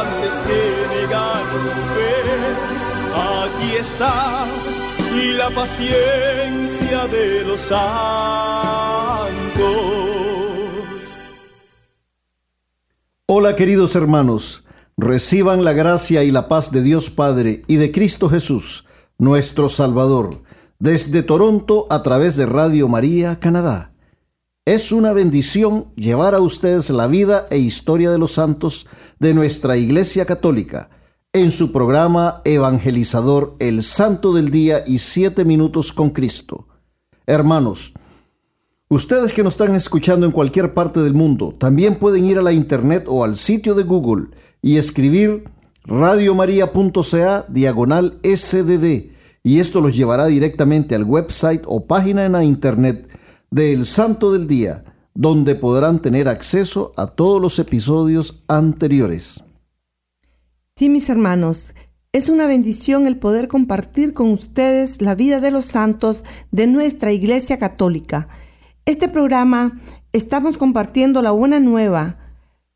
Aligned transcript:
antes 0.00 0.34
que 0.46 1.06
su 1.74 1.82
fe. 1.94 2.16
Aquí 3.14 3.76
está 3.76 4.46
la 5.38 5.50
paciencia 5.50 7.06
de 7.06 7.44
los 7.44 7.60
santos. 7.60 7.86
Hola 13.26 13.56
queridos 13.56 13.94
hermanos, 13.96 14.64
reciban 14.96 15.64
la 15.64 15.72
gracia 15.72 16.22
y 16.22 16.30
la 16.30 16.48
paz 16.48 16.70
de 16.70 16.82
Dios 16.82 17.10
Padre 17.10 17.62
y 17.66 17.76
de 17.76 17.90
Cristo 17.90 18.28
Jesús, 18.28 18.84
nuestro 19.18 19.68
Salvador, 19.68 20.42
desde 20.78 21.22
Toronto 21.22 21.86
a 21.90 22.02
través 22.02 22.36
de 22.36 22.46
Radio 22.46 22.88
María, 22.88 23.40
Canadá. 23.40 23.95
Es 24.66 24.90
una 24.90 25.12
bendición 25.12 25.92
llevar 25.94 26.34
a 26.34 26.40
ustedes 26.40 26.90
la 26.90 27.06
vida 27.06 27.46
e 27.50 27.58
historia 27.58 28.10
de 28.10 28.18
los 28.18 28.32
santos 28.32 28.88
de 29.20 29.32
nuestra 29.32 29.76
Iglesia 29.76 30.26
Católica 30.26 30.90
en 31.32 31.52
su 31.52 31.70
programa 31.70 32.42
evangelizador 32.44 33.54
El 33.60 33.84
Santo 33.84 34.32
del 34.32 34.50
Día 34.50 34.82
y 34.84 34.98
Siete 34.98 35.44
Minutos 35.44 35.92
con 35.92 36.10
Cristo. 36.10 36.66
Hermanos, 37.26 37.94
ustedes 38.88 39.32
que 39.32 39.44
nos 39.44 39.54
están 39.54 39.76
escuchando 39.76 40.26
en 40.26 40.32
cualquier 40.32 40.74
parte 40.74 40.98
del 41.00 41.14
mundo, 41.14 41.54
también 41.56 42.00
pueden 42.00 42.24
ir 42.24 42.36
a 42.36 42.42
la 42.42 42.52
internet 42.52 43.04
o 43.06 43.22
al 43.22 43.36
sitio 43.36 43.76
de 43.76 43.84
Google 43.84 44.30
y 44.62 44.78
escribir 44.78 45.44
radiomaria.ca 45.84 47.46
diagonal 47.48 48.18
SDD 48.24 49.14
y 49.46 49.60
esto 49.60 49.80
los 49.80 49.94
llevará 49.94 50.26
directamente 50.26 50.96
al 50.96 51.04
website 51.04 51.62
o 51.66 51.86
página 51.86 52.24
en 52.26 52.32
la 52.32 52.42
internet 52.42 53.05
de 53.50 53.72
El 53.72 53.86
Santo 53.86 54.32
del 54.32 54.46
Día, 54.46 54.84
donde 55.14 55.54
podrán 55.54 56.00
tener 56.00 56.28
acceso 56.28 56.92
a 56.96 57.06
todos 57.06 57.40
los 57.40 57.58
episodios 57.58 58.42
anteriores. 58.48 59.42
Sí, 60.76 60.90
mis 60.90 61.08
hermanos, 61.08 61.74
es 62.12 62.28
una 62.28 62.46
bendición 62.46 63.06
el 63.06 63.18
poder 63.18 63.48
compartir 63.48 64.12
con 64.12 64.30
ustedes 64.30 65.00
la 65.02 65.14
vida 65.14 65.40
de 65.40 65.50
los 65.50 65.66
santos 65.66 66.24
de 66.50 66.66
nuestra 66.66 67.12
Iglesia 67.12 67.58
Católica. 67.58 68.28
Este 68.84 69.08
programa 69.08 69.80
estamos 70.12 70.58
compartiendo 70.58 71.22
la 71.22 71.30
buena 71.30 71.60
nueva, 71.60 72.18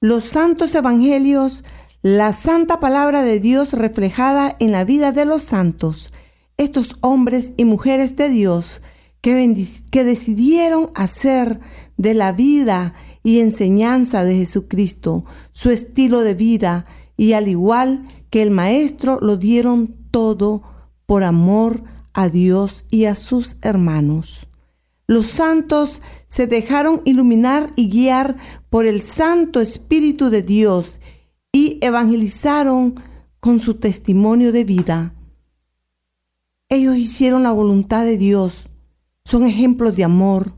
los 0.01 0.25
santos 0.25 0.75
evangelios, 0.75 1.65
la 2.03 2.33
santa 2.33 2.81
palabra 2.81 3.23
de 3.23 3.41
Dios 3.41 3.75
reflejada 3.75 4.57
en 4.59 4.73
la 4.73 4.85
vida 4.85 5.13
de 5.13 5.27
los 5.27 5.43
santos, 5.43 6.13
estos 6.57 6.97
hombres 7.01 7.53
y 7.57 7.65
mujeres 7.65 8.17
de 8.17 8.29
Dios 8.29 8.81
que, 9.21 10.05
decidieron 10.05 10.91
hacer 10.95 11.61
de 11.97 12.15
la 12.15 12.33
vida 12.33 12.95
y 13.23 13.41
enseñanza 13.41 14.25
de 14.25 14.37
Jesucristo 14.37 15.25
su 15.53 15.71
estilo 15.71 16.21
de 16.21 16.35
vida, 16.35 16.87
y 17.17 17.35
al 17.35 17.49
igual 17.49 18.07
que 18.31 18.43
el 18.43 18.51
Maestro 18.51 19.19
lo 19.21 19.37
dieron 19.37 19.95
todo 20.11 20.63
por 21.05 21.23
amor 21.23 21.83
a 22.15 22.29
Dios 22.29 22.85
y 22.91 23.05
a 23.05 23.15
sus 23.15 23.57
hermanos. 23.61 24.47
Los 25.07 25.27
santos 25.27 26.01
se 26.29 26.47
dejaron 26.47 27.03
iluminar 27.05 27.73
y 27.77 27.91
guiar 27.91 28.37
por 28.71 28.87
el 28.87 29.03
Santo 29.03 29.61
Espíritu 29.61 30.31
de 30.31 30.43
Dios 30.43 31.01
y 31.53 31.79
evangelizaron 31.83 32.95
con 33.41 33.59
su 33.59 33.75
testimonio 33.75 34.53
de 34.53 34.65
vida. 34.65 35.15
Ellos 36.69 36.97
hicieron 36.97 37.43
la 37.43 37.51
voluntad 37.51 38.05
de 38.05 38.17
Dios, 38.17 38.70
son 39.31 39.47
ejemplos 39.47 39.95
de 39.95 40.05
amor, 40.05 40.55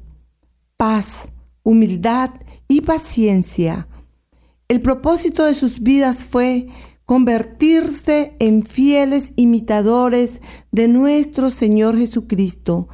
paz, 0.76 1.28
humildad 1.62 2.30
y 2.68 2.80
paciencia 2.80 3.86
el 4.72 4.80
propósito 4.80 5.44
de 5.44 5.52
sus 5.52 5.80
vidas 5.80 6.24
fue 6.24 6.68
convertirse 7.04 8.34
en 8.38 8.62
fieles 8.62 9.34
imitadores 9.36 10.40
de 10.70 10.88
nuestro 10.88 11.50
Señor 11.50 11.98
Jesucristo 11.98 12.88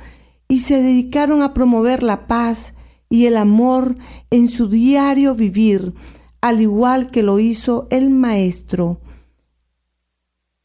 y 0.48 0.58
se 0.58 0.82
dedicaron 0.82 1.40
a 1.40 1.54
promover 1.54 2.02
la 2.02 2.26
paz 2.26 2.74
y 3.08 3.26
el 3.26 3.36
amor 3.36 3.94
en 4.30 4.48
su 4.48 4.68
diario 4.68 5.36
vivir, 5.36 5.94
al 6.40 6.60
igual 6.60 7.12
que 7.12 7.22
lo 7.22 7.38
hizo 7.38 7.86
el 7.90 8.10
Maestro. 8.10 9.00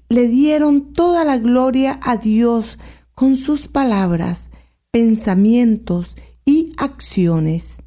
Le 0.09 0.27
dieron 0.27 0.93
toda 0.93 1.25
la 1.25 1.37
gloria 1.37 1.99
a 2.01 2.17
Dios 2.17 2.79
con 3.13 3.35
sus 3.35 3.67
palabras, 3.67 4.49
pensamientos 4.93 6.15
y 6.45 6.71
acciones. 6.77 7.79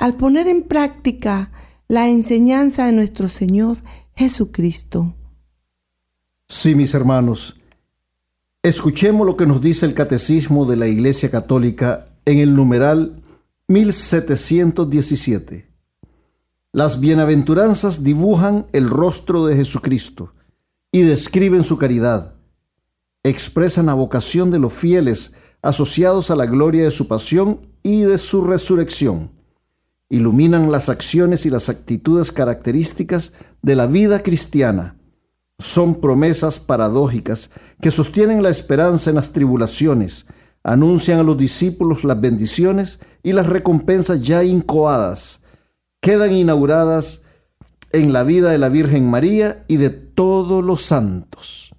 Al 0.00 0.16
poner 0.16 0.48
en 0.48 0.64
práctica 0.64 1.52
la 1.86 2.08
enseñanza 2.08 2.86
de 2.86 2.92
nuestro 2.92 3.28
Señor 3.28 3.78
Jesucristo. 4.16 5.14
Sí, 6.48 6.74
mis 6.74 6.94
hermanos, 6.94 7.60
escuchemos 8.60 9.24
lo 9.24 9.36
que 9.36 9.46
nos 9.46 9.60
dice 9.60 9.86
el 9.86 9.94
Catecismo 9.94 10.66
de 10.66 10.76
la 10.76 10.88
Iglesia 10.88 11.30
Católica 11.30 12.04
en 12.24 12.40
el 12.40 12.56
numeral 12.56 13.22
1717. 13.68 15.70
Las 16.72 16.98
bienaventuranzas 16.98 18.02
dibujan 18.02 18.66
el 18.72 18.90
rostro 18.90 19.46
de 19.46 19.54
Jesucristo 19.54 20.34
y 20.90 21.02
describen 21.02 21.62
su 21.62 21.78
caridad. 21.78 22.34
Expresan 23.22 23.86
la 23.86 23.94
vocación 23.94 24.50
de 24.50 24.58
los 24.58 24.72
fieles 24.72 25.34
asociados 25.62 26.30
a 26.30 26.36
la 26.36 26.46
gloria 26.46 26.84
de 26.84 26.90
su 26.90 27.08
pasión 27.08 27.60
y 27.82 28.02
de 28.02 28.18
su 28.18 28.44
resurrección 28.44 29.30
iluminan 30.12 30.70
las 30.70 30.90
acciones 30.90 31.46
y 31.46 31.50
las 31.50 31.70
actitudes 31.70 32.32
características 32.32 33.32
de 33.62 33.74
la 33.74 33.86
vida 33.86 34.22
cristiana. 34.22 34.98
Son 35.58 36.02
promesas 36.02 36.60
paradójicas 36.60 37.48
que 37.80 37.90
sostienen 37.90 38.42
la 38.42 38.50
esperanza 38.50 39.08
en 39.08 39.16
las 39.16 39.32
tribulaciones, 39.32 40.26
anuncian 40.64 41.18
a 41.18 41.22
los 41.22 41.38
discípulos 41.38 42.04
las 42.04 42.20
bendiciones 42.20 42.98
y 43.22 43.32
las 43.32 43.46
recompensas 43.46 44.20
ya 44.20 44.44
incoadas. 44.44 45.40
Quedan 46.02 46.32
inauguradas 46.32 47.22
en 47.90 48.12
la 48.12 48.22
vida 48.22 48.50
de 48.50 48.58
la 48.58 48.68
Virgen 48.68 49.08
María 49.08 49.64
y 49.66 49.78
de 49.78 49.88
todos 49.88 50.62
los 50.62 50.82
santos. 50.82 51.71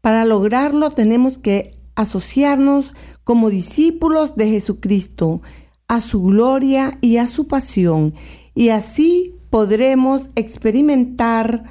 Para 0.00 0.24
lograrlo 0.24 0.90
tenemos 0.90 1.38
que 1.38 1.76
asociarnos 1.94 2.92
como 3.24 3.50
discípulos 3.50 4.36
de 4.36 4.48
Jesucristo 4.48 5.42
a 5.88 6.00
su 6.00 6.22
gloria 6.22 6.98
y 7.00 7.18
a 7.18 7.26
su 7.26 7.46
pasión, 7.46 8.14
y 8.54 8.68
así 8.70 9.34
podremos 9.50 10.30
experimentar 10.36 11.64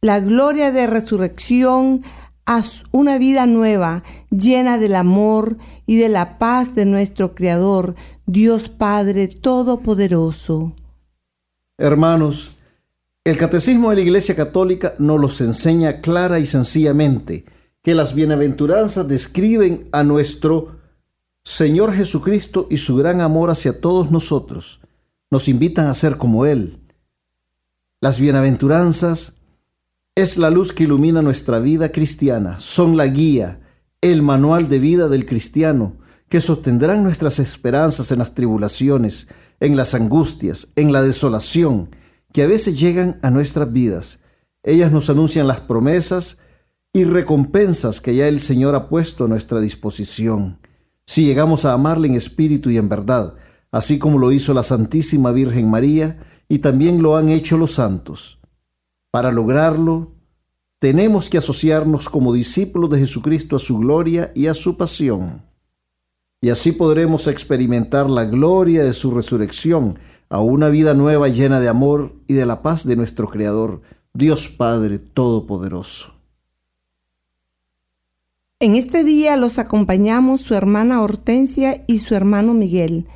la 0.00 0.18
gloria 0.20 0.72
de 0.72 0.86
resurrección 0.86 2.02
a 2.46 2.62
una 2.90 3.18
vida 3.18 3.46
nueva, 3.46 4.02
llena 4.30 4.78
del 4.78 4.96
amor 4.96 5.58
y 5.86 5.96
de 5.96 6.08
la 6.08 6.38
paz 6.38 6.74
de 6.74 6.86
nuestro 6.86 7.34
Creador, 7.34 7.94
Dios 8.26 8.68
Padre 8.68 9.28
Todopoderoso. 9.28 10.74
Hermanos, 11.78 12.56
el 13.24 13.38
Catecismo 13.38 13.90
de 13.90 13.96
la 13.96 14.02
Iglesia 14.02 14.34
Católica 14.34 14.94
nos 14.98 15.20
los 15.20 15.40
enseña 15.40 16.00
clara 16.00 16.40
y 16.40 16.46
sencillamente 16.46 17.44
que 17.82 17.94
las 17.94 18.14
bienaventuranzas 18.14 19.06
describen 19.06 19.84
a 19.92 20.02
nuestro 20.02 20.80
Señor 21.44 21.92
Jesucristo 21.92 22.66
y 22.68 22.78
su 22.78 22.96
gran 22.96 23.20
amor 23.20 23.50
hacia 23.50 23.80
todos 23.80 24.10
nosotros, 24.10 24.80
nos 25.30 25.48
invitan 25.48 25.86
a 25.86 25.94
ser 25.94 26.16
como 26.16 26.46
Él. 26.46 26.80
Las 28.00 28.18
bienaventuranzas 28.18 29.34
es 30.14 30.36
la 30.36 30.50
luz 30.50 30.72
que 30.72 30.84
ilumina 30.84 31.22
nuestra 31.22 31.58
vida 31.58 31.90
cristiana, 31.90 32.58
son 32.60 32.96
la 32.96 33.06
guía, 33.06 33.60
el 34.00 34.22
manual 34.22 34.68
de 34.68 34.78
vida 34.78 35.08
del 35.08 35.26
cristiano, 35.26 35.96
que 36.28 36.40
sostendrán 36.40 37.02
nuestras 37.02 37.38
esperanzas 37.38 38.10
en 38.10 38.18
las 38.18 38.34
tribulaciones, 38.34 39.28
en 39.60 39.76
las 39.76 39.94
angustias, 39.94 40.68
en 40.74 40.92
la 40.92 41.02
desolación, 41.02 41.90
que 42.32 42.42
a 42.42 42.46
veces 42.46 42.78
llegan 42.78 43.18
a 43.22 43.30
nuestras 43.30 43.72
vidas. 43.72 44.18
Ellas 44.62 44.90
nos 44.92 45.10
anuncian 45.10 45.46
las 45.46 45.60
promesas 45.60 46.38
y 46.92 47.04
recompensas 47.04 48.00
que 48.00 48.14
ya 48.14 48.28
el 48.28 48.40
Señor 48.40 48.74
ha 48.74 48.88
puesto 48.88 49.24
a 49.24 49.28
nuestra 49.28 49.60
disposición. 49.60 50.58
Si 51.06 51.24
llegamos 51.24 51.64
a 51.64 51.72
amarle 51.72 52.08
en 52.08 52.14
espíritu 52.14 52.70
y 52.70 52.78
en 52.78 52.88
verdad, 52.88 53.34
así 53.70 53.98
como 53.98 54.18
lo 54.18 54.32
hizo 54.32 54.54
la 54.54 54.62
Santísima 54.62 55.32
Virgen 55.32 55.68
María 55.68 56.18
y 56.48 56.58
también 56.58 57.02
lo 57.02 57.16
han 57.16 57.28
hecho 57.28 57.56
los 57.56 57.72
santos. 57.72 58.38
Para 59.10 59.32
lograrlo, 59.32 60.12
tenemos 60.78 61.28
que 61.28 61.38
asociarnos 61.38 62.08
como 62.08 62.32
discípulos 62.32 62.90
de 62.90 62.98
Jesucristo 62.98 63.56
a 63.56 63.58
su 63.58 63.78
gloria 63.78 64.32
y 64.34 64.46
a 64.46 64.54
su 64.54 64.76
pasión. 64.76 65.42
Y 66.40 66.50
así 66.50 66.72
podremos 66.72 67.28
experimentar 67.28 68.10
la 68.10 68.24
gloria 68.24 68.82
de 68.82 68.92
su 68.92 69.12
resurrección 69.12 69.98
a 70.32 70.40
una 70.40 70.70
vida 70.70 70.94
nueva 70.94 71.28
llena 71.28 71.60
de 71.60 71.68
amor 71.68 72.14
y 72.26 72.32
de 72.32 72.46
la 72.46 72.62
paz 72.62 72.86
de 72.86 72.96
nuestro 72.96 73.28
Creador, 73.28 73.82
Dios 74.14 74.48
Padre 74.48 74.98
Todopoderoso. 74.98 76.14
En 78.58 78.74
este 78.74 79.04
día 79.04 79.36
los 79.36 79.58
acompañamos 79.58 80.40
su 80.40 80.54
hermana 80.54 81.02
Hortensia 81.02 81.84
y 81.86 81.98
su 81.98 82.14
hermano 82.14 82.54
Miguel. 82.54 83.08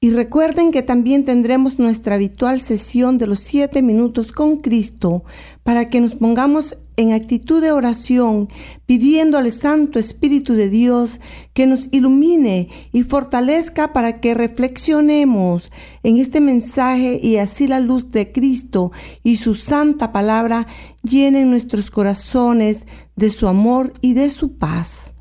Y 0.00 0.08
recuerden 0.08 0.72
que 0.72 0.80
también 0.80 1.26
tendremos 1.26 1.78
nuestra 1.78 2.14
habitual 2.14 2.62
sesión 2.62 3.18
de 3.18 3.26
los 3.26 3.40
siete 3.40 3.82
minutos 3.82 4.32
con 4.32 4.62
Cristo 4.62 5.24
para 5.64 5.90
que 5.90 6.00
nos 6.00 6.14
pongamos 6.14 6.78
en 6.98 7.12
actitud 7.12 7.62
de 7.62 7.70
oración, 7.70 8.48
pidiendo 8.84 9.38
al 9.38 9.50
Santo 9.52 10.00
Espíritu 10.00 10.54
de 10.54 10.68
Dios 10.68 11.20
que 11.54 11.66
nos 11.66 11.86
ilumine 11.92 12.68
y 12.92 13.04
fortalezca 13.04 13.92
para 13.92 14.20
que 14.20 14.34
reflexionemos 14.34 15.70
en 16.02 16.16
este 16.18 16.40
mensaje 16.40 17.20
y 17.22 17.36
así 17.36 17.68
la 17.68 17.78
luz 17.78 18.10
de 18.10 18.32
Cristo 18.32 18.90
y 19.22 19.36
su 19.36 19.54
santa 19.54 20.10
palabra 20.10 20.66
llenen 21.04 21.50
nuestros 21.50 21.90
corazones 21.92 22.84
de 23.14 23.30
su 23.30 23.46
amor 23.46 23.92
y 24.00 24.14
de 24.14 24.28
su 24.28 24.58
paz. 24.58 25.14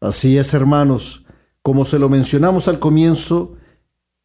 Así 0.00 0.38
es, 0.38 0.54
hermanos, 0.54 1.24
como 1.62 1.84
se 1.84 2.00
lo 2.00 2.08
mencionamos 2.08 2.66
al 2.66 2.80
comienzo, 2.80 3.54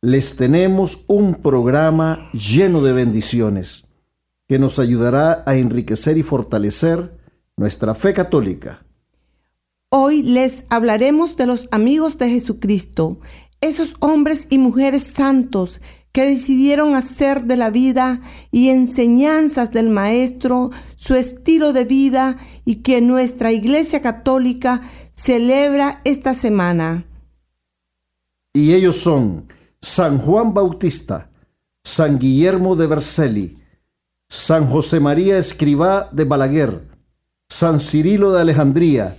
les 0.02 0.36
tenemos 0.36 1.06
un 1.08 1.36
programa 1.36 2.28
lleno 2.32 2.82
de 2.82 2.94
bendiciones 2.94 3.85
que 4.48 4.60
nos 4.60 4.80
ayudará 4.80 5.44
a 5.46 5.56
enriquecer 5.56 6.18
y 6.18 6.24
fortalecer 6.24 7.18
nuestra 7.58 7.96
fe 7.96 8.14
católica. 8.14 8.86
Hoy 9.90 10.24
les 10.24 10.66
hablaremos 10.70 11.36
de 11.36 11.46
los 11.46 11.68
amigos 11.72 12.18
de 12.18 12.30
Jesucristo, 12.30 13.20
esos 13.62 13.96
hombres 14.00 14.48
y 14.50 14.58
mujeres 14.58 15.04
santos 15.04 15.82
que 16.12 16.26
decidieron 16.26 16.96
hacer 16.96 17.44
de 17.44 17.58
la 17.58 17.70
vida 17.70 18.22
y 18.52 18.70
enseñanzas 18.70 19.72
del 19.72 19.90
Maestro 19.90 20.72
su 20.96 21.16
estilo 21.16 21.74
de 21.74 21.84
vida 21.84 22.38
y 22.64 22.76
que 22.78 23.02
nuestra 23.02 23.52
Iglesia 23.52 24.02
Católica 24.02 24.82
celebra 25.14 26.02
esta 26.06 26.34
semana. 26.36 27.06
Y 28.54 28.74
ellos 28.74 28.98
son 28.98 29.48
San 29.82 30.20
Juan 30.20 30.54
Bautista, 30.54 31.32
San 31.84 32.18
Guillermo 32.18 32.76
de 32.76 32.88
Vercelli, 32.88 33.58
San 34.28 34.68
José 34.68 35.00
María 35.00 35.38
Escribá 35.38 36.10
de 36.12 36.26
Balaguer, 36.26 36.88
San 37.48 37.80
Cirilo 37.80 38.32
de 38.32 38.42
Alejandría, 38.42 39.18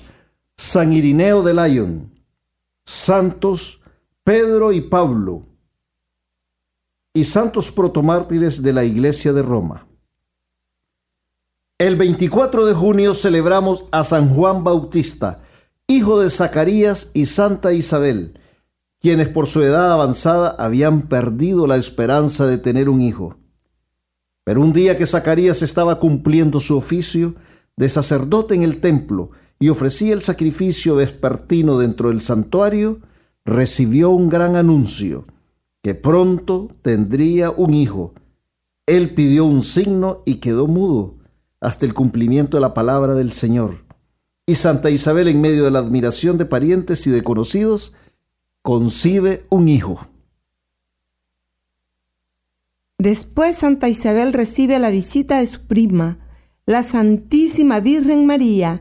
San 0.57 0.93
Irineo 0.93 1.43
de 1.43 1.55
Lyon, 1.55 2.25
santos 2.85 3.81
Pedro 4.25 4.73
y 4.73 4.81
Pablo, 4.81 5.47
y 7.15 7.25
santos 7.25 7.71
protomártires 7.71 8.63
de 8.63 8.73
la 8.73 8.85
Iglesia 8.85 9.33
de 9.33 9.43
Roma. 9.43 9.87
El 11.79 11.97
24 11.97 12.67
de 12.67 12.75
junio 12.75 13.15
celebramos 13.15 13.85
a 13.93 14.03
San 14.03 14.35
Juan 14.35 14.65
Bautista, 14.65 15.43
hijo 15.87 16.21
de 16.21 16.31
Zacarías 16.31 17.11
y 17.15 17.27
Santa 17.27 17.73
Isabel, 17.73 18.41
quienes 19.01 19.29
por 19.29 19.47
su 19.47 19.63
edad 19.63 19.93
avanzada 19.93 20.57
habían 20.59 21.03
perdido 21.03 21.67
la 21.67 21.77
esperanza 21.77 22.47
de 22.47 22.59
tener 22.59 22.89
un 22.89 23.01
hijo. 23.01 23.37
Pero 24.47 24.61
un 24.61 24.73
día 24.73 24.97
que 24.97 25.09
Zacarías 25.09 25.61
estaba 25.63 25.99
cumpliendo 25.99 26.61
su 26.61 26.77
oficio 26.77 27.35
de 27.77 27.89
sacerdote 27.89 28.55
en 28.55 28.63
el 28.63 28.81
templo 28.81 29.33
y 29.59 29.71
ofrecía 29.71 30.15
el 30.15 30.21
sacrificio 30.21 30.95
vespertino 30.95 31.79
dentro 31.79 32.11
del 32.11 32.21
santuario, 32.21 33.01
recibió 33.45 34.11
un 34.11 34.29
gran 34.29 34.55
anuncio, 34.55 35.25
que 35.83 35.97
pronto 35.97 36.69
tendría 36.83 37.51
un 37.51 37.75
hijo. 37.75 38.15
Él 38.87 39.15
pidió 39.15 39.47
un 39.47 39.63
signo 39.63 40.23
y 40.25 40.37
quedó 40.37 40.69
mudo 40.69 41.17
hasta 41.61 41.85
el 41.85 41.93
cumplimiento 41.93 42.57
de 42.57 42.61
la 42.61 42.73
palabra 42.73 43.15
del 43.15 43.33
Señor. 43.33 43.85
Y 44.47 44.55
Santa 44.55 44.91
Isabel, 44.91 45.27
en 45.27 45.41
medio 45.41 45.65
de 45.65 45.73
la 45.73 45.81
admiración 45.81 46.39
de 46.39 46.45
parientes 46.45 47.05
y 47.09 47.11
de 47.11 47.25
conocidos, 47.25 47.95
concibe 48.63 49.45
un 49.49 49.67
hijo. 49.69 50.07
Después 52.99 53.57
Santa 53.57 53.89
Isabel 53.89 54.33
recibe 54.33 54.79
la 54.79 54.91
visita 54.91 55.39
de 55.39 55.47
su 55.47 55.67
prima, 55.67 56.19
la 56.65 56.83
Santísima 56.83 57.81
Virgen 57.81 58.27
María, 58.27 58.81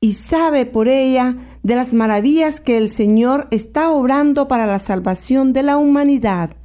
y 0.00 0.12
sabe 0.12 0.66
por 0.66 0.88
ella 0.88 1.36
de 1.62 1.74
las 1.74 1.92
maravillas 1.92 2.60
que 2.60 2.76
el 2.76 2.88
Señor 2.88 3.48
está 3.50 3.90
obrando 3.90 4.48
para 4.48 4.66
la 4.66 4.78
salvación 4.78 5.52
de 5.52 5.62
la 5.62 5.76
humanidad. 5.76 6.56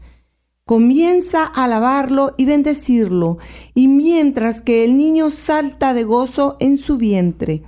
Comienza 0.64 1.44
a 1.46 1.66
alabarlo 1.66 2.34
y 2.38 2.46
bendecirlo, 2.46 3.40
y 3.74 3.88
mientras 3.88 4.62
que 4.62 4.86
el 4.86 4.96
niño 4.96 5.32
salta 5.32 5.94
de 5.94 6.04
gozo 6.04 6.56
en 6.60 6.78
su 6.78 6.98
vientre. 6.98 7.64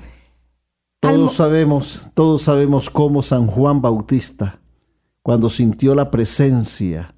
Todos 1.00 1.34
sabemos, 1.34 2.10
todos 2.14 2.44
sabemos 2.44 2.90
cómo 2.90 3.22
San 3.22 3.48
Juan 3.48 3.82
Bautista 3.82 4.62
cuando 5.22 5.50
sintió 5.50 5.94
la 5.94 6.10
presencia 6.10 7.14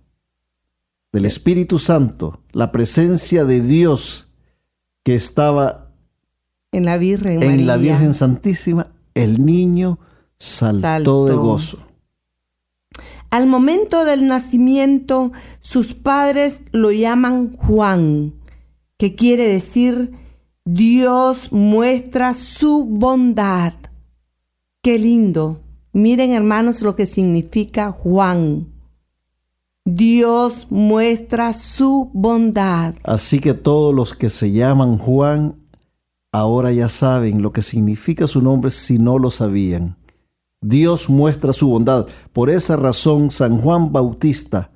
del 1.12 1.26
Espíritu 1.26 1.80
Santo, 1.80 2.42
la 2.52 2.72
presencia 2.72 3.46
de 3.46 3.62
Dios 3.62 4.30
que 5.04 5.16
estaba 5.16 5.92
en 6.72 6.86
la 6.86 6.98
Virgen, 6.98 7.42
en 7.42 7.66
la 7.66 7.78
Virgen 7.78 8.14
Santísima, 8.14 8.92
el 9.16 9.44
niño 9.44 10.00
saltó, 10.38 11.26
de 11.26 11.34
gozo. 11.34 11.80
Al 13.32 13.48
momento 13.48 14.06
del 14.06 14.28
nacimiento, 14.28 15.32
sus 15.60 15.96
padres 15.96 16.62
lo 16.72 16.92
llaman 16.92 17.56
Juan, 17.58 18.36
que 18.98 19.16
quiere 19.16 19.48
decir 19.48 20.12
Dios 20.66 21.52
muestra 21.52 22.34
su 22.34 22.86
bondad. 22.86 23.74
Qué 24.84 25.00
lindo. 25.00 25.62
Miren 25.92 26.32
hermanos 26.32 26.82
lo 26.82 26.96
que 26.96 27.06
significa 27.06 27.92
Juan. 27.92 28.79
Dios 29.86 30.68
muestra 30.70 31.54
su 31.54 32.12
bondad. 32.14 32.96
Así 33.04 33.40
que 33.40 33.54
todos 33.54 33.94
los 33.94 34.14
que 34.14 34.30
se 34.30 34.52
llaman 34.52 34.98
Juan 34.98 35.56
ahora 36.32 36.72
ya 36.72 36.90
saben 36.90 37.42
lo 37.42 37.52
que 37.52 37.62
significa 37.62 38.28
su 38.28 38.42
nombre 38.42 38.70
si 38.70 38.98
no 38.98 39.18
lo 39.18 39.32
sabían. 39.32 39.98
Dios 40.62 41.10
muestra 41.10 41.54
su 41.54 41.70
bondad. 41.70 42.08
Por 42.34 42.50
esa 42.50 42.76
razón 42.76 43.32
San 43.32 43.58
Juan 43.58 43.92
Bautista 43.92 44.72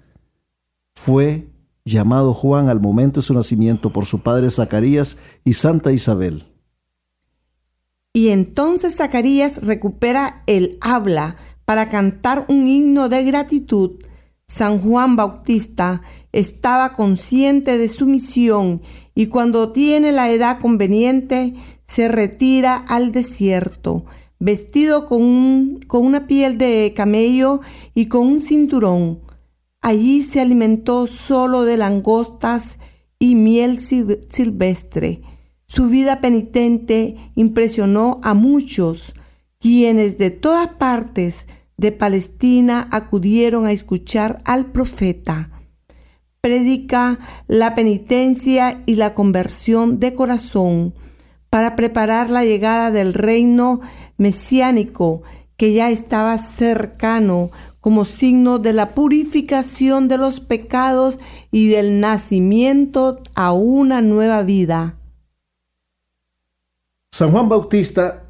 fue 0.96 1.50
llamado 1.86 2.34
Juan 2.34 2.70
al 2.70 2.80
momento 2.80 3.20
de 3.20 3.26
su 3.26 3.34
nacimiento 3.34 3.92
por 3.92 4.06
su 4.06 4.20
padre 4.20 4.50
Zacarías 4.50 5.18
y 5.44 5.54
Santa 5.54 5.92
Isabel. 5.92 6.46
Y 8.14 8.30
entonces 8.30 8.96
Zacarías 8.96 9.66
recupera 9.66 10.44
el 10.46 10.78
habla 10.82 11.36
para 11.66 11.90
cantar 11.90 12.46
un 12.48 12.68
himno 12.68 13.10
de 13.10 13.24
gratitud. 13.24 13.92
San 14.54 14.80
Juan 14.82 15.16
Bautista 15.16 16.02
estaba 16.32 16.94
consciente 16.94 17.78
de 17.78 17.88
su 17.88 18.06
misión 18.06 18.82
y 19.16 19.26
cuando 19.26 19.72
tiene 19.72 20.12
la 20.12 20.30
edad 20.30 20.60
conveniente 20.60 21.56
se 21.84 22.08
retira 22.08 22.76
al 22.76 23.12
desierto, 23.12 24.06
vestido 24.40 25.06
con, 25.06 25.80
con 25.88 26.06
una 26.06 26.28
piel 26.28 26.58
de 26.58 26.94
camello 26.96 27.62
y 27.96 28.06
con 28.06 28.28
un 28.28 28.42
cinturón. 28.42 29.22
Allí 29.82 30.22
se 30.22 30.40
alimentó 30.40 31.08
solo 31.08 31.64
de 31.64 31.78
langostas 31.78 32.78
y 33.18 33.34
miel 33.34 33.80
silvestre 33.80 35.22
su 35.66 35.90
vida 35.90 36.22
penitente 36.22 37.16
impresionó 37.34 38.20
a 38.22 38.36
muchos, 38.36 39.16
quienes 39.60 40.20
de 40.20 40.30
todas 40.30 40.68
partes 40.68 41.48
de 41.84 41.92
Palestina 41.92 42.88
acudieron 42.92 43.66
a 43.66 43.74
escuchar 43.74 44.42
al 44.46 44.68
profeta. 44.68 45.50
predica 46.40 47.20
la 47.48 47.74
penitencia 47.74 48.82
y 48.86 48.96
la 48.96 49.14
conversión 49.14 50.00
de 50.00 50.14
corazón 50.14 50.94
para 51.50 51.78
preparar 51.78 52.30
la 52.30 52.44
llegada 52.44 52.92
del 52.92 53.14
reino 53.14 53.80
mesiánico 54.18 55.24
que 55.56 55.72
ya 55.72 55.90
estaba 55.90 56.38
cercano 56.38 57.50
como 57.80 58.04
signo 58.04 58.60
de 58.60 58.74
la 58.74 58.90
purificación 58.90 60.08
de 60.08 60.18
los 60.18 60.40
pecados 60.42 61.18
y 61.52 61.70
del 61.70 62.02
nacimiento 62.02 63.22
a 63.36 63.54
una 63.54 64.02
nueva 64.02 64.42
vida. 64.44 64.98
San 67.12 67.32
Juan 67.32 67.48
Bautista, 67.48 68.23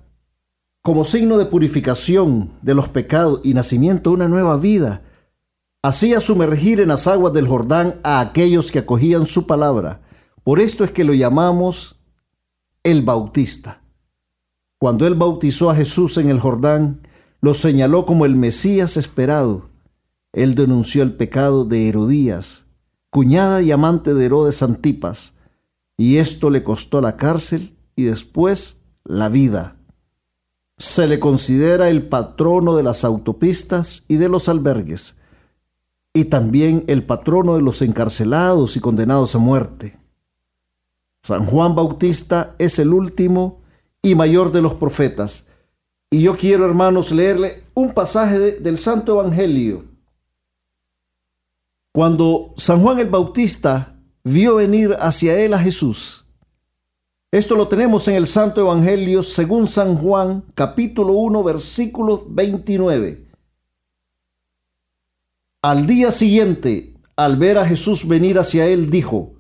como 0.84 1.06
signo 1.06 1.38
de 1.38 1.46
purificación 1.46 2.52
de 2.62 2.76
los 2.76 2.90
pecados 2.90 3.40
y 3.46 3.54
nacimiento 3.54 4.10
a 4.10 4.14
una 4.14 4.28
nueva 4.28 4.58
vida, 4.58 5.02
hacía 5.82 6.20
sumergir 6.20 6.82
en 6.82 6.90
las 6.90 7.08
aguas 7.08 7.32
del 7.32 7.48
Jordán 7.48 8.02
a 8.04 8.20
aquellos 8.20 8.70
que 8.70 8.80
acogían 8.80 9.26
su 9.26 9.48
palabra. 9.48 10.02
Por 10.44 10.60
esto 10.60 10.84
es 10.84 10.92
que 10.92 11.06
lo 11.06 11.14
llamamos 11.14 12.02
el 12.84 13.02
Bautista. 13.02 13.82
Cuando 14.78 15.08
él 15.08 15.16
bautizó 15.16 15.70
a 15.70 15.76
Jesús 15.76 16.18
en 16.18 16.30
el 16.30 16.42
Jordán, 16.42 17.08
lo 17.40 17.54
señaló 17.54 18.06
como 18.06 18.26
el 18.26 18.36
Mesías 18.36 18.98
esperado. 18.98 19.70
Él 20.34 20.54
denunció 20.54 21.02
el 21.04 21.16
pecado 21.16 21.64
de 21.64 21.88
Herodías, 21.88 22.66
cuñada 23.10 23.62
y 23.62 23.72
amante 23.72 24.14
de 24.14 24.26
Herodes 24.26 24.62
Antipas, 24.62 25.34
y 25.96 26.18
esto 26.18 26.50
le 26.50 26.62
costó 26.62 27.00
la 27.00 27.16
cárcel 27.16 27.78
y 27.96 28.04
después 28.04 28.82
la 29.06 29.30
vida. 29.30 29.78
Se 30.78 31.08
le 31.08 31.20
considera 31.20 31.90
el 31.90 32.08
patrono 32.08 32.76
de 32.76 32.84
las 32.84 33.04
autopistas 33.04 34.04
y 34.08 34.18
de 34.18 34.30
los 34.30 34.50
albergues 34.50 35.16
y 36.14 36.26
también 36.26 36.84
el 36.88 37.04
patrono 37.04 37.56
de 37.56 37.62
los 37.62 37.82
encarcelados 37.82 38.78
y 38.78 38.80
condenados 38.80 39.34
a 39.36 39.40
muerte. 39.40 39.98
San 41.24 41.46
Juan 41.46 41.74
Bautista 41.74 42.56
es 42.60 42.78
el 42.80 42.94
último 42.94 43.62
y 44.02 44.14
mayor 44.14 44.52
de 44.52 44.62
los 44.62 44.76
profetas. 44.76 45.46
Y 46.12 46.22
yo 46.22 46.38
quiero, 46.38 46.66
hermanos, 46.66 47.12
leerle 47.12 47.64
un 47.74 47.94
pasaje 47.94 48.38
del 48.38 48.78
Santo 48.78 49.14
Evangelio. 49.14 49.86
Cuando 51.92 52.54
San 52.58 52.82
Juan 52.82 53.00
el 53.00 53.10
Bautista 53.10 53.96
vio 54.24 54.58
venir 54.58 54.96
hacia 55.00 55.40
él 55.40 55.54
a 55.54 55.60
Jesús. 55.60 56.23
Esto 57.34 57.56
lo 57.56 57.68
tenemos 57.68 58.08
en 58.08 58.14
el 58.14 58.28
Santo 58.28 58.62
Evangelio 58.62 59.24
según 59.24 59.68
San 59.68 59.98
Juan, 59.98 60.44
capítulo 60.54 61.14
1, 61.14 61.44
versículo 61.44 62.28
29. 62.30 63.26
Al 65.64 65.88
día 65.88 66.12
siguiente, 66.12 66.94
al 67.16 67.38
ver 67.38 67.58
a 67.58 67.66
Jesús 67.66 68.08
venir 68.08 68.38
hacia 68.38 68.68
él, 68.68 68.92
dijo, 68.92 69.34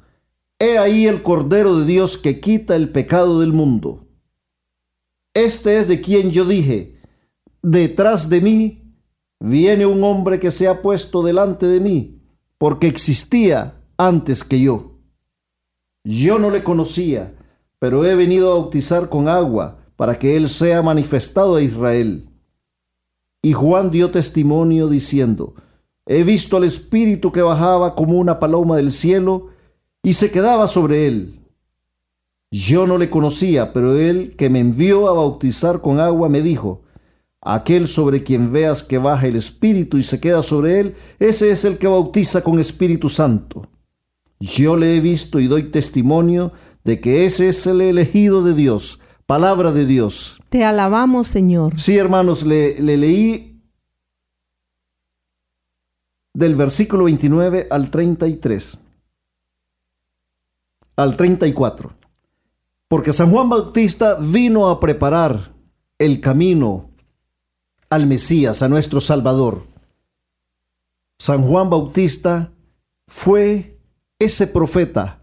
He 0.57 0.79
ahí 0.79 1.05
el 1.05 1.21
Cordero 1.21 1.77
de 1.77 1.85
Dios 1.85 2.17
que 2.17 2.39
quita 2.39 2.75
el 2.75 2.89
pecado 2.89 3.41
del 3.41 3.53
mundo. 3.53 4.07
Este 5.35 5.77
es 5.77 5.88
de 5.88 6.01
quien 6.01 6.31
yo 6.31 6.45
dije, 6.45 7.00
detrás 7.62 8.27
de 8.27 8.41
mí 8.41 8.95
viene 9.39 9.85
un 9.85 10.03
hombre 10.03 10.39
que 10.39 10.50
se 10.50 10.67
ha 10.67 10.81
puesto 10.81 11.21
delante 11.21 11.67
de 11.67 11.79
mí, 11.79 12.23
porque 12.57 12.88
existía 12.88 13.83
antes 13.97 14.43
que 14.43 14.59
yo. 14.59 14.97
Yo 16.03 16.39
no 16.39 16.50
le 16.50 16.63
conocía, 16.63 17.35
pero 17.84 18.06
he 18.06 18.16
venido 18.16 18.50
a 18.50 18.56
bautizar 18.56 19.10
con 19.10 19.28
agua 19.28 19.78
para 19.98 20.18
que 20.18 20.38
él 20.38 20.48
sea 20.48 20.82
manifestado 20.82 21.58
a 21.58 21.62
Israel. 21.62 22.30
Y 23.42 23.52
Juan 23.52 23.92
dio 23.92 24.10
testimonio 24.10 24.88
diciendo, 24.88 25.56
He 26.06 26.24
visto 26.24 26.56
al 26.56 26.63
Espíritu 26.63 27.34
que 27.34 27.42
bajaba 27.42 27.94
como 27.94 28.18
una 28.18 28.40
paloma 28.40 28.78
del 28.78 28.94
cielo 28.94 29.50
y 30.02 30.13
se 30.13 30.32
quedaba 30.32 30.70
sobre 30.70 31.08
él. 31.08 31.42
Yo 32.52 32.88
no 32.88 32.98
le 32.98 33.10
conocía, 33.10 33.74
pero 33.74 33.98
él 33.98 34.36
que 34.38 34.50
me 34.50 34.62
envió 34.62 35.10
a 35.10 35.13
bautizar 35.13 35.82
con 35.82 36.00
agua 36.00 36.30
me 36.30 36.42
dijo, 36.42 36.84
aquel 37.42 37.90
sobre 37.90 38.24
quien 38.24 38.54
veas 38.54 38.82
que 38.82 38.98
baja 38.98 39.28
el 39.28 39.36
Espíritu 39.36 39.98
y 39.98 40.04
se 40.04 40.22
queda 40.22 40.42
sobre 40.42 40.80
él, 40.80 40.96
ese 41.20 41.52
es 41.52 41.66
el 41.66 41.78
que 41.78 41.88
bautiza 41.88 42.46
con 42.46 42.62
Espíritu 42.62 43.10
Santo. 43.10 43.68
Yo 44.40 44.78
le 44.78 44.96
he 44.96 45.02
visto 45.02 45.42
y 45.42 45.48
doy 45.48 45.63
testimonio 45.63 46.54
de 46.84 47.00
que 47.00 47.25
ese 47.25 47.50
es 47.50 47.66
el 47.68 47.82
elegido 47.82 48.44
de 48.44 48.54
Dios, 48.54 49.00
palabra 49.25 49.72
de 49.72 49.86
Dios. 49.86 50.38
Te 50.50 50.63
alabamos, 50.63 51.28
Señor. 51.28 51.80
Sí, 51.80 51.98
hermanos, 51.98 52.44
le, 52.44 52.82
le 52.82 52.98
leí 52.98 53.62
del 56.34 56.56
versículo 56.56 57.06
29 57.06 57.68
al 57.70 57.90
33, 57.90 58.78
al 60.96 61.18
34. 61.18 61.94
Porque 62.88 63.13
San 63.13 63.32
Juan 63.32 63.50
Bautista 63.50 64.16
vino 64.16 64.70
a 64.70 64.80
preparar 64.80 65.54
el 65.98 66.22
camino 66.22 66.92
al 67.90 68.08
Mesías, 68.08 68.62
a 68.62 68.70
nuestro 68.70 69.02
Salvador. 69.02 69.66
San 71.18 71.44
Juan 71.44 71.70
Bautista 71.70 72.52
fue 73.08 73.80
ese 74.20 74.48
profeta, 74.48 75.23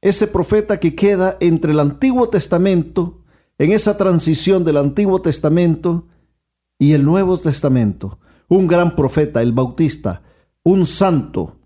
ese 0.00 0.26
profeta 0.26 0.78
que 0.80 0.94
queda 0.94 1.36
entre 1.40 1.72
el 1.72 1.80
Antiguo 1.80 2.28
Testamento, 2.28 3.22
en 3.58 3.72
esa 3.72 3.96
transición 3.96 4.64
del 4.64 4.76
Antiguo 4.76 5.20
Testamento 5.20 6.06
y 6.78 6.92
el 6.92 7.04
Nuevo 7.04 7.36
Testamento. 7.36 8.18
Un 8.48 8.66
gran 8.66 8.94
profeta, 8.94 9.42
el 9.42 9.52
Bautista, 9.52 10.22
un 10.62 10.86
santo, 10.86 11.56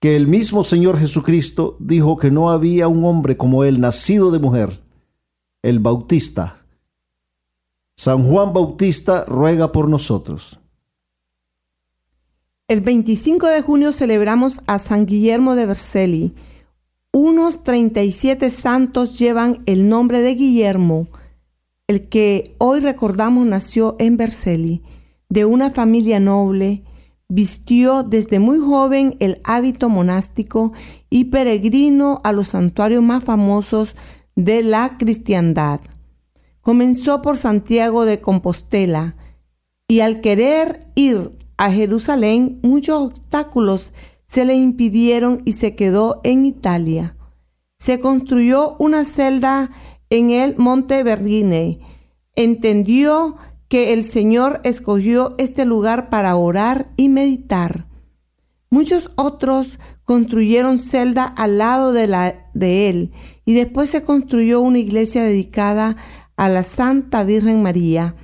que 0.00 0.16
el 0.16 0.26
mismo 0.26 0.64
Señor 0.64 0.98
Jesucristo 0.98 1.76
dijo 1.78 2.16
que 2.16 2.30
no 2.30 2.50
había 2.50 2.88
un 2.88 3.04
hombre 3.04 3.36
como 3.36 3.64
él, 3.64 3.80
nacido 3.80 4.30
de 4.30 4.38
mujer, 4.38 4.80
el 5.62 5.78
Bautista. 5.78 6.64
San 7.96 8.24
Juan 8.24 8.54
Bautista 8.54 9.26
ruega 9.26 9.72
por 9.72 9.90
nosotros. 9.90 10.58
El 12.66 12.80
25 12.80 13.46
de 13.46 13.60
junio 13.60 13.92
celebramos 13.92 14.62
a 14.66 14.78
San 14.78 15.04
Guillermo 15.04 15.54
de 15.54 15.66
Vercelli. 15.66 16.34
Unos 17.12 17.62
37 17.64 18.50
santos 18.50 19.18
llevan 19.18 19.62
el 19.66 19.88
nombre 19.88 20.20
de 20.20 20.34
Guillermo. 20.34 21.08
El 21.86 22.08
que 22.08 22.54
hoy 22.58 22.80
recordamos 22.80 23.46
nació 23.46 23.96
en 23.98 24.16
Vercelli, 24.16 24.82
de 25.28 25.44
una 25.44 25.70
familia 25.70 26.20
noble, 26.20 26.84
Vistió 27.32 28.02
desde 28.02 28.40
muy 28.40 28.58
joven 28.58 29.14
el 29.20 29.40
hábito 29.44 29.88
monástico 29.88 30.72
y 31.10 31.26
peregrino 31.26 32.20
a 32.24 32.32
los 32.32 32.48
santuarios 32.48 33.04
más 33.04 33.22
famosos 33.22 33.94
de 34.34 34.64
la 34.64 34.98
cristiandad. 34.98 35.80
Comenzó 36.60 37.22
por 37.22 37.36
Santiago 37.36 38.04
de 38.04 38.20
Compostela 38.20 39.14
y 39.86 40.00
al 40.00 40.20
querer 40.20 40.88
ir 40.96 41.38
a 41.56 41.70
Jerusalén 41.70 42.58
muchos 42.64 43.00
obstáculos 43.00 43.92
se 44.30 44.44
le 44.44 44.54
impidieron 44.54 45.42
y 45.44 45.52
se 45.54 45.74
quedó 45.74 46.20
en 46.22 46.46
Italia. 46.46 47.16
Se 47.80 47.98
construyó 47.98 48.76
una 48.78 49.04
celda 49.04 49.72
en 50.08 50.30
el 50.30 50.56
Monte 50.56 51.02
Vergine. 51.02 51.80
Entendió 52.36 53.38
que 53.66 53.92
el 53.92 54.04
Señor 54.04 54.60
escogió 54.62 55.34
este 55.38 55.64
lugar 55.64 56.10
para 56.10 56.36
orar 56.36 56.92
y 56.96 57.08
meditar. 57.08 57.88
Muchos 58.70 59.10
otros 59.16 59.80
construyeron 60.04 60.78
celda 60.78 61.24
al 61.24 61.58
lado 61.58 61.92
de, 61.92 62.06
la, 62.06 62.50
de 62.54 62.88
él 62.88 63.10
y 63.44 63.54
después 63.54 63.90
se 63.90 64.04
construyó 64.04 64.60
una 64.60 64.78
iglesia 64.78 65.24
dedicada 65.24 65.96
a 66.36 66.48
la 66.48 66.62
Santa 66.62 67.24
Virgen 67.24 67.62
María. 67.62 68.14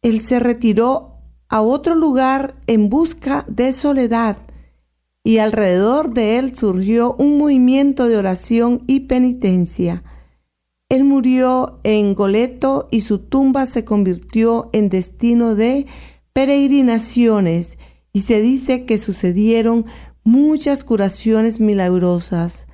Él 0.00 0.20
se 0.20 0.38
retiró 0.38 1.18
a 1.48 1.60
otro 1.60 1.96
lugar 1.96 2.54
en 2.68 2.88
busca 2.88 3.44
de 3.48 3.72
soledad 3.72 4.36
y 5.24 5.38
alrededor 5.38 6.14
de 6.14 6.38
él 6.38 6.56
surgió 6.56 7.14
un 7.14 7.38
movimiento 7.38 8.08
de 8.08 8.16
oración 8.16 8.82
y 8.86 9.00
penitencia. 9.00 10.02
Él 10.88 11.04
murió 11.04 11.80
en 11.84 12.14
Goleto 12.14 12.88
y 12.90 13.02
su 13.02 13.18
tumba 13.18 13.66
se 13.66 13.84
convirtió 13.84 14.70
en 14.72 14.88
destino 14.88 15.54
de 15.54 15.86
peregrinaciones 16.32 17.76
y 18.12 18.20
se 18.20 18.40
dice 18.40 18.86
que 18.86 18.96
sucedieron 18.96 19.84
muchas 20.24 20.84
curaciones 20.84 21.60
milagrosas. 21.60 22.68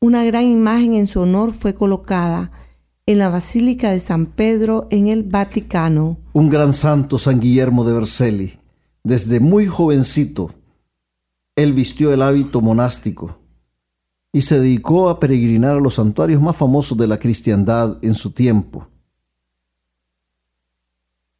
Una 0.00 0.24
gran 0.24 0.44
imagen 0.44 0.94
en 0.94 1.06
su 1.06 1.20
honor 1.20 1.52
fue 1.52 1.74
colocada 1.74 2.50
en 3.04 3.18
la 3.18 3.30
Basílica 3.30 3.90
de 3.90 4.00
San 4.00 4.26
Pedro 4.26 4.86
en 4.90 5.08
el 5.08 5.22
Vaticano. 5.22 6.18
Un 6.32 6.48
gran 6.48 6.72
santo, 6.72 7.18
San 7.18 7.40
Guillermo 7.40 7.84
de 7.84 7.94
Vercelli, 7.94 8.58
desde 9.02 9.40
muy 9.40 9.66
jovencito, 9.66 10.50
él 11.58 11.72
vistió 11.72 12.12
el 12.12 12.22
hábito 12.22 12.60
monástico 12.60 13.38
y 14.32 14.42
se 14.42 14.60
dedicó 14.60 15.08
a 15.10 15.18
peregrinar 15.18 15.76
a 15.76 15.80
los 15.80 15.94
santuarios 15.94 16.40
más 16.40 16.56
famosos 16.56 16.96
de 16.96 17.08
la 17.08 17.18
cristiandad 17.18 17.98
en 18.02 18.14
su 18.14 18.30
tiempo. 18.30 18.88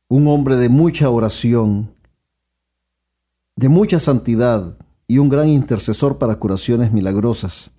Un 0.08 0.26
hombre 0.26 0.56
de 0.56 0.68
mucha 0.68 1.08
oración, 1.08 1.94
de 3.54 3.68
mucha 3.68 4.00
santidad, 4.00 4.76
y 5.08 5.18
un 5.18 5.30
gran 5.30 5.48
intercesor 5.48 6.18
para 6.18 6.36
curaciones 6.36 6.92
milagrosas, 6.92 7.70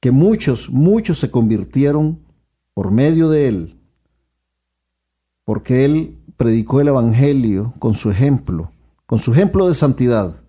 que 0.00 0.10
muchos, 0.10 0.70
muchos 0.70 1.18
se 1.18 1.30
convirtieron 1.30 2.20
por 2.72 2.90
medio 2.90 3.28
de 3.28 3.48
él, 3.48 3.80
porque 5.44 5.84
él 5.84 6.18
predicó 6.36 6.80
el 6.80 6.88
Evangelio 6.88 7.74
con 7.78 7.94
su 7.94 8.10
ejemplo, 8.10 8.72
con 9.06 9.18
su 9.18 9.32
ejemplo 9.32 9.68
de 9.68 9.74
santidad. 9.74 10.43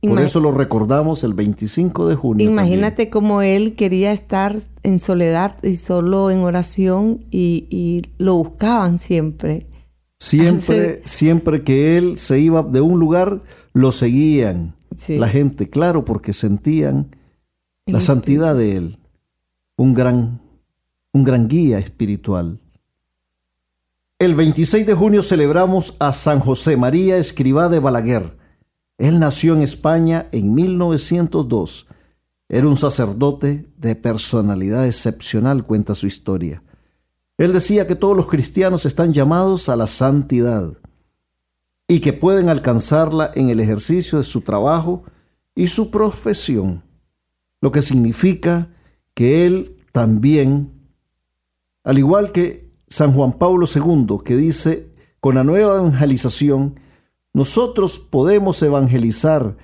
Por 0.00 0.20
eso 0.20 0.38
lo 0.38 0.52
recordamos 0.52 1.24
el 1.24 1.34
25 1.34 2.08
de 2.08 2.14
junio. 2.14 2.48
Imagínate 2.48 3.10
cómo 3.10 3.42
él 3.42 3.74
quería 3.74 4.12
estar 4.12 4.56
en 4.84 5.00
soledad 5.00 5.56
y 5.64 5.74
solo 5.74 6.30
en 6.30 6.40
oración 6.40 7.26
y, 7.30 8.02
lo 8.18 8.34
buscaban 8.34 8.98
siempre. 9.00 9.66
Siempre, 10.20 11.02
siempre 11.04 11.64
que 11.64 11.96
él 11.96 12.16
se 12.16 12.38
iba 12.38 12.62
de 12.62 12.80
un 12.80 13.00
lugar, 13.00 13.42
lo 13.72 13.92
seguían 13.92 14.74
la 15.08 15.28
gente, 15.28 15.70
claro, 15.70 16.04
porque 16.04 16.32
sentían 16.32 17.16
la 17.86 18.00
santidad 18.00 18.54
de 18.54 18.76
él, 18.76 18.98
un 19.76 19.94
gran, 19.94 20.40
un 21.12 21.24
gran 21.24 21.48
guía 21.48 21.78
espiritual. 21.78 22.60
El 24.18 24.34
26 24.34 24.86
de 24.86 24.94
junio 24.94 25.22
celebramos 25.22 25.94
a 26.00 26.12
San 26.12 26.40
José 26.40 26.76
María 26.76 27.16
Escribá 27.18 27.68
de 27.68 27.78
Balaguer 27.78 28.36
él 28.98 29.20
nació 29.20 29.54
en 29.54 29.62
España 29.62 30.28
en 30.32 30.54
1902. 30.54 31.86
Era 32.48 32.66
un 32.66 32.76
sacerdote 32.76 33.68
de 33.76 33.94
personalidad 33.94 34.86
excepcional, 34.86 35.64
cuenta 35.64 35.94
su 35.94 36.06
historia. 36.08 36.62
Él 37.38 37.52
decía 37.52 37.86
que 37.86 37.94
todos 37.94 38.16
los 38.16 38.26
cristianos 38.26 38.84
están 38.84 39.12
llamados 39.12 39.68
a 39.68 39.76
la 39.76 39.86
santidad 39.86 40.72
y 41.86 42.00
que 42.00 42.12
pueden 42.12 42.48
alcanzarla 42.48 43.30
en 43.34 43.50
el 43.50 43.60
ejercicio 43.60 44.18
de 44.18 44.24
su 44.24 44.40
trabajo 44.40 45.04
y 45.54 45.68
su 45.68 45.90
profesión, 45.90 46.82
lo 47.60 47.70
que 47.70 47.82
significa 47.82 48.68
que 49.14 49.46
él 49.46 49.76
también, 49.92 50.72
al 51.84 51.98
igual 51.98 52.32
que 52.32 52.68
San 52.88 53.12
Juan 53.12 53.34
Pablo 53.34 53.66
II, 53.72 54.18
que 54.24 54.36
dice, 54.36 54.92
con 55.20 55.36
la 55.36 55.44
nueva 55.44 55.76
evangelización, 55.76 56.80
nosotros 57.38 58.00
podemos 58.00 58.60
evangelizar 58.64 59.56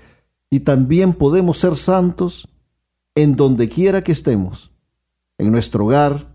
y 0.48 0.60
también 0.60 1.12
podemos 1.12 1.58
ser 1.58 1.74
santos 1.74 2.46
en 3.16 3.34
donde 3.34 3.68
quiera 3.68 4.04
que 4.04 4.12
estemos, 4.12 4.70
en 5.38 5.50
nuestro 5.50 5.84
hogar, 5.84 6.32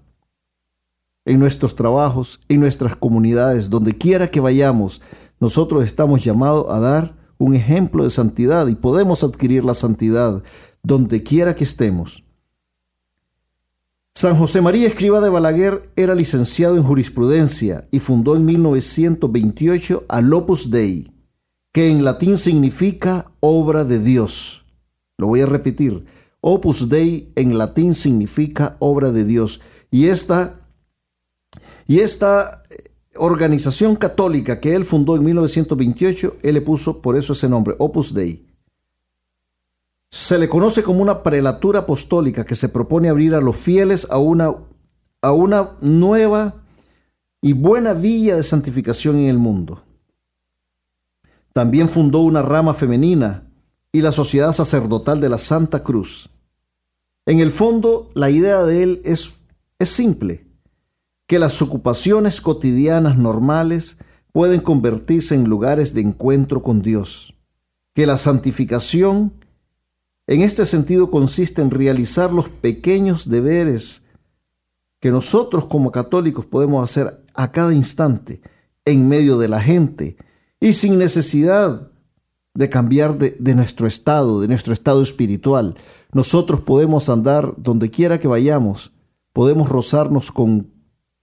en 1.23 1.39
nuestros 1.39 1.75
trabajos, 1.75 2.41
en 2.49 2.59
nuestras 2.59 2.93
comunidades, 2.97 3.69
donde 3.69 3.97
quiera 3.97 4.29
que 4.29 4.41
vayamos, 4.41 5.01
nosotros 5.39 5.85
estamos 5.85 6.21
llamados 6.21 6.65
a 6.69 6.81
dar 6.81 7.15
un 7.37 7.55
ejemplo 7.55 8.03
de 8.03 8.09
santidad 8.09 8.67
y 8.67 8.75
podemos 8.75 9.23
adquirir 9.23 9.63
la 9.63 9.75
santidad 9.75 10.43
donde 10.83 11.23
quiera 11.23 11.55
que 11.55 11.63
estemos. 11.63 12.25
San 14.13 14.37
José 14.37 14.59
María 14.59 14.89
Escriba 14.89 15.21
de 15.21 15.29
Balaguer 15.29 15.89
era 15.95 16.15
licenciado 16.15 16.75
en 16.75 16.83
jurisprudencia 16.83 17.87
y 17.91 18.01
fundó 18.01 18.35
en 18.35 18.43
1928 18.43 20.03
al 20.09 20.33
Opus 20.33 20.69
Dei, 20.69 21.13
que 21.79 21.87
en 21.87 22.03
latín 22.03 22.37
significa 22.37 23.31
obra 23.39 23.85
de 23.85 23.99
Dios. 23.99 24.65
Lo 25.17 25.27
voy 25.27 25.39
a 25.39 25.45
repetir. 25.45 26.03
Opus 26.41 26.89
Dei 26.89 27.31
en 27.37 27.57
latín 27.57 27.93
significa 27.93 28.75
obra 28.79 29.11
de 29.11 29.23
Dios. 29.23 29.61
Y 29.89 30.07
esta, 30.07 30.59
y 31.87 32.01
esta 32.01 32.63
eh, 32.69 32.91
organización 33.15 33.95
católica 33.95 34.59
que 34.59 34.75
él 34.75 34.83
fundó 34.83 35.15
en 35.15 35.23
1928, 35.23 36.39
él 36.43 36.55
le 36.55 36.59
puso 36.59 37.01
por 37.01 37.15
eso 37.15 37.31
ese 37.31 37.47
nombre, 37.47 37.75
Opus 37.79 38.13
Dei. 38.13 38.45
Se 40.11 40.37
le 40.37 40.49
conoce 40.49 40.83
como 40.83 41.01
una 41.01 41.23
prelatura 41.23 41.79
apostólica 41.79 42.43
que 42.43 42.57
se 42.57 42.67
propone 42.67 43.07
abrir 43.07 43.35
a 43.35 43.39
los 43.39 43.55
fieles 43.55 44.05
a 44.09 44.17
una, 44.17 44.53
a 45.21 45.31
una 45.31 45.77
nueva 45.79 46.55
y 47.41 47.53
buena 47.53 47.93
villa 47.93 48.35
de 48.35 48.43
santificación 48.43 49.17
en 49.19 49.29
el 49.29 49.37
mundo. 49.37 49.83
También 51.53 51.89
fundó 51.89 52.19
una 52.19 52.41
rama 52.41 52.73
femenina 52.73 53.47
y 53.91 54.01
la 54.01 54.11
Sociedad 54.11 54.51
Sacerdotal 54.51 55.19
de 55.19 55.29
la 55.29 55.37
Santa 55.37 55.83
Cruz. 55.83 56.29
En 57.25 57.39
el 57.39 57.51
fondo, 57.51 58.09
la 58.13 58.29
idea 58.29 58.63
de 58.63 58.83
él 58.83 59.01
es, 59.03 59.31
es 59.77 59.89
simple, 59.89 60.45
que 61.27 61.39
las 61.39 61.61
ocupaciones 61.61 62.41
cotidianas 62.41 63.17
normales 63.17 63.97
pueden 64.31 64.61
convertirse 64.61 65.35
en 65.35 65.45
lugares 65.45 65.93
de 65.93 66.01
encuentro 66.01 66.63
con 66.63 66.81
Dios, 66.81 67.35
que 67.93 68.05
la 68.05 68.17
santificación 68.17 69.33
en 70.27 70.41
este 70.41 70.67
sentido 70.67 71.09
consiste 71.09 71.61
en 71.61 71.71
realizar 71.71 72.31
los 72.31 72.49
pequeños 72.49 73.29
deberes 73.29 74.03
que 74.99 75.11
nosotros 75.11 75.65
como 75.65 75.91
católicos 75.91 76.45
podemos 76.45 76.83
hacer 76.83 77.23
a 77.33 77.51
cada 77.51 77.73
instante 77.73 78.41
en 78.85 79.07
medio 79.07 79.37
de 79.37 79.47
la 79.47 79.59
gente, 79.59 80.17
y 80.59 80.73
sin 80.73 80.97
necesidad 80.97 81.89
de 82.53 82.69
cambiar 82.69 83.17
de, 83.17 83.55
nuestro 83.55 83.87
estado, 83.87 84.41
de 84.41 84.47
nuestro 84.47 84.73
estado 84.73 85.01
espiritual. 85.01 85.75
Nosotros 86.11 86.61
podemos 86.61 87.09
andar 87.09 87.53
donde 87.57 87.89
quiera 87.89 88.19
que 88.19 88.27
vayamos, 88.27 88.91
podemos 89.31 89.69
rozarnos 89.69 90.31
con 90.31 90.71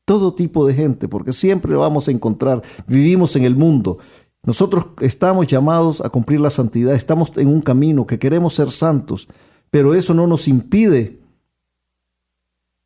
todo 0.04 0.34
tipo 0.34 0.66
de 0.66 0.74
gente, 0.74 1.08
porque 1.08 1.32
siempre 1.32 1.74
vamos 1.74 2.08
a 2.08 2.12
encontrar, 2.12 2.62
vivimos 2.86 3.36
en 3.36 3.44
el 3.44 3.56
mundo. 3.56 3.98
Nosotros 4.44 4.86
estamos 5.00 5.48
llamados 5.48 6.00
a 6.00 6.08
cumplir 6.08 6.40
la 6.40 6.50
santidad, 6.50 6.94
estamos 6.94 7.32
en 7.36 7.48
un 7.48 7.60
camino 7.60 8.06
que 8.06 8.18
queremos 8.18 8.54
ser 8.54 8.70
santos, 8.70 9.28
pero 9.70 9.94
eso 9.94 10.14
no 10.14 10.26
nos 10.28 10.46
impide 10.46 11.20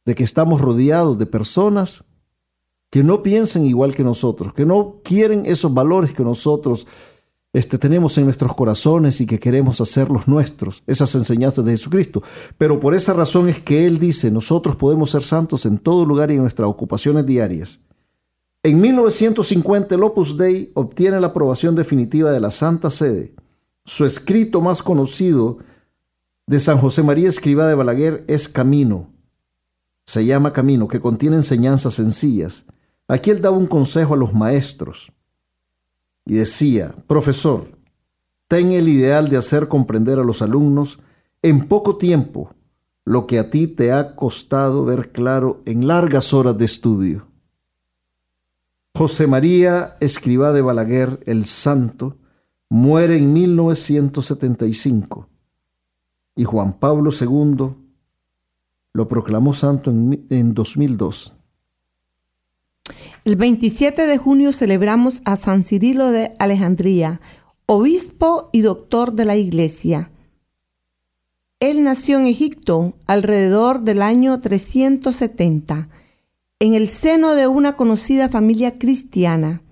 de 0.06 0.14
que 0.14 0.24
estamos 0.24 0.60
rodeados 0.60 1.18
de 1.18 1.26
personas 1.26 2.04
que 2.90 3.04
no 3.04 3.22
piensen 3.22 3.64
igual 3.64 3.94
que 3.94 4.02
nosotros, 4.02 4.52
que 4.52 4.66
no 4.66 4.96
quieren 5.04 5.46
esos 5.46 5.72
valores 5.72 6.12
que 6.12 6.24
nosotros 6.24 6.86
este, 7.52 7.78
tenemos 7.78 8.16
en 8.18 8.24
nuestros 8.24 8.54
corazones 8.54 9.20
y 9.20 9.26
que 9.26 9.38
queremos 9.38 9.80
hacerlos 9.80 10.28
nuestros, 10.28 10.82
esas 10.86 11.14
enseñanzas 11.14 11.64
de 11.64 11.72
Jesucristo. 11.72 12.22
Pero 12.58 12.78
por 12.78 12.94
esa 12.94 13.12
razón 13.12 13.48
es 13.48 13.60
que 13.60 13.86
Él 13.86 13.98
dice, 13.98 14.30
nosotros 14.30 14.76
podemos 14.76 15.10
ser 15.10 15.22
santos 15.22 15.66
en 15.66 15.78
todo 15.78 16.04
lugar 16.04 16.30
y 16.30 16.34
en 16.34 16.42
nuestras 16.42 16.68
ocupaciones 16.68 17.26
diarias. 17.26 17.80
En 18.62 18.80
1950 18.80 19.94
el 19.94 20.02
Opus 20.02 20.36
Dei 20.36 20.70
obtiene 20.74 21.18
la 21.18 21.28
aprobación 21.28 21.74
definitiva 21.74 22.30
de 22.30 22.40
la 22.40 22.50
Santa 22.50 22.90
Sede. 22.90 23.34
Su 23.84 24.04
escrito 24.04 24.60
más 24.60 24.82
conocido 24.82 25.58
de 26.46 26.60
San 26.60 26.78
José 26.78 27.02
María 27.02 27.28
Escribá 27.28 27.66
de 27.66 27.74
Balaguer 27.74 28.24
es 28.28 28.48
Camino. 28.48 29.08
Se 30.06 30.26
llama 30.26 30.52
Camino, 30.52 30.88
que 30.88 31.00
contiene 31.00 31.36
enseñanzas 31.36 31.94
sencillas 31.94 32.66
Aquí 33.10 33.30
él 33.30 33.40
daba 33.40 33.56
un 33.56 33.66
consejo 33.66 34.14
a 34.14 34.16
los 34.16 34.32
maestros 34.34 35.10
y 36.24 36.34
decía, 36.34 36.94
profesor, 37.08 37.66
ten 38.46 38.70
el 38.70 38.88
ideal 38.88 39.28
de 39.28 39.36
hacer 39.36 39.66
comprender 39.66 40.20
a 40.20 40.22
los 40.22 40.42
alumnos 40.42 41.00
en 41.42 41.66
poco 41.66 41.96
tiempo 41.96 42.54
lo 43.04 43.26
que 43.26 43.40
a 43.40 43.50
ti 43.50 43.66
te 43.66 43.90
ha 43.90 44.14
costado 44.14 44.84
ver 44.84 45.10
claro 45.10 45.60
en 45.66 45.88
largas 45.88 46.32
horas 46.32 46.56
de 46.56 46.64
estudio. 46.66 47.26
José 48.94 49.26
María 49.26 49.96
Escribá 49.98 50.52
de 50.52 50.62
Balaguer, 50.62 51.18
el 51.26 51.46
santo, 51.46 52.16
muere 52.68 53.16
en 53.16 53.32
1975 53.32 55.28
y 56.36 56.44
Juan 56.44 56.74
Pablo 56.74 57.10
II 57.10 57.74
lo 58.92 59.08
proclamó 59.08 59.52
santo 59.52 59.90
en, 59.90 60.28
en 60.30 60.54
2002. 60.54 61.34
El 63.24 63.36
27 63.36 64.06
de 64.06 64.18
junio 64.18 64.52
celebramos 64.52 65.22
a 65.24 65.36
San 65.36 65.64
Cirilo 65.64 66.10
de 66.10 66.32
Alejandría, 66.38 67.20
obispo 67.66 68.48
y 68.52 68.62
doctor 68.62 69.12
de 69.12 69.24
la 69.24 69.36
Iglesia. 69.36 70.10
Él 71.60 71.84
nació 71.84 72.18
en 72.18 72.26
Egipto 72.26 72.94
alrededor 73.06 73.82
del 73.82 74.00
año 74.00 74.40
370, 74.40 75.88
en 76.58 76.74
el 76.74 76.88
seno 76.88 77.34
de 77.34 77.46
una 77.46 77.76
conocida 77.76 78.28
familia 78.30 78.78
cristiana. 78.78 79.62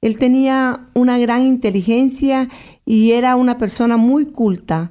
Él 0.00 0.18
tenía 0.18 0.86
una 0.94 1.18
gran 1.18 1.46
inteligencia 1.46 2.48
y 2.84 3.12
era 3.12 3.36
una 3.36 3.58
persona 3.58 3.96
muy 3.96 4.26
culta. 4.26 4.90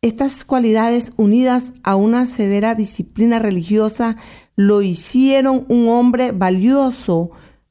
Estas 0.00 0.44
cualidades 0.44 1.12
unidas 1.16 1.72
a 1.82 1.96
una 1.96 2.26
severa 2.26 2.74
disciplina 2.74 3.38
religiosa 3.38 4.16
lo 4.56 4.82
hicieron 4.82 5.64
un 5.68 5.88
hombre 5.88 6.32
valioso 6.32 7.30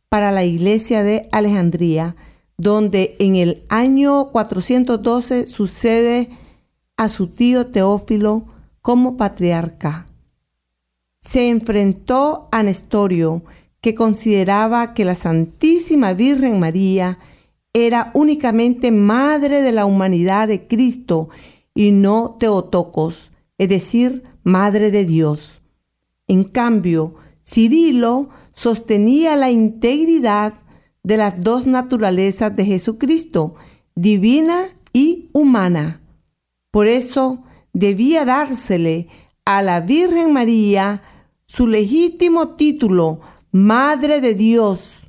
para 0.09 0.31
la 0.31 0.43
iglesia 0.43 1.03
de 1.03 1.27
Alejandría, 1.31 2.15
donde 2.57 3.15
en 3.19 3.35
el 3.35 3.63
año 3.69 4.29
412 4.31 5.47
sucede 5.47 6.29
a 6.97 7.09
su 7.09 7.27
tío 7.27 7.67
Teófilo 7.67 8.45
como 8.81 9.17
patriarca. 9.17 10.05
Se 11.19 11.49
enfrentó 11.49 12.49
a 12.51 12.63
Nestorio, 12.63 13.43
que 13.81 13.95
consideraba 13.95 14.93
que 14.93 15.03
la 15.03 15.15
Santísima 15.15 16.13
Virgen 16.13 16.59
María 16.59 17.19
era 17.73 18.11
únicamente 18.13 18.91
madre 18.91 19.61
de 19.61 19.71
la 19.71 19.85
humanidad 19.85 20.47
de 20.47 20.67
Cristo 20.67 21.29
y 21.73 21.91
no 21.91 22.37
Teotocos, 22.39 23.31
es 23.57 23.69
decir, 23.69 24.23
Madre 24.43 24.91
de 24.91 25.05
Dios. 25.05 25.62
En 26.27 26.43
cambio, 26.43 27.15
Cirilo 27.45 28.29
sostenía 28.53 29.35
la 29.35 29.51
integridad 29.51 30.53
de 31.03 31.17
las 31.17 31.43
dos 31.43 31.67
naturalezas 31.67 32.55
de 32.55 32.65
Jesucristo, 32.65 33.53
divina 33.95 34.65
y 34.93 35.29
humana. 35.33 36.01
Por 36.71 36.87
eso 36.87 37.43
debía 37.73 38.25
dársele 38.25 39.09
a 39.45 39.61
la 39.61 39.81
Virgen 39.81 40.31
María 40.31 41.03
su 41.45 41.67
legítimo 41.67 42.55
título, 42.55 43.19
Madre 43.51 44.21
de 44.21 44.33
Dios. 44.33 45.01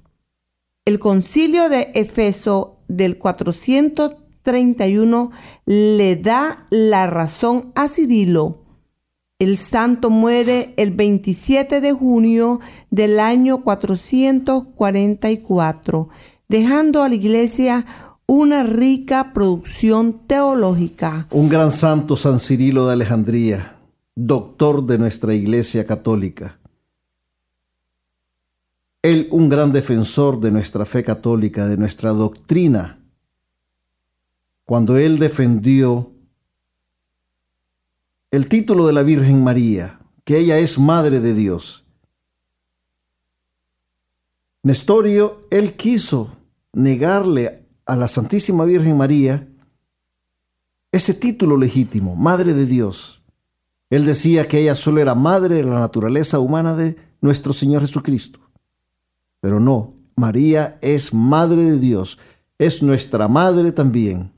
El 0.85 0.98
concilio 0.98 1.68
de 1.68 1.92
Efeso 1.94 2.81
del 2.88 3.18
431 3.18 5.31
le 5.64 6.16
da 6.16 6.66
la 6.70 7.07
razón 7.07 7.70
a 7.74 7.87
Cirilo. 7.88 8.63
El 9.44 9.57
santo 9.59 10.09
muere 10.09 10.72
el 10.78 10.92
27 10.92 11.83
de 11.83 11.92
junio 11.92 12.61
del 12.90 13.20
año 13.20 13.62
444, 13.62 16.09
dejando 16.48 17.02
a 17.02 17.11
la 17.11 17.14
iglesia 17.14 17.85
una 18.24 18.62
rica 18.62 19.35
producción 19.35 20.22
teológica. 20.26 21.28
Un 21.30 21.50
gran 21.50 21.70
santo 21.70 22.16
San 22.16 22.40
Cirilo 22.40 22.87
de 22.87 22.94
Alejandría, 22.94 23.76
doctor 24.14 24.87
de 24.87 24.96
nuestra 24.96 25.35
iglesia 25.35 25.87
católica. 25.87 26.59
Él 29.02 29.28
un 29.30 29.50
gran 29.50 29.72
defensor 29.72 30.40
de 30.40 30.52
nuestra 30.52 30.87
fe 30.87 31.02
católica, 31.02 31.66
de 31.66 31.76
nuestra 31.76 32.12
doctrina. 32.12 33.04
Cuando 34.64 34.96
él 34.96 35.18
defendió 35.18 36.13
el 38.34 38.48
título 38.48 38.88
de 38.88 38.92
la 38.92 39.04
Virgen 39.04 39.44
María, 39.44 40.00
que 40.24 40.38
ella 40.38 40.58
es 40.58 40.76
Madre 40.76 41.20
de 41.20 41.34
Dios. 41.34 41.84
Nestorio, 44.64 45.36
él 45.52 45.76
quiso 45.76 46.32
negarle 46.72 47.64
a 47.86 47.94
la 47.94 48.08
Santísima 48.08 48.64
Virgen 48.64 48.96
María 48.96 49.46
ese 50.90 51.14
título 51.14 51.56
legítimo, 51.56 52.16
Madre 52.16 52.54
de 52.54 52.66
Dios. 52.66 53.22
Él 53.88 54.04
decía 54.04 54.48
que 54.48 54.58
ella 54.58 54.74
solo 54.74 55.00
era 55.00 55.14
madre 55.14 55.56
de 55.56 55.64
la 55.64 55.78
naturaleza 55.78 56.40
humana 56.40 56.74
de 56.74 56.96
nuestro 57.20 57.52
Señor 57.52 57.82
Jesucristo. 57.82 58.40
Pero 59.38 59.60
no, 59.60 59.94
María 60.16 60.76
es 60.82 61.14
Madre 61.14 61.62
de 61.62 61.78
Dios, 61.78 62.18
es 62.58 62.82
nuestra 62.82 63.28
Madre 63.28 63.70
también. 63.70 64.32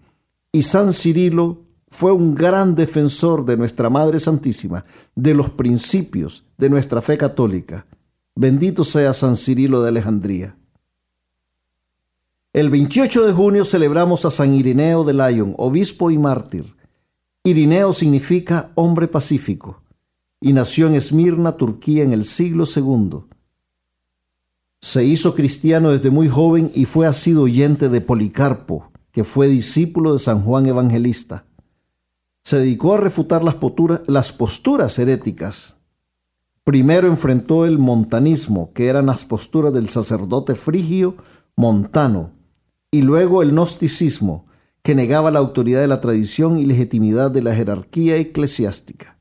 Y 0.53 0.65
San 0.65 0.93
Cirilo 0.93 1.66
fue 1.97 2.13
un 2.13 2.35
gran 2.35 2.75
defensor 2.75 3.47
de 3.47 3.57
nuestra 3.57 3.89
Madre 3.89 4.21
Santísima, 4.21 4.85
de 5.15 5.33
los 5.33 5.49
principios 5.49 6.45
de 6.59 6.69
nuestra 6.69 7.01
fe 7.01 7.17
católica. 7.17 7.87
Bendito 8.35 8.85
sea 8.85 9.15
San 9.15 9.35
Cirilo 9.35 9.81
de 9.81 9.89
Alejandría. 9.89 10.59
El 12.53 12.69
28 12.69 13.27
de 13.27 13.33
junio 13.33 13.65
celebramos 13.65 14.27
a 14.27 14.31
San 14.31 14.53
Irineo 14.53 15.05
de 15.05 15.15
Lyon, 15.15 15.55
obispo 15.57 16.11
y 16.11 16.19
mártir. 16.19 16.77
Irineo 17.45 17.95
significa 17.95 18.73
hombre 18.75 19.09
pacífico 19.09 19.81
y 20.39 20.53
nació 20.53 20.89
en 20.89 20.97
Esmirna, 20.97 21.57
Turquía, 21.57 22.05
en 22.05 22.13
el 22.13 22.27
siglo 22.27 22.67
II. 22.67 23.25
Se 24.83 25.03
hizo 25.03 25.35
cristiano 25.35 25.93
desde 25.93 26.11
muy 26.11 26.29
joven 26.29 26.71
y 26.75 26.85
fue 26.85 27.07
asido 27.07 27.45
oyente 27.45 27.89
de 27.89 28.03
Policarpo, 28.03 28.91
que 29.13 29.25
fue 29.25 29.49
discípulo 29.49 30.13
de 30.13 30.19
San 30.19 30.43
Juan 30.43 30.67
Evangelista 30.67 31.47
se 32.47 32.59
dedicó 32.59 32.95
a 32.95 32.99
refutar 32.99 33.43
las 33.43 33.57
posturas, 34.33 34.99
heréticas. 35.01 35.75
Primero 36.63 37.09
enfrentó 37.09 37.65
el 37.65 37.77
montanismo, 37.77 38.73
que 38.73 38.87
eran 38.87 39.07
las 39.07 39.25
posturas 39.25 39.73
del 39.73 39.89
sacerdote 39.89 40.55
frigio 40.55 41.17
montano, 41.57 42.31
y 42.93 43.03
luego 43.03 43.43
el 43.43 43.51
gnosticismo, 43.51 44.47
que 44.85 44.95
negaba 44.95 45.33
la 45.33 45.41
autoridad 45.41 45.81
de 45.81 45.89
la 45.89 46.01
tradición 46.01 46.57
y 46.57 46.67
legitimidad 46.67 47.33
de 47.33 47.43
la 47.43 47.53
jerarquía 47.53 48.15
eclesiástica. 48.15 49.19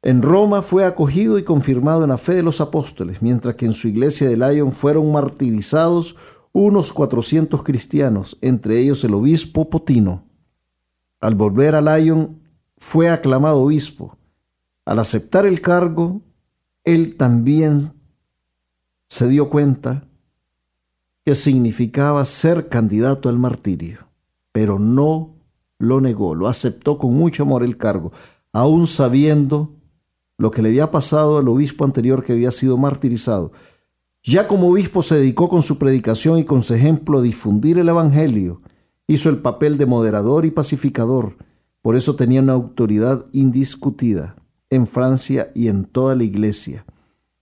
En 0.00 0.22
Roma 0.22 0.62
fue 0.62 0.86
acogido 0.86 1.38
y 1.38 1.42
confirmado 1.42 2.02
en 2.02 2.08
la 2.08 2.16
fe 2.16 2.32
de 2.32 2.42
los 2.42 2.62
apóstoles, 2.62 3.20
mientras 3.20 3.56
que 3.56 3.66
en 3.66 3.74
su 3.74 3.88
iglesia 3.88 4.26
de 4.26 4.38
Lyon 4.38 4.72
fueron 4.72 5.12
martirizados 5.12 6.16
unos 6.52 6.94
400 6.94 7.62
cristianos, 7.62 8.38
entre 8.40 8.78
ellos 8.78 9.04
el 9.04 9.12
obispo 9.12 9.68
Potino. 9.68 10.27
Al 11.20 11.34
volver 11.34 11.74
a 11.74 11.80
Lyon, 11.80 12.40
fue 12.76 13.08
aclamado 13.08 13.60
obispo. 13.60 14.16
Al 14.84 14.98
aceptar 15.00 15.46
el 15.46 15.60
cargo, 15.60 16.22
él 16.84 17.16
también 17.16 17.92
se 19.08 19.28
dio 19.28 19.50
cuenta 19.50 20.08
que 21.24 21.34
significaba 21.34 22.24
ser 22.24 22.68
candidato 22.68 23.28
al 23.28 23.38
martirio, 23.38 24.08
pero 24.52 24.78
no 24.78 25.34
lo 25.78 26.00
negó, 26.00 26.34
lo 26.34 26.48
aceptó 26.48 26.98
con 26.98 27.14
mucho 27.14 27.42
amor 27.42 27.62
el 27.62 27.76
cargo, 27.76 28.12
aún 28.52 28.86
sabiendo 28.86 29.74
lo 30.38 30.50
que 30.50 30.62
le 30.62 30.70
había 30.70 30.90
pasado 30.90 31.38
al 31.38 31.48
obispo 31.48 31.84
anterior 31.84 32.24
que 32.24 32.32
había 32.32 32.50
sido 32.50 32.78
martirizado. 32.78 33.52
Ya 34.22 34.48
como 34.48 34.70
obispo 34.70 35.02
se 35.02 35.16
dedicó 35.16 35.48
con 35.48 35.62
su 35.62 35.78
predicación 35.78 36.38
y 36.38 36.44
con 36.44 36.62
su 36.62 36.74
ejemplo 36.74 37.18
a 37.18 37.22
difundir 37.22 37.78
el 37.78 37.88
Evangelio 37.88 38.62
Hizo 39.10 39.30
el 39.30 39.38
papel 39.38 39.78
de 39.78 39.86
moderador 39.86 40.44
y 40.44 40.50
pacificador, 40.50 41.38
por 41.80 41.96
eso 41.96 42.14
tenía 42.14 42.42
una 42.42 42.52
autoridad 42.52 43.24
indiscutida 43.32 44.36
en 44.68 44.86
Francia 44.86 45.50
y 45.54 45.68
en 45.68 45.86
toda 45.86 46.14
la 46.14 46.24
iglesia. 46.24 46.84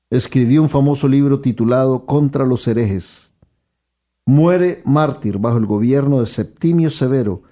Escribió 0.08 0.62
un 0.62 0.68
famoso 0.68 1.08
libro 1.08 1.40
titulado 1.40 2.06
Contra 2.06 2.46
los 2.46 2.68
herejes. 2.68 3.32
Muere 4.24 4.80
mártir 4.84 5.38
bajo 5.38 5.58
el 5.58 5.66
gobierno 5.66 6.20
de 6.20 6.26
Septimio 6.26 6.88
Severo 6.88 7.42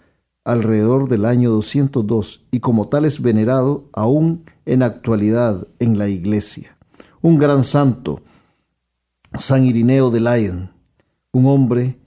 alrededor 0.45 1.09
del 1.09 1.25
año 1.25 1.51
202 1.51 2.47
y 2.53 2.61
como 2.61 2.89
tal 2.89 3.07
es 3.07 3.21
venerado 3.21 3.89
aún 3.93 4.45
en 4.65 4.85
actualidad 4.85 5.67
en 5.81 5.99
la 5.99 6.09
iglesia. 6.09 6.77
Un 7.21 7.39
gran 7.39 7.65
santo, 7.65 8.21
San 9.37 9.65
Irineo 9.65 10.11
de 10.13 10.21
Lyon, 10.21 10.71
un 11.33 11.47
hombre 11.47 11.99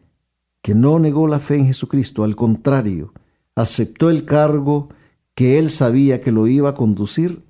que 0.67 0.75
no 0.75 0.99
negó 0.99 1.30
la 1.30 1.39
fe 1.39 1.56
en 1.56 1.67
Jesucristo, 1.67 2.25
al 2.25 2.36
contrario, 2.36 3.13
aceptó 3.56 4.10
el 4.10 4.25
cargo 4.25 4.89
que 5.34 5.58
él 5.60 5.69
sabía 5.69 6.19
que 6.19 6.34
lo 6.34 6.45
iba 6.45 6.71
a 6.71 6.73
conducir 6.73 7.41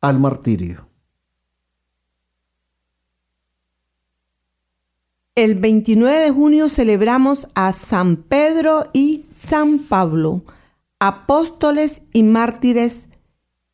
al 0.00 0.18
martirio. 0.18 0.88
El 5.36 5.54
29 5.54 6.18
de 6.18 6.30
junio 6.32 6.68
celebramos 6.68 7.46
a 7.54 7.72
San 7.72 8.16
Pedro 8.16 8.82
y 8.92 9.26
San 9.32 9.78
Pablo, 9.78 10.42
apóstoles 10.98 12.02
y 12.12 12.24
mártires. 12.24 13.08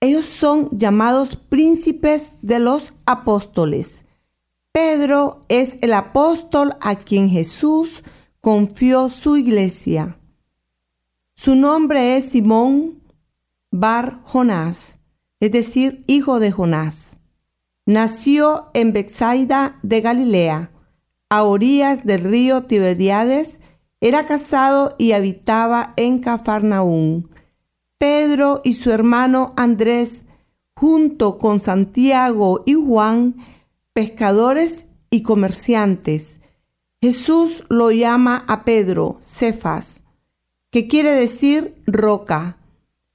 Ellos 0.01 0.27
son 0.27 0.69
llamados 0.73 1.37
príncipes 1.37 2.35
de 2.43 2.59
los 2.59 2.93
apóstoles. 3.07 4.05
Pedro 4.73 5.47
es 5.49 5.79
el 5.81 5.95
apóstol 5.95 6.77
a 6.83 6.97
quien 6.97 7.31
Jesús 7.31 8.03
confió 8.47 9.09
su 9.09 9.37
iglesia. 9.37 10.21
Su 11.35 11.57
nombre 11.57 12.17
es 12.17 12.27
Simón 12.27 13.03
Bar 13.73 14.21
Jonás, 14.23 15.01
es 15.41 15.51
decir, 15.51 16.05
hijo 16.07 16.39
de 16.39 16.53
Jonás. 16.53 17.19
Nació 17.87 18.71
en 18.73 18.93
Bexaida 18.93 19.81
de 19.83 20.01
Galilea, 20.01 20.71
a 21.29 21.43
orillas 21.43 22.05
del 22.05 22.21
río 22.21 22.63
Tiberiades, 22.63 23.59
era 24.01 24.27
casado 24.27 24.95
y 24.97 25.11
habitaba 25.11 25.93
en 25.97 26.21
Cafarnaún. 26.21 27.29
Pedro 27.99 28.61
y 28.63 28.75
su 28.75 28.93
hermano 28.93 29.55
Andrés, 29.57 30.23
junto 30.77 31.37
con 31.37 31.61
Santiago 31.61 32.63
y 32.65 32.75
Juan, 32.75 33.39
pescadores 33.93 34.87
y 35.11 35.23
comerciantes, 35.23 36.39
Jesús 37.07 37.63
lo 37.69 37.93
llama 37.93 38.45
a 38.49 38.65
Pedro 38.65 39.21
Cefas, 39.23 40.03
que 40.73 40.89
quiere 40.89 41.13
decir 41.13 41.81
roca. 41.87 42.59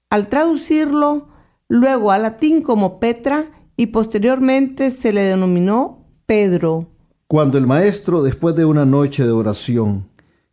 Al 0.10 0.30
traducirlo 0.30 1.28
luego 1.68 2.14
al 2.14 2.22
latín 2.22 2.62
como 2.62 3.02
Petra 3.02 3.52
y 3.76 3.88
posteriormente 3.88 4.92
se 4.92 5.12
le 5.12 5.24
denominó 5.24 6.08
Pedro. 6.26 6.88
Cuando 7.28 7.58
el 7.58 7.68
maestro, 7.68 8.24
después 8.24 8.56
de 8.56 8.64
una 8.64 8.86
noche 8.86 9.26
de 9.26 9.32
oración, 9.32 10.08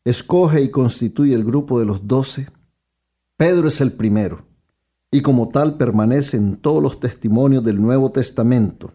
escoge 0.05 0.61
y 0.61 0.73
constituye 0.73 1.37
el 1.37 1.45
grupo 1.45 1.79
de 1.79 1.87
los 1.87 2.09
doce, 2.09 2.49
Pedro 3.37 3.69
es 3.69 3.81
el 3.81 3.93
primero, 3.93 4.47
y 5.13 5.23
como 5.23 5.49
tal 5.49 5.77
permanece 5.77 6.39
en 6.39 6.57
todos 6.57 6.83
los 6.83 6.99
testimonios 6.99 7.63
del 7.63 7.81
Nuevo 7.81 8.11
Testamento. 8.11 8.95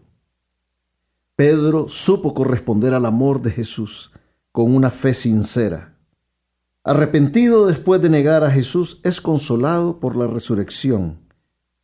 Pedro 1.34 1.88
supo 1.88 2.34
corresponder 2.34 2.92
al 2.92 3.06
amor 3.06 3.40
de 3.40 3.50
Jesús 3.50 4.10
con 4.54 4.72
una 4.72 4.92
fe 4.92 5.14
sincera. 5.14 5.98
Arrepentido 6.84 7.66
después 7.66 8.00
de 8.00 8.08
negar 8.08 8.44
a 8.44 8.52
Jesús, 8.52 9.00
es 9.02 9.20
consolado 9.20 9.98
por 9.98 10.16
la 10.16 10.28
resurrección. 10.28 11.18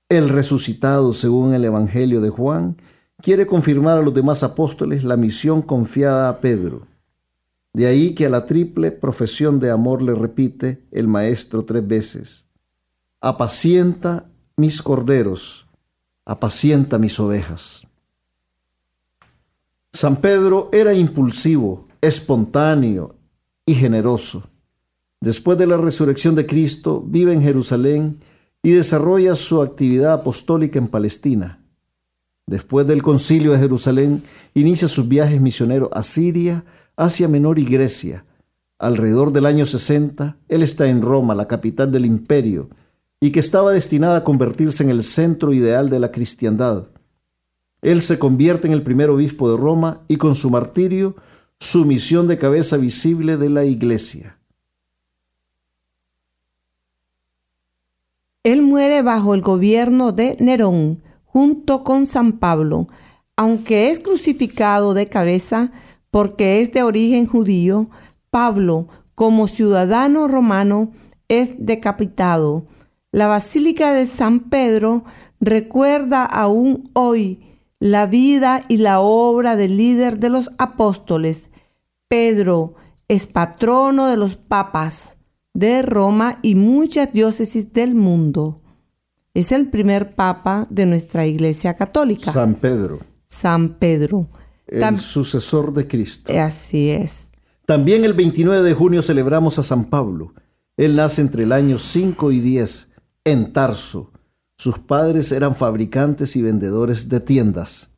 El 0.08 0.28
resucitado, 0.28 1.12
según 1.12 1.52
el 1.52 1.64
Evangelio 1.64 2.20
de 2.20 2.28
Juan, 2.28 2.76
quiere 3.20 3.44
confirmar 3.44 3.98
a 3.98 4.02
los 4.02 4.14
demás 4.14 4.44
apóstoles 4.44 5.02
la 5.02 5.16
misión 5.16 5.62
confiada 5.62 6.28
a 6.28 6.38
Pedro. 6.38 6.86
De 7.72 7.88
ahí 7.88 8.14
que 8.14 8.26
a 8.26 8.30
la 8.30 8.46
triple 8.46 8.92
profesión 8.92 9.58
de 9.58 9.72
amor 9.72 10.00
le 10.00 10.14
repite 10.14 10.86
el 10.92 11.08
Maestro 11.08 11.64
tres 11.64 11.84
veces. 11.84 12.46
Apacienta 13.20 14.30
mis 14.56 14.80
corderos, 14.80 15.66
apacienta 16.24 17.00
mis 17.00 17.18
ovejas. 17.18 17.84
San 19.92 20.18
Pedro 20.18 20.68
era 20.72 20.94
impulsivo, 20.94 21.89
espontáneo 22.00 23.16
y 23.66 23.74
generoso. 23.74 24.44
Después 25.20 25.58
de 25.58 25.66
la 25.66 25.76
resurrección 25.76 26.34
de 26.34 26.46
Cristo, 26.46 27.04
vive 27.06 27.32
en 27.32 27.42
Jerusalén 27.42 28.20
y 28.62 28.70
desarrolla 28.70 29.34
su 29.34 29.62
actividad 29.62 30.14
apostólica 30.14 30.78
en 30.78 30.88
Palestina. 30.88 31.60
Después 32.46 32.86
del 32.86 33.02
concilio 33.02 33.52
de 33.52 33.58
Jerusalén, 33.58 34.22
inicia 34.54 34.88
sus 34.88 35.06
viajes 35.06 35.40
misioneros 35.40 35.90
a 35.92 36.02
Siria, 36.02 36.64
Asia 36.96 37.28
Menor 37.28 37.58
y 37.58 37.64
Grecia. 37.64 38.24
Alrededor 38.78 39.32
del 39.32 39.46
año 39.46 39.66
60, 39.66 40.38
él 40.48 40.62
está 40.62 40.88
en 40.88 41.02
Roma, 41.02 41.34
la 41.34 41.46
capital 41.46 41.92
del 41.92 42.06
imperio, 42.06 42.70
y 43.20 43.30
que 43.30 43.40
estaba 43.40 43.72
destinada 43.72 44.16
a 44.16 44.24
convertirse 44.24 44.82
en 44.82 44.90
el 44.90 45.02
centro 45.02 45.52
ideal 45.52 45.90
de 45.90 46.00
la 46.00 46.10
cristiandad. 46.10 46.88
Él 47.82 48.02
se 48.02 48.18
convierte 48.18 48.66
en 48.66 48.72
el 48.72 48.82
primer 48.82 49.10
obispo 49.10 49.50
de 49.50 49.56
Roma 49.56 50.00
y 50.08 50.16
con 50.16 50.34
su 50.34 50.50
martirio, 50.50 51.16
su 51.60 51.84
misión 51.84 52.26
de 52.26 52.38
cabeza 52.38 52.78
visible 52.78 53.36
de 53.36 53.50
la 53.50 53.66
iglesia. 53.66 54.38
Él 58.42 58.62
muere 58.62 59.02
bajo 59.02 59.34
el 59.34 59.42
gobierno 59.42 60.12
de 60.12 60.38
Nerón, 60.40 61.02
junto 61.26 61.84
con 61.84 62.06
San 62.06 62.38
Pablo, 62.38 62.88
aunque 63.36 63.90
es 63.90 64.00
crucificado 64.00 64.94
de 64.94 65.10
cabeza 65.10 65.70
porque 66.10 66.62
es 66.62 66.72
de 66.72 66.82
origen 66.82 67.26
judío, 67.26 67.90
Pablo, 68.30 68.88
como 69.14 69.46
ciudadano 69.46 70.28
romano, 70.28 70.92
es 71.28 71.54
decapitado. 71.58 72.64
La 73.12 73.26
Basílica 73.26 73.92
de 73.92 74.06
San 74.06 74.48
Pedro 74.48 75.04
recuerda 75.40 76.24
aún 76.24 76.90
hoy 76.94 77.49
la 77.80 78.06
vida 78.06 78.62
y 78.68 78.76
la 78.76 79.00
obra 79.00 79.56
del 79.56 79.76
líder 79.76 80.20
de 80.20 80.28
los 80.28 80.50
apóstoles. 80.58 81.48
Pedro 82.08 82.74
es 83.08 83.26
patrono 83.26 84.06
de 84.06 84.16
los 84.16 84.36
papas 84.36 85.16
de 85.54 85.82
Roma 85.82 86.38
y 86.42 86.54
muchas 86.54 87.12
diócesis 87.12 87.72
del 87.72 87.94
mundo. 87.94 88.62
Es 89.34 89.50
el 89.50 89.70
primer 89.70 90.14
papa 90.14 90.66
de 90.70 90.86
nuestra 90.86 91.26
Iglesia 91.26 91.74
Católica. 91.74 92.32
San 92.32 92.54
Pedro. 92.56 93.00
San 93.26 93.78
Pedro. 93.78 94.28
El 94.66 94.98
sucesor 94.98 95.72
de 95.72 95.88
Cristo. 95.88 96.32
Así 96.38 96.90
es. 96.90 97.30
También 97.66 98.04
el 98.04 98.12
29 98.14 98.62
de 98.62 98.74
junio 98.74 99.02
celebramos 99.02 99.58
a 99.58 99.62
San 99.62 99.86
Pablo. 99.86 100.34
Él 100.76 100.96
nace 100.96 101.22
entre 101.22 101.44
el 101.44 101.52
año 101.52 101.78
5 101.78 102.32
y 102.32 102.40
10 102.40 102.88
en 103.24 103.52
Tarso. 103.52 104.09
Sus 104.60 104.78
padres 104.78 105.32
eran 105.32 105.54
fabricantes 105.54 106.36
y 106.36 106.42
vendedores 106.42 107.08
de 107.08 107.20
tiendas. 107.20 107.92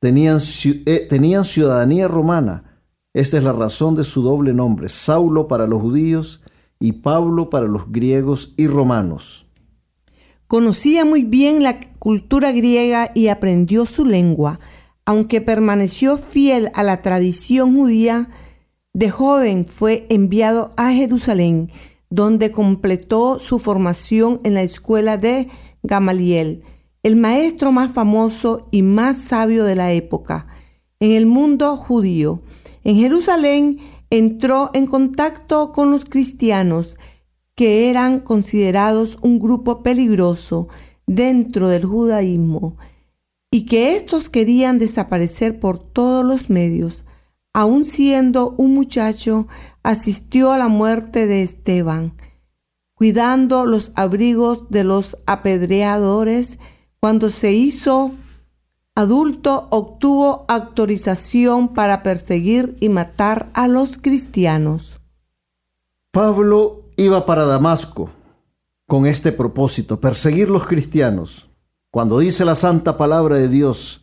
Tenían, 0.00 0.40
eh, 0.64 1.06
tenían 1.08 1.44
ciudadanía 1.44 2.08
romana. 2.08 2.82
Esta 3.12 3.38
es 3.38 3.44
la 3.44 3.52
razón 3.52 3.94
de 3.94 4.02
su 4.02 4.20
doble 4.20 4.52
nombre, 4.54 4.88
Saulo 4.88 5.46
para 5.46 5.68
los 5.68 5.80
judíos 5.80 6.42
y 6.80 6.94
Pablo 6.94 7.48
para 7.48 7.68
los 7.68 7.92
griegos 7.92 8.54
y 8.56 8.66
romanos. 8.66 9.46
Conocía 10.48 11.04
muy 11.04 11.22
bien 11.22 11.62
la 11.62 11.78
cultura 12.00 12.50
griega 12.50 13.12
y 13.14 13.28
aprendió 13.28 13.86
su 13.86 14.04
lengua. 14.04 14.58
Aunque 15.04 15.40
permaneció 15.40 16.16
fiel 16.16 16.72
a 16.74 16.82
la 16.82 17.02
tradición 17.02 17.76
judía, 17.76 18.30
de 18.94 19.10
joven 19.10 19.64
fue 19.64 20.08
enviado 20.10 20.72
a 20.76 20.90
Jerusalén, 20.90 21.70
donde 22.10 22.50
completó 22.50 23.38
su 23.38 23.60
formación 23.60 24.40
en 24.42 24.54
la 24.54 24.62
escuela 24.62 25.18
de 25.18 25.50
Gamaliel, 25.84 26.64
el 27.04 27.14
maestro 27.14 27.70
más 27.70 27.92
famoso 27.92 28.66
y 28.72 28.82
más 28.82 29.18
sabio 29.18 29.64
de 29.64 29.76
la 29.76 29.92
época 29.92 30.48
en 31.04 31.12
el 31.12 31.26
mundo 31.26 31.76
judío. 31.76 32.42
En 32.82 32.96
Jerusalén 32.96 33.78
entró 34.10 34.70
en 34.72 34.86
contacto 34.86 35.72
con 35.72 35.90
los 35.90 36.04
cristianos, 36.04 36.96
que 37.54 37.90
eran 37.90 38.20
considerados 38.20 39.18
un 39.20 39.38
grupo 39.38 39.82
peligroso 39.82 40.68
dentro 41.06 41.68
del 41.68 41.84
judaísmo, 41.84 42.76
y 43.50 43.66
que 43.66 43.94
éstos 43.94 44.30
querían 44.30 44.78
desaparecer 44.78 45.60
por 45.60 45.78
todos 45.78 46.24
los 46.24 46.50
medios. 46.50 47.04
Aun 47.52 47.84
siendo 47.84 48.54
un 48.56 48.74
muchacho, 48.74 49.46
asistió 49.82 50.50
a 50.50 50.58
la 50.58 50.68
muerte 50.68 51.26
de 51.26 51.42
Esteban, 51.42 52.14
cuidando 53.04 53.66
los 53.66 53.92
abrigos 53.96 54.70
de 54.70 54.82
los 54.82 55.18
apedreadores. 55.26 56.58
Cuando 57.00 57.28
se 57.28 57.52
hizo 57.52 58.12
adulto, 58.94 59.68
obtuvo 59.70 60.46
autorización 60.48 61.74
para 61.74 62.02
perseguir 62.02 62.78
y 62.80 62.88
matar 62.88 63.50
a 63.52 63.68
los 63.68 63.98
cristianos. 63.98 65.02
Pablo 66.12 66.84
iba 66.96 67.26
para 67.26 67.44
Damasco 67.44 68.08
con 68.88 69.04
este 69.04 69.32
propósito, 69.32 70.00
perseguir 70.00 70.48
los 70.48 70.66
cristianos. 70.66 71.50
Cuando 71.90 72.18
dice 72.18 72.46
la 72.46 72.54
santa 72.54 72.96
palabra 72.96 73.36
de 73.36 73.48
Dios, 73.50 74.02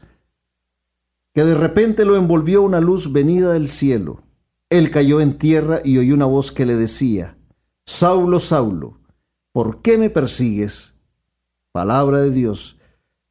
que 1.34 1.44
de 1.44 1.56
repente 1.56 2.06
lo 2.06 2.18
envolvió 2.18 2.62
una 2.62 2.80
luz 2.80 3.12
venida 3.12 3.54
del 3.54 3.68
cielo. 3.68 4.22
Él 4.70 4.92
cayó 4.92 5.22
en 5.22 5.40
tierra 5.40 5.80
y 5.84 5.98
oyó 5.98 6.14
una 6.14 6.26
voz 6.26 6.52
que 6.52 6.68
le 6.68 6.76
decía, 6.76 7.36
Saulo, 7.94 8.40
Saulo, 8.40 9.00
¿por 9.52 9.82
qué 9.82 9.98
me 9.98 10.10
persigues? 10.10 10.94
Palabra 11.74 12.20
de 12.20 12.32
Dios. 12.32 12.78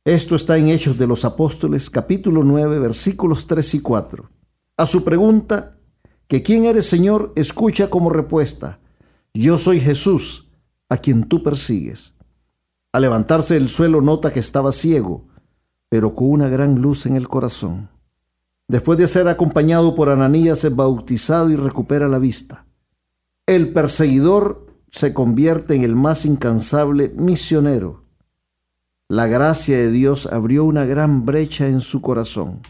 Esto 0.05 0.37
está 0.37 0.59
en 0.59 0.68
Hechos 0.68 0.99
de 0.99 1.07
los 1.07 1.25
Apóstoles, 1.25 1.88
capítulo 1.88 2.44
9, 2.44 2.79
versículos 2.79 3.46
3 3.46 3.77
y 3.77 3.81
4. 3.81 4.31
A 4.77 4.87
su 4.87 5.03
pregunta, 5.03 5.79
que 6.29 6.42
quién 6.42 6.66
eres 6.66 6.85
Señor, 6.85 7.33
escucha 7.37 7.88
como 7.88 8.11
respuesta, 8.11 8.81
yo 9.33 9.57
soy 9.57 9.81
Jesús, 9.81 10.51
a 10.90 10.99
quien 10.99 11.25
tú 11.25 11.42
persigues. 11.42 12.12
Al 12.92 13.01
levantarse 13.01 13.55
del 13.55 13.66
suelo 13.66 14.03
nota 14.03 14.31
que 14.31 14.40
estaba 14.40 14.73
ciego, 14.73 15.27
pero 15.88 16.14
con 16.14 16.33
una 16.33 16.51
gran 16.51 16.83
luz 16.83 17.07
en 17.07 17.16
el 17.16 17.29
corazón. 17.29 17.88
Después 18.68 18.99
de 18.99 19.09
ser 19.09 19.27
acompañado 19.27 19.94
por 19.94 20.11
Ananías 20.11 20.62
es 20.64 20.77
bautizado 20.77 21.49
y 21.49 21.57
recupera 21.57 22.09
la 22.09 22.18
vista. 22.18 22.66
El 23.51 23.73
perseguidor 23.73 24.65
se 24.93 25.13
convierte 25.13 25.75
en 25.75 25.83
el 25.83 25.97
más 25.97 26.25
incansable 26.25 27.09
misionero. 27.17 28.05
La 29.09 29.27
gracia 29.27 29.77
de 29.77 29.91
Dios 29.91 30.27
abrió 30.27 30.63
una 30.63 30.85
gran 30.85 31.27
brecha 31.27 31.67
en 31.67 31.81
su 31.81 32.01
corazón. 32.01 32.61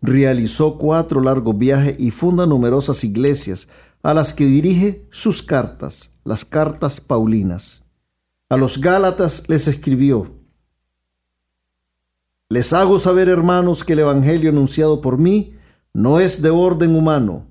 Realizó 0.00 0.78
cuatro 0.78 1.20
largos 1.20 1.58
viajes 1.58 1.96
y 1.98 2.10
funda 2.10 2.46
numerosas 2.46 3.04
iglesias 3.04 3.68
a 4.02 4.14
las 4.14 4.32
que 4.32 4.46
dirige 4.46 5.06
sus 5.10 5.42
cartas, 5.42 6.10
las 6.24 6.46
cartas 6.46 6.98
paulinas. 6.98 7.84
A 8.48 8.56
los 8.56 8.80
Gálatas 8.80 9.42
les 9.46 9.68
escribió, 9.68 10.32
les 12.48 12.72
hago 12.72 12.98
saber, 12.98 13.28
hermanos, 13.28 13.84
que 13.84 13.92
el 13.92 13.98
Evangelio 13.98 14.48
anunciado 14.48 15.02
por 15.02 15.18
mí 15.18 15.54
no 15.92 16.18
es 16.18 16.40
de 16.40 16.48
orden 16.48 16.96
humano, 16.96 17.46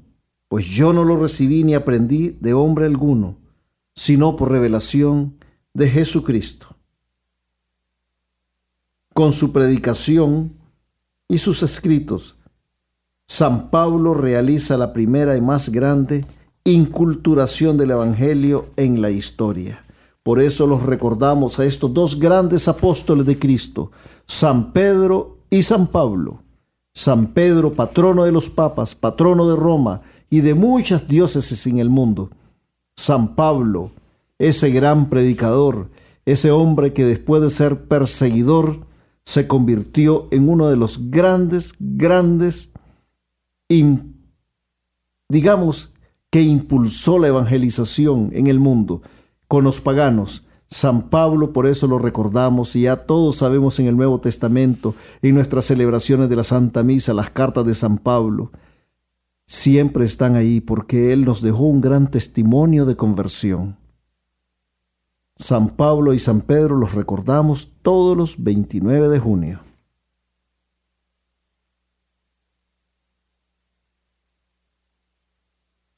pues 0.47 0.65
yo 0.65 0.93
no 0.93 1.03
lo 1.03 1.17
recibí 1.17 1.63
ni 1.63 1.73
aprendí 1.73 2.37
de 2.39 2.53
hombre 2.53 2.85
alguno, 2.85 3.37
sino 3.95 4.35
por 4.35 4.51
revelación 4.51 5.37
de 5.73 5.89
Jesucristo. 5.89 6.67
Con 9.13 9.31
su 9.31 9.51
predicación 9.51 10.53
y 11.27 11.37
sus 11.37 11.63
escritos, 11.63 12.35
San 13.27 13.69
Pablo 13.69 14.13
realiza 14.13 14.77
la 14.77 14.93
primera 14.93 15.35
y 15.35 15.41
más 15.41 15.69
grande 15.69 16.25
inculturación 16.63 17.77
del 17.77 17.91
Evangelio 17.91 18.67
en 18.75 19.01
la 19.01 19.09
historia. 19.09 19.85
Por 20.23 20.39
eso 20.39 20.67
los 20.67 20.83
recordamos 20.83 21.59
a 21.59 21.65
estos 21.65 21.93
dos 21.93 22.19
grandes 22.19 22.67
apóstoles 22.67 23.25
de 23.25 23.37
Cristo, 23.37 23.91
San 24.25 24.73
Pedro 24.73 25.37
y 25.49 25.61
San 25.61 25.87
Pablo. 25.87 26.41
San 26.93 27.27
Pedro, 27.33 27.73
patrono 27.73 28.23
de 28.23 28.31
los 28.31 28.49
papas, 28.49 28.95
patrono 28.95 29.49
de 29.49 29.55
Roma 29.55 30.01
y 30.29 30.41
de 30.41 30.53
muchas 30.53 31.07
diócesis 31.07 31.65
en 31.67 31.79
el 31.79 31.89
mundo. 31.89 32.29
San 32.95 33.35
Pablo, 33.35 33.91
ese 34.39 34.69
gran 34.71 35.09
predicador, 35.09 35.89
ese 36.25 36.51
hombre 36.51 36.93
que 36.93 37.05
después 37.05 37.41
de 37.41 37.49
ser 37.49 37.87
perseguidor 37.87 38.85
se 39.25 39.47
convirtió 39.47 40.27
en 40.31 40.49
uno 40.49 40.69
de 40.69 40.77
los 40.77 41.09
grandes, 41.09 41.73
grandes, 41.79 42.71
digamos, 45.29 45.93
que 46.29 46.41
impulsó 46.41 47.17
la 47.17 47.27
evangelización 47.27 48.29
en 48.33 48.47
el 48.47 48.59
mundo 48.59 49.01
con 49.47 49.63
los 49.63 49.81
paganos. 49.81 50.45
San 50.67 51.09
Pablo, 51.09 51.53
por 51.53 51.67
eso 51.67 51.87
lo 51.87 51.99
recordamos 51.99 52.75
y 52.75 52.81
ya 52.81 52.95
todos 52.97 53.37
sabemos 53.37 53.79
en 53.79 53.87
el 53.87 53.95
Nuevo 53.95 54.19
Testamento, 54.19 54.95
en 55.21 55.35
nuestras 55.35 55.65
celebraciones 55.65 56.27
de 56.27 56.35
la 56.35 56.43
Santa 56.43 56.83
Misa, 56.83 57.13
las 57.13 57.29
cartas 57.29 57.65
de 57.65 57.75
San 57.75 57.97
Pablo, 57.99 58.51
siempre 59.45 60.05
están 60.05 60.35
ahí 60.35 60.61
porque 60.61 61.13
Él 61.13 61.25
nos 61.25 61.41
dejó 61.41 61.63
un 61.63 61.81
gran 61.81 62.09
testimonio 62.09 62.85
de 62.85 62.95
conversión. 62.95 63.77
San 65.37 65.69
Pablo 65.69 66.13
y 66.13 66.19
San 66.19 66.41
Pedro 66.41 66.77
los 66.77 66.93
recordamos 66.93 67.71
todos 67.81 68.15
los 68.15 68.41
29 68.43 69.09
de 69.09 69.19
junio. 69.19 69.59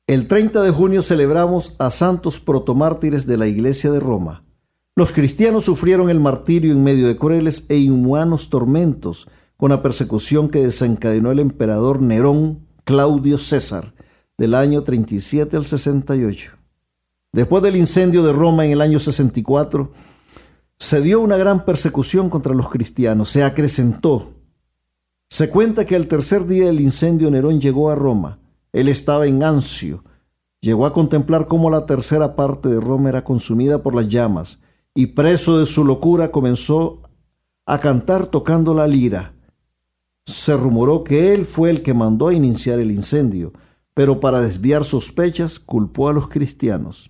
El 0.08 0.28
30 0.28 0.62
de 0.62 0.72
junio 0.72 1.04
celebramos 1.04 1.76
a 1.80 1.92
santos 1.92 2.40
protomártires 2.40 3.28
de 3.28 3.38
la 3.38 3.48
Iglesia 3.48 3.92
de 3.92 4.00
Roma. 4.00 4.46
Los 4.96 5.12
cristianos 5.12 5.66
sufrieron 5.66 6.10
el 6.10 6.20
martirio 6.20 6.72
en 6.72 6.82
medio 6.82 7.08
de 7.08 7.18
crueles 7.18 7.66
e 7.68 7.78
inhumanos 7.78 8.50
tormentos 8.50 9.28
con 9.58 9.70
la 9.70 9.84
persecución 9.84 10.50
que 10.50 10.64
desencadenó 10.64 11.32
el 11.32 11.40
emperador 11.40 12.02
Nerón 12.02 12.67
Claudio 12.88 13.38
César 13.38 13.94
del 14.38 14.56
año 14.56 14.82
37 14.82 15.58
al 15.58 15.66
68. 15.66 16.52
Después 17.34 17.62
del 17.62 17.76
incendio 17.76 18.24
de 18.24 18.32
Roma 18.32 18.64
en 18.64 18.72
el 18.72 18.80
año 18.80 18.98
64, 18.98 19.92
se 20.80 21.02
dio 21.02 21.20
una 21.20 21.36
gran 21.36 21.66
persecución 21.66 22.30
contra 22.30 22.54
los 22.54 22.70
cristianos, 22.70 23.30
se 23.30 23.44
acrecentó. 23.44 24.32
Se 25.30 25.50
cuenta 25.50 25.86
que 25.86 25.98
al 25.98 26.08
tercer 26.08 26.48
día 26.48 26.68
del 26.68 26.80
incendio 26.80 27.30
Nerón 27.30 27.60
llegó 27.60 27.92
a 27.92 27.96
Roma 27.96 28.40
él 28.72 28.88
estaba 28.88 29.28
en 29.28 29.44
ansio. 29.44 30.04
Llegó 30.62 30.86
a 30.86 30.94
contemplar 30.94 31.48
cómo 31.48 31.70
la 31.70 31.86
tercera 31.86 32.36
parte 32.36 32.70
de 32.70 32.80
Roma 32.80 33.10
era 33.10 33.24
consumida 33.24 33.84
por 33.84 33.96
las 33.96 34.08
llamas, 34.08 34.60
y 34.96 35.08
preso 35.08 35.60
de 35.60 35.66
su 35.66 35.84
locura 35.84 36.32
comenzó 36.32 37.02
a 37.66 37.80
cantar 37.80 38.28
tocando 38.28 38.74
la 38.74 38.88
lira. 38.88 39.34
Se 40.28 40.58
rumoró 40.58 41.06
que 41.06 41.34
él 41.34 41.46
fue 41.46 41.70
el 41.70 41.82
que 41.82 41.94
mandó 41.94 42.28
a 42.28 42.34
iniciar 42.34 42.80
el 42.80 42.92
incendio, 42.92 43.54
pero 43.94 44.20
para 44.20 44.42
desviar 44.42 44.84
sospechas 44.84 45.58
culpó 45.58 46.10
a 46.10 46.14
los 46.14 46.28
cristianos. 46.28 47.10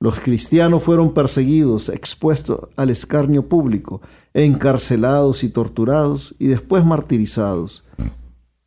Los 0.00 0.20
cristianos 0.20 0.82
fueron 0.82 1.14
perseguidos, 1.14 1.88
expuestos 1.88 2.68
al 2.76 2.90
escarnio 2.90 3.48
público, 3.48 4.02
encarcelados 4.34 5.44
y 5.44 5.48
torturados 5.48 6.34
y 6.38 6.48
después 6.48 6.84
martirizados. 6.84 7.84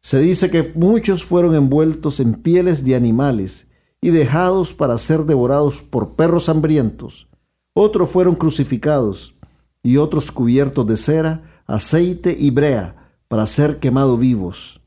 Se 0.02 0.20
dice 0.20 0.50
que 0.50 0.74
muchos 0.74 1.24
fueron 1.24 1.54
envueltos 1.54 2.20
en 2.20 2.34
pieles 2.34 2.84
de 2.84 2.96
animales 2.96 3.68
y 4.02 4.10
dejados 4.10 4.74
para 4.74 4.98
ser 4.98 5.26
devorados 5.26 5.84
por 5.84 6.16
perros 6.16 6.50
hambrientos. 6.50 7.28
Otros 7.76 8.10
fueron 8.10 8.34
crucificados 8.34 9.36
y 9.84 9.98
otros 9.98 10.32
cubiertos 10.32 10.88
de 10.88 10.98
cera, 10.98 11.57
aceite 11.68 12.36
y 12.38 12.50
brea 12.50 12.96
para 13.28 13.46
ser 13.46 13.80
quemados 13.80 14.20
vivos, 14.20 14.82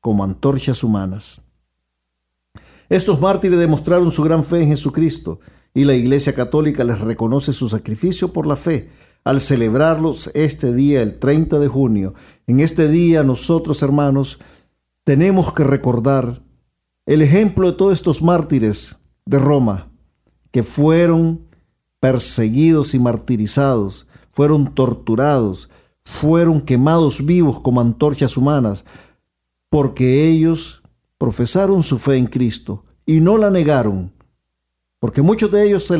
como 0.00 0.22
antorchas 0.22 0.84
humanas. 0.84 1.40
Estos 2.88 3.20
mártires 3.20 3.58
demostraron 3.58 4.10
su 4.10 4.22
gran 4.22 4.44
fe 4.44 4.62
en 4.62 4.68
Jesucristo 4.68 5.40
y 5.74 5.84
la 5.84 5.94
Iglesia 5.94 6.34
Católica 6.34 6.84
les 6.84 7.00
reconoce 7.00 7.52
su 7.52 7.68
sacrificio 7.68 8.32
por 8.32 8.46
la 8.46 8.56
fe 8.56 8.90
al 9.24 9.40
celebrarlos 9.40 10.30
este 10.34 10.72
día, 10.72 11.02
el 11.02 11.18
30 11.18 11.58
de 11.58 11.68
junio. 11.68 12.14
En 12.46 12.60
este 12.60 12.88
día 12.88 13.22
nosotros, 13.24 13.82
hermanos, 13.82 14.38
tenemos 15.04 15.52
que 15.52 15.64
recordar 15.64 16.42
el 17.06 17.22
ejemplo 17.22 17.70
de 17.70 17.76
todos 17.76 17.94
estos 17.94 18.22
mártires 18.22 18.96
de 19.26 19.38
Roma 19.38 19.90
que 20.50 20.62
fueron 20.62 21.46
perseguidos 22.00 22.94
y 22.94 22.98
martirizados, 22.98 24.06
fueron 24.30 24.74
torturados, 24.74 25.68
fueron 26.08 26.62
quemados 26.62 27.26
vivos 27.26 27.60
como 27.60 27.82
antorchas 27.82 28.38
humanas, 28.38 28.82
porque 29.68 30.26
ellos 30.26 30.82
profesaron 31.18 31.82
su 31.82 31.98
fe 31.98 32.16
en 32.16 32.26
Cristo 32.26 32.86
y 33.04 33.20
no 33.20 33.36
la 33.36 33.50
negaron, 33.50 34.10
porque 35.00 35.20
muchos 35.20 35.52
de 35.52 35.66
ellos 35.66 35.84
se, 35.84 35.98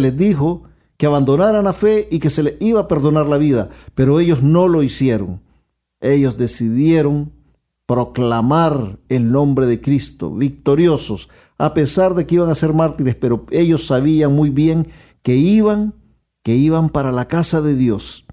les 0.00 0.16
dijo 0.18 0.64
que 0.98 1.06
abandonaran 1.06 1.64
la 1.64 1.72
fe 1.72 2.08
y 2.10 2.18
que 2.18 2.28
se 2.28 2.42
les 2.42 2.54
iba 2.60 2.80
a 2.80 2.88
perdonar 2.88 3.26
la 3.26 3.38
vida, 3.38 3.70
pero 3.94 4.20
ellos 4.20 4.42
no 4.42 4.68
lo 4.68 4.82
hicieron. 4.82 5.40
Ellos 6.00 6.36
decidieron 6.36 7.32
proclamar 7.86 8.98
el 9.08 9.32
nombre 9.32 9.66
de 9.66 9.80
Cristo, 9.80 10.30
victoriosos, 10.30 11.30
a 11.56 11.72
pesar 11.72 12.14
de 12.14 12.26
que 12.26 12.34
iban 12.34 12.50
a 12.50 12.54
ser 12.54 12.74
mártires, 12.74 13.14
pero 13.14 13.46
ellos 13.50 13.86
sabían 13.86 14.34
muy 14.34 14.50
bien 14.50 14.88
que 15.22 15.36
iban, 15.36 15.94
que 16.42 16.54
iban 16.54 16.90
para 16.90 17.12
la 17.12 17.28
casa 17.28 17.62
de 17.62 17.76
Dios. 17.76 18.27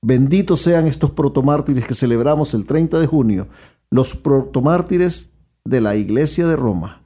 Benditos 0.00 0.60
sean 0.60 0.86
estos 0.86 1.10
protomártires 1.10 1.86
que 1.86 1.94
celebramos 1.94 2.54
el 2.54 2.64
30 2.64 3.00
de 3.00 3.06
junio, 3.06 3.48
los 3.90 4.14
protomártires 4.14 5.32
de 5.64 5.80
la 5.80 5.96
Iglesia 5.96 6.46
de 6.46 6.56
Roma. 6.56 7.02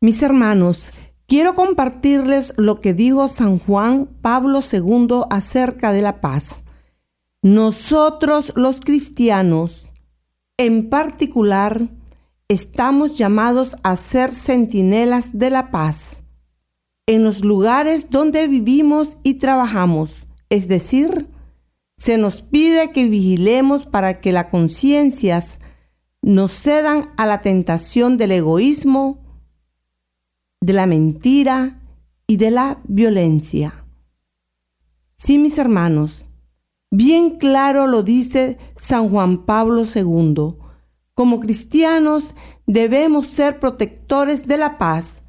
Mis 0.00 0.22
hermanos, 0.22 0.90
quiero 1.26 1.54
compartirles 1.54 2.54
lo 2.56 2.80
que 2.80 2.94
dijo 2.94 3.28
San 3.28 3.58
Juan 3.58 4.08
Pablo 4.22 4.60
II 4.60 5.24
acerca 5.28 5.92
de 5.92 6.02
la 6.02 6.20
paz. 6.20 6.62
Nosotros 7.42 8.52
los 8.56 8.80
cristianos, 8.80 9.90
en 10.56 10.88
particular, 10.88 11.88
estamos 12.48 13.18
llamados 13.18 13.76
a 13.82 13.96
ser 13.96 14.32
centinelas 14.32 15.38
de 15.38 15.50
la 15.50 15.70
paz 15.70 16.24
en 17.06 17.24
los 17.24 17.44
lugares 17.44 18.08
donde 18.10 18.46
vivimos 18.46 19.18
y 19.22 19.34
trabajamos, 19.34 20.28
es 20.48 20.68
decir, 20.68 21.28
se 22.00 22.16
nos 22.16 22.42
pide 22.42 22.92
que 22.92 23.06
vigilemos 23.10 23.86
para 23.86 24.22
que 24.22 24.32
las 24.32 24.46
conciencias 24.46 25.58
nos 26.22 26.50
cedan 26.50 27.10
a 27.18 27.26
la 27.26 27.42
tentación 27.42 28.16
del 28.16 28.32
egoísmo, 28.32 29.18
de 30.62 30.72
la 30.72 30.86
mentira 30.86 31.82
y 32.26 32.38
de 32.38 32.52
la 32.52 32.80
violencia. 32.88 33.84
Sí, 35.18 35.36
mis 35.36 35.58
hermanos, 35.58 36.26
Bien 36.90 37.36
claro 37.38 37.86
lo 37.86 38.02
dice 38.02 38.56
San 38.76 39.10
Juan 39.10 39.44
Pablo 39.44 39.84
II. 39.84 40.56
Como 41.14 41.38
cristianos 41.38 42.34
debemos 42.66 43.26
ser 43.28 43.60
protectores 43.60 44.48
de 44.48 44.56
la 44.56 44.76
paz, 44.76 45.22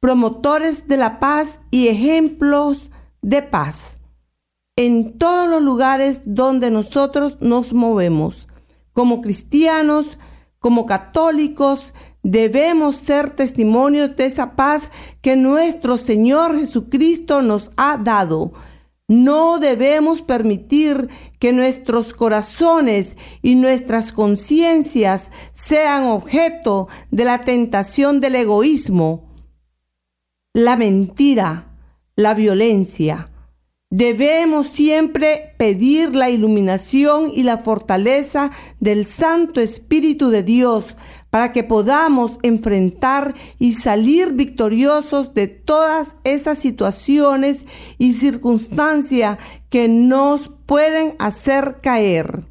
promotores 0.00 0.88
de 0.88 0.96
la 0.96 1.20
paz 1.20 1.60
y 1.70 1.86
ejemplos 1.86 2.90
de 3.22 3.42
paz 3.42 4.00
en 4.76 5.18
todos 5.18 5.48
los 5.48 5.62
lugares 5.62 6.20
donde 6.24 6.70
nosotros 6.70 7.38
nos 7.40 7.72
movemos. 7.72 8.46
Como 8.92 9.20
cristianos, 9.20 10.18
como 10.58 10.86
católicos, 10.86 11.92
debemos 12.22 12.96
ser 12.96 13.30
testimonios 13.30 14.16
de 14.16 14.26
esa 14.26 14.54
paz 14.54 14.90
que 15.22 15.36
nuestro 15.36 15.96
Señor 15.96 16.58
Jesucristo 16.58 17.42
nos 17.42 17.70
ha 17.76 17.96
dado 17.96 18.52
no 19.08 19.60
debemos 19.60 20.22
permitir 20.22 21.08
que 21.38 21.52
nuestros 21.52 22.12
corazones 22.12 23.16
y 23.40 23.54
nuestras 23.54 24.12
conciencias 24.12 25.30
sean 25.52 26.06
objeto 26.06 26.88
de 27.12 27.24
la 27.24 27.44
tentación 27.44 28.20
del 28.20 28.34
egoísmo, 28.34 29.32
la 30.52 30.76
mentira, 30.76 31.78
la 32.16 32.34
violencia. 32.34 33.30
Debemos 33.90 34.66
siempre 34.66 35.54
pedir 35.58 36.12
la 36.14 36.28
iluminación 36.28 37.30
y 37.32 37.44
la 37.44 37.58
fortaleza 37.58 38.50
del 38.80 39.06
Santo 39.06 39.60
Espíritu 39.60 40.30
de 40.30 40.42
Dios 40.42 40.96
para 41.30 41.52
que 41.52 41.62
podamos 41.62 42.38
enfrentar 42.42 43.34
y 43.60 43.72
salir 43.72 44.32
victoriosos 44.32 45.34
de 45.34 45.46
todas 45.46 46.16
esas 46.24 46.58
situaciones 46.58 47.64
y 47.96 48.14
circunstancias 48.14 49.38
que 49.70 49.88
nos 49.88 50.48
pueden 50.66 51.14
hacer 51.20 51.78
caer. 51.80 52.44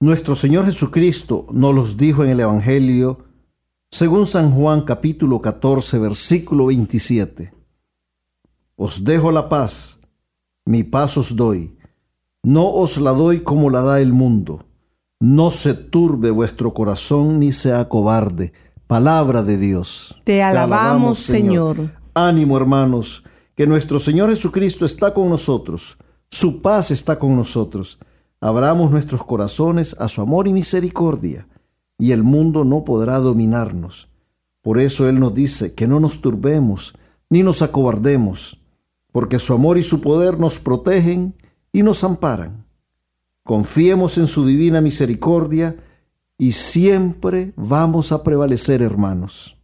Nuestro 0.00 0.36
Señor 0.36 0.66
Jesucristo 0.66 1.46
nos 1.52 1.74
los 1.74 1.96
dijo 1.96 2.22
en 2.22 2.28
el 2.28 2.40
Evangelio, 2.40 3.24
según 3.90 4.26
San 4.26 4.50
Juan 4.50 4.82
capítulo 4.82 5.40
14, 5.40 5.98
versículo 6.00 6.66
27. 6.66 7.54
Os 8.76 9.04
dejo 9.04 9.32
la 9.32 9.48
paz, 9.48 9.98
mi 10.64 10.82
paz 10.84 11.16
os 11.16 11.36
doy, 11.36 11.76
no 12.42 12.70
os 12.70 12.98
la 12.98 13.12
doy 13.12 13.40
como 13.40 13.70
la 13.70 13.80
da 13.80 14.00
el 14.00 14.12
mundo. 14.12 14.66
No 15.20 15.50
se 15.50 15.74
turbe 15.74 16.30
vuestro 16.30 16.74
corazón 16.74 17.38
ni 17.40 17.52
sea 17.52 17.88
cobarde. 17.88 18.52
Palabra 18.86 19.42
de 19.42 19.56
Dios. 19.56 20.14
Te 20.24 20.42
alabamos, 20.42 21.18
Señor. 21.18 21.92
Ánimo, 22.12 22.56
hermanos, 22.56 23.24
que 23.54 23.66
nuestro 23.66 23.98
Señor 23.98 24.28
Jesucristo 24.28 24.84
está 24.84 25.14
con 25.14 25.30
nosotros. 25.30 25.96
Su 26.30 26.60
paz 26.60 26.90
está 26.90 27.18
con 27.18 27.34
nosotros. 27.36 27.98
Abramos 28.40 28.90
nuestros 28.90 29.24
corazones 29.24 29.96
a 29.98 30.08
su 30.08 30.20
amor 30.20 30.46
y 30.46 30.52
misericordia. 30.52 31.46
y 31.96 32.12
el 32.12 32.22
mundo 32.22 32.64
no 32.64 32.84
podrá 32.84 33.20
dominarnos. 33.20 34.08
Por 34.62 34.78
eso 34.78 35.08
Él 35.08 35.20
nos 35.20 35.32
dice 35.34 35.74
que 35.74 35.86
no 35.86 36.00
nos 36.00 36.20
turbemos 36.20 36.94
ni 37.30 37.42
nos 37.42 37.62
acobardemos, 37.62 38.60
porque 39.14 39.38
su 39.38 39.54
amor 39.54 39.78
y 39.78 39.84
su 39.84 40.00
poder 40.00 40.40
nos 40.40 40.58
protegen 40.58 41.36
y 41.72 41.84
nos 41.84 42.02
amparan. 42.02 42.66
Confiemos 43.44 44.18
en 44.18 44.26
su 44.26 44.44
divina 44.44 44.80
misericordia 44.80 45.76
y 46.36 46.50
siempre 46.50 47.52
vamos 47.54 48.10
a 48.10 48.24
prevalecer, 48.24 48.82
hermanos. 48.82 49.56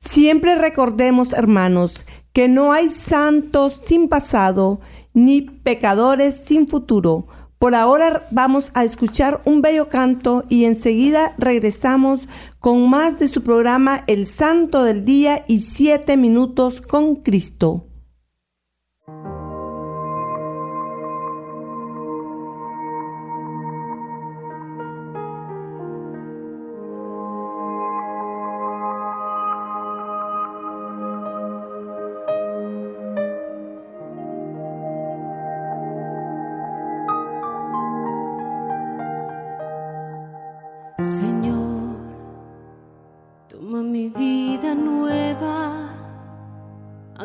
Siempre 0.00 0.56
recordemos, 0.56 1.32
hermanos, 1.32 2.04
que 2.32 2.48
no 2.48 2.72
hay 2.72 2.88
santos 2.88 3.78
sin 3.84 4.08
pasado, 4.08 4.80
ni 5.14 5.42
pecadores 5.42 6.34
sin 6.44 6.66
futuro. 6.66 7.28
Por 7.58 7.74
ahora 7.74 8.22
vamos 8.30 8.70
a 8.74 8.84
escuchar 8.84 9.40
un 9.44 9.62
bello 9.62 9.88
canto 9.88 10.44
y 10.48 10.64
enseguida 10.64 11.34
regresamos 11.38 12.28
con 12.60 12.88
más 12.88 13.18
de 13.18 13.26
su 13.26 13.42
programa 13.42 14.04
El 14.06 14.26
Santo 14.26 14.84
del 14.84 15.04
Día 15.04 15.44
y 15.48 15.58
Siete 15.58 16.16
Minutos 16.16 16.80
con 16.80 17.16
Cristo. 17.16 17.87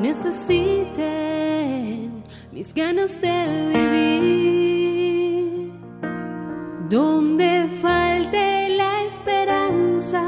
necesiten 0.00 1.00
mis 2.52 2.74
ganas 2.74 3.20
de 3.20 3.70
vivir. 3.74 4.10
Donde 6.88 7.68
falte 7.80 8.70
la 8.70 9.04
esperanza, 9.04 10.22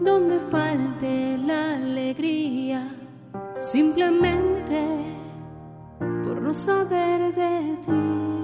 donde 0.00 0.40
falte 0.40 1.36
la 1.38 1.74
alegría, 1.74 2.88
simplemente 3.58 4.80
por 5.98 6.40
no 6.40 6.54
saber 6.54 7.34
de 7.34 7.76
ti. 7.84 8.43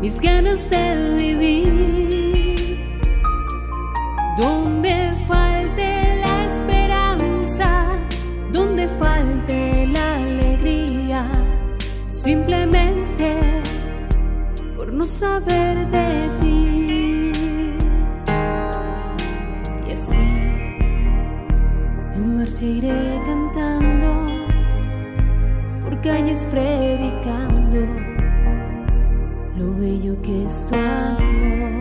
mis 0.00 0.20
ganas 0.20 0.68
de 0.70 1.16
vivir. 1.18 1.72
Donde 4.38 5.12
falte 5.26 6.20
la 6.24 6.46
esperanza, 6.46 7.98
donde 8.50 8.88
falte 8.88 9.86
la 9.88 10.16
alegría, 10.16 11.30
simplemente 12.10 13.36
por 14.76 14.92
no 14.92 15.04
saber 15.04 15.86
de 15.88 16.28
ti. 16.40 17.32
Y 19.86 19.92
así 19.92 20.16
en 22.14 22.36
marcha 22.36 22.64
iré 22.64 23.20
calles 26.02 26.44
predicando 26.46 27.86
lo 29.56 29.72
bello 29.74 30.20
que 30.20 30.44
es 30.44 30.66
tu 30.68 30.74
amor. 30.74 31.72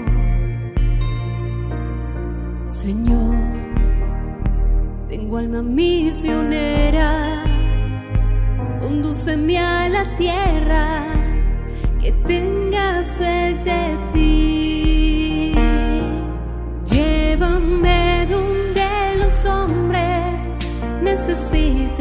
Señor, 2.67 3.35
tengo 5.09 5.37
alma 5.37 5.63
misionera, 5.63 7.43
condúceme 8.79 9.57
a 9.57 9.89
la 9.89 10.15
tierra 10.15 11.05
que 11.99 12.11
tenga 12.27 13.03
sed 13.03 13.55
de 13.63 13.97
ti. 14.11 15.53
Llévame 16.85 18.27
donde 18.29 19.15
los 19.17 19.45
hombres 19.45 19.81
palabras 21.21 22.00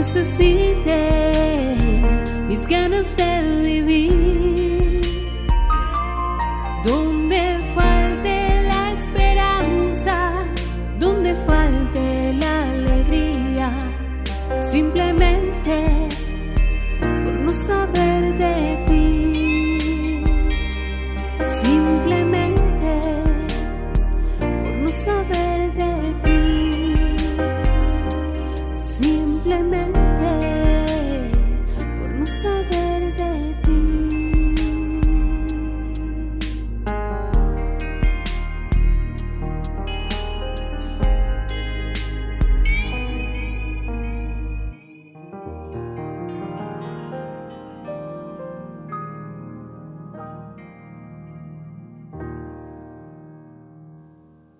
necesite 0.00 1.29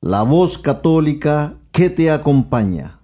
la 0.00 0.22
voz 0.22 0.58
católica 0.58 1.58
que 1.72 1.90
te 1.90 2.10
acompaña. 2.10 3.00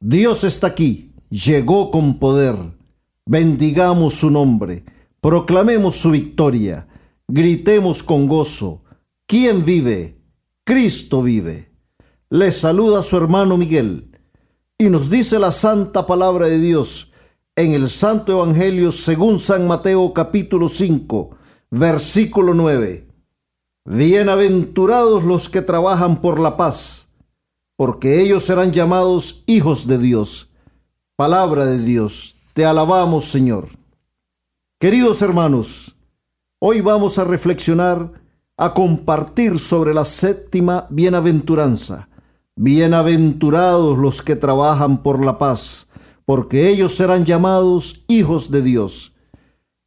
Dios 0.00 0.44
está 0.44 0.68
aquí, 0.68 1.12
llegó 1.28 1.90
con 1.90 2.18
poder. 2.18 2.56
Bendigamos 3.26 4.14
su 4.14 4.30
nombre, 4.30 4.84
proclamemos 5.20 5.96
su 5.96 6.10
victoria, 6.10 6.88
gritemos 7.28 8.02
con 8.02 8.26
gozo. 8.26 8.82
¿Quién 9.26 9.64
vive? 9.64 10.20
Cristo 10.64 11.22
vive. 11.22 11.70
Le 12.30 12.50
saluda 12.52 13.02
su 13.02 13.16
hermano 13.16 13.56
Miguel 13.56 14.10
y 14.78 14.88
nos 14.88 15.10
dice 15.10 15.38
la 15.38 15.52
santa 15.52 16.06
palabra 16.06 16.46
de 16.46 16.58
Dios 16.58 17.12
en 17.54 17.72
el 17.72 17.90
Santo 17.90 18.32
Evangelio 18.32 18.92
según 18.92 19.38
San 19.38 19.66
Mateo 19.66 20.14
capítulo 20.14 20.68
5, 20.68 21.30
versículo 21.70 22.54
9. 22.54 23.09
Bienaventurados 23.92 25.24
los 25.24 25.48
que 25.48 25.62
trabajan 25.62 26.20
por 26.20 26.38
la 26.38 26.56
paz, 26.56 27.08
porque 27.76 28.20
ellos 28.20 28.44
serán 28.44 28.70
llamados 28.70 29.42
hijos 29.48 29.88
de 29.88 29.98
Dios. 29.98 30.48
Palabra 31.16 31.66
de 31.66 31.80
Dios, 31.80 32.36
te 32.52 32.64
alabamos 32.64 33.24
Señor. 33.24 33.66
Queridos 34.78 35.22
hermanos, 35.22 35.96
hoy 36.60 36.82
vamos 36.82 37.18
a 37.18 37.24
reflexionar, 37.24 38.12
a 38.56 38.74
compartir 38.74 39.58
sobre 39.58 39.92
la 39.92 40.04
séptima 40.04 40.86
bienaventuranza 40.88 42.08
Bienaventurados 42.54 43.98
los 43.98 44.22
que 44.22 44.36
trabajan 44.36 45.02
por 45.02 45.24
la 45.24 45.36
paz, 45.36 45.88
porque 46.24 46.68
ellos 46.68 46.94
serán 46.94 47.24
llamados 47.24 48.04
hijos 48.06 48.52
de 48.52 48.62
Dios. 48.62 49.09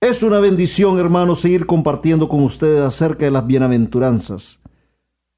Es 0.04 0.22
una 0.22 0.42
bendición, 0.42 1.00
hermanos, 1.00 1.40
seguir 1.40 1.66
compartiendo 1.66 2.28
con 2.28 2.44
ustedes 2.44 2.82
acerca 2.82 3.24
de 3.24 3.32
las 3.32 3.48
bienaventuranzas. 3.48 4.60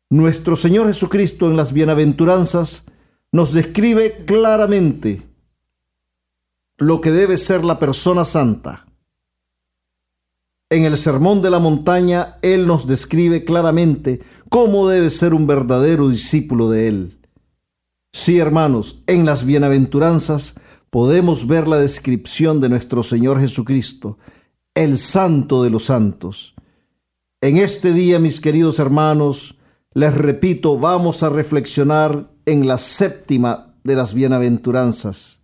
Nuestro 0.09 0.55
Señor 0.55 0.87
Jesucristo 0.87 1.45
en 1.45 1.55
las 1.55 1.71
bienaventuranzas 1.71 2.83
nos 3.31 3.53
describe 3.53 4.25
claramente 4.25 5.21
lo 6.79 6.99
que 6.99 7.11
debe 7.11 7.37
ser 7.37 7.63
la 7.63 7.77
persona 7.77 8.25
santa. 8.25 8.87
En 10.71 10.83
el 10.85 10.97
Sermón 10.97 11.43
de 11.43 11.51
la 11.51 11.59
Montaña, 11.59 12.39
Él 12.41 12.65
nos 12.65 12.87
describe 12.87 13.45
claramente 13.45 14.21
cómo 14.49 14.89
debe 14.89 15.11
ser 15.11 15.35
un 15.35 15.45
verdadero 15.45 16.09
discípulo 16.09 16.71
de 16.71 16.87
Él. 16.87 17.19
Sí, 18.13 18.39
hermanos, 18.39 19.03
en 19.05 19.27
las 19.27 19.45
bienaventuranzas 19.45 20.55
podemos 20.89 21.45
ver 21.45 21.67
la 21.67 21.77
descripción 21.77 22.61
de 22.61 22.69
nuestro 22.69 23.03
Señor 23.03 23.39
Jesucristo, 23.39 24.17
el 24.75 24.99
Santo 24.99 25.63
de 25.63 25.69
los 25.69 25.85
Santos. 25.85 26.53
En 27.39 27.57
este 27.57 27.93
día, 27.93 28.19
mis 28.19 28.41
queridos 28.41 28.77
hermanos, 28.77 29.57
les 29.93 30.13
repito, 30.13 30.77
vamos 30.77 31.23
a 31.23 31.29
reflexionar 31.29 32.29
en 32.45 32.67
la 32.67 32.77
séptima 32.77 33.73
de 33.85 33.95
las 33.95 34.13
bienaventuranzas. 34.13 35.39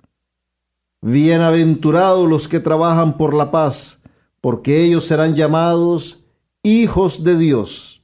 Bienaventurados 1.01 2.29
los 2.29 2.47
que 2.49 2.59
trabajan 2.59 3.17
por 3.17 3.33
la 3.33 3.51
paz, 3.51 3.99
porque 4.41 4.83
ellos 4.83 5.05
serán 5.05 5.35
llamados 5.35 6.19
hijos 6.61 7.23
de 7.23 7.37
Dios. 7.37 8.01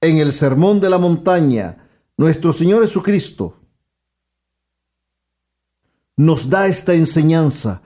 En 0.00 0.18
el 0.18 0.32
Sermón 0.32 0.80
de 0.80 0.90
la 0.90 0.98
Montaña, 0.98 1.88
nuestro 2.16 2.52
Señor 2.52 2.82
Jesucristo 2.82 3.56
nos 6.16 6.50
da 6.50 6.66
esta 6.66 6.94
enseñanza 6.94 7.82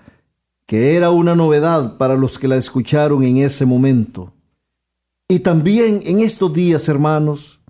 que 0.72 0.96
era 0.96 1.10
una 1.10 1.34
novedad 1.34 1.98
para 1.98 2.16
los 2.16 2.38
que 2.38 2.48
la 2.48 2.56
escucharon 2.56 3.24
en 3.24 3.36
ese 3.36 3.66
momento. 3.66 4.32
Y 5.28 5.40
también 5.40 6.00
en 6.04 6.20
estos 6.20 6.50
días, 6.54 6.88
hermanos, 6.88 7.60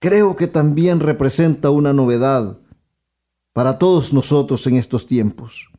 creo 0.00 0.36
que 0.36 0.46
también 0.46 1.00
representa 1.00 1.70
una 1.70 1.94
novedad 1.94 2.58
para 3.54 3.78
todos 3.78 4.12
nosotros 4.12 4.66
en 4.66 4.76
estos 4.76 5.06
tiempos, 5.06 5.70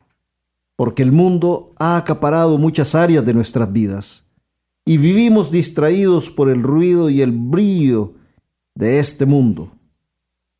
porque 0.74 1.04
el 1.04 1.12
mundo 1.12 1.70
ha 1.78 1.96
acaparado 1.96 2.58
muchas 2.58 2.96
áreas 2.96 3.24
de 3.24 3.34
nuestras 3.34 3.72
vidas 3.72 4.24
y 4.84 4.98
vivimos 4.98 5.52
distraídos 5.52 6.28
por 6.28 6.50
el 6.50 6.60
ruido 6.60 7.08
y 7.08 7.22
el 7.22 7.30
brillo 7.30 8.14
de 8.74 8.98
este 8.98 9.26
mundo. 9.26 9.70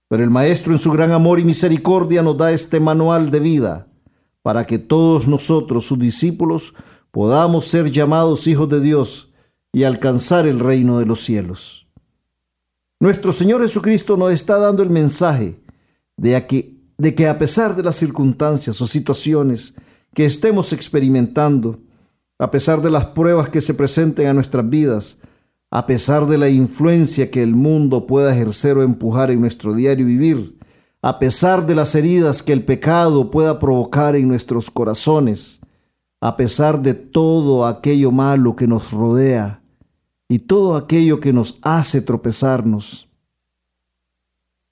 Pero 0.06 0.22
el 0.22 0.30
Maestro 0.30 0.74
en 0.74 0.78
su 0.78 0.92
gran 0.92 1.10
amor 1.10 1.40
y 1.40 1.44
misericordia 1.44 2.22
nos 2.22 2.38
da 2.38 2.52
este 2.52 2.78
manual 2.78 3.32
de 3.32 3.40
vida 3.40 3.88
para 4.44 4.66
que 4.66 4.78
todos 4.78 5.26
nosotros, 5.26 5.86
sus 5.86 5.98
discípulos, 5.98 6.74
podamos 7.10 7.64
ser 7.64 7.90
llamados 7.90 8.46
hijos 8.46 8.68
de 8.68 8.78
Dios 8.78 9.32
y 9.72 9.84
alcanzar 9.84 10.46
el 10.46 10.60
reino 10.60 10.98
de 10.98 11.06
los 11.06 11.24
cielos. 11.24 11.86
Nuestro 13.00 13.32
Señor 13.32 13.62
Jesucristo 13.62 14.18
nos 14.18 14.34
está 14.34 14.58
dando 14.58 14.82
el 14.82 14.90
mensaje 14.90 15.58
de 16.18 16.74
de 16.98 17.14
que 17.14 17.26
a 17.26 17.38
pesar 17.38 17.74
de 17.74 17.82
las 17.82 17.96
circunstancias 17.96 18.82
o 18.82 18.86
situaciones 18.86 19.72
que 20.12 20.26
estemos 20.26 20.74
experimentando, 20.74 21.80
a 22.38 22.50
pesar 22.50 22.82
de 22.82 22.90
las 22.90 23.06
pruebas 23.06 23.48
que 23.48 23.62
se 23.62 23.72
presenten 23.72 24.26
a 24.26 24.34
nuestras 24.34 24.68
vidas, 24.68 25.16
a 25.70 25.86
pesar 25.86 26.26
de 26.26 26.36
la 26.36 26.50
influencia 26.50 27.30
que 27.30 27.42
el 27.42 27.54
mundo 27.54 28.06
pueda 28.06 28.34
ejercer 28.34 28.76
o 28.76 28.82
empujar 28.82 29.30
en 29.30 29.40
nuestro 29.40 29.72
diario 29.72 30.04
vivir, 30.04 30.58
a 31.04 31.18
pesar 31.18 31.66
de 31.66 31.74
las 31.74 31.94
heridas 31.94 32.42
que 32.42 32.54
el 32.54 32.64
pecado 32.64 33.30
pueda 33.30 33.58
provocar 33.58 34.16
en 34.16 34.26
nuestros 34.26 34.70
corazones, 34.70 35.60
a 36.18 36.34
pesar 36.34 36.80
de 36.80 36.94
todo 36.94 37.66
aquello 37.66 38.10
malo 38.10 38.56
que 38.56 38.66
nos 38.66 38.90
rodea 38.90 39.62
y 40.30 40.38
todo 40.38 40.76
aquello 40.76 41.20
que 41.20 41.34
nos 41.34 41.58
hace 41.60 42.00
tropezarnos. 42.00 43.06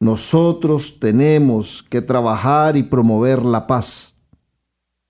Nosotros 0.01 0.99
tenemos 0.99 1.83
que 1.83 2.01
trabajar 2.01 2.79
y 2.79 2.83
promover 2.83 3.43
la 3.45 3.67
paz 3.67 4.17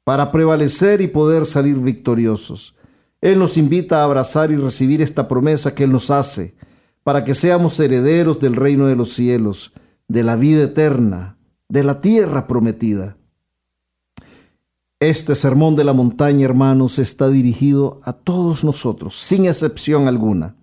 para 0.02 0.32
prevalecer 0.32 1.00
y 1.02 1.06
poder 1.06 1.46
salir 1.46 1.76
victoriosos. 1.78 2.74
Él 3.20 3.38
nos 3.38 3.56
invita 3.56 4.00
a 4.00 4.04
abrazar 4.06 4.50
y 4.50 4.56
recibir 4.56 5.00
esta 5.00 5.28
promesa 5.28 5.72
que 5.72 5.84
Él 5.84 5.92
nos 5.92 6.10
hace, 6.10 6.56
para 7.04 7.22
que 7.22 7.36
seamos 7.36 7.78
herederos 7.78 8.40
del 8.40 8.56
reino 8.56 8.88
de 8.88 8.96
los 8.96 9.12
cielos, 9.12 9.72
de 10.12 10.22
la 10.22 10.36
vida 10.36 10.64
eterna, 10.64 11.38
de 11.70 11.82
la 11.82 12.02
tierra 12.02 12.46
prometida. 12.46 13.16
Este 15.00 15.34
sermón 15.34 15.74
de 15.74 15.84
la 15.84 15.94
montaña, 15.94 16.44
hermanos, 16.44 16.98
está 16.98 17.30
dirigido 17.30 17.98
a 18.04 18.12
todos 18.12 18.62
nosotros, 18.62 19.16
sin 19.16 19.46
excepción 19.46 20.08
alguna, 20.08 20.54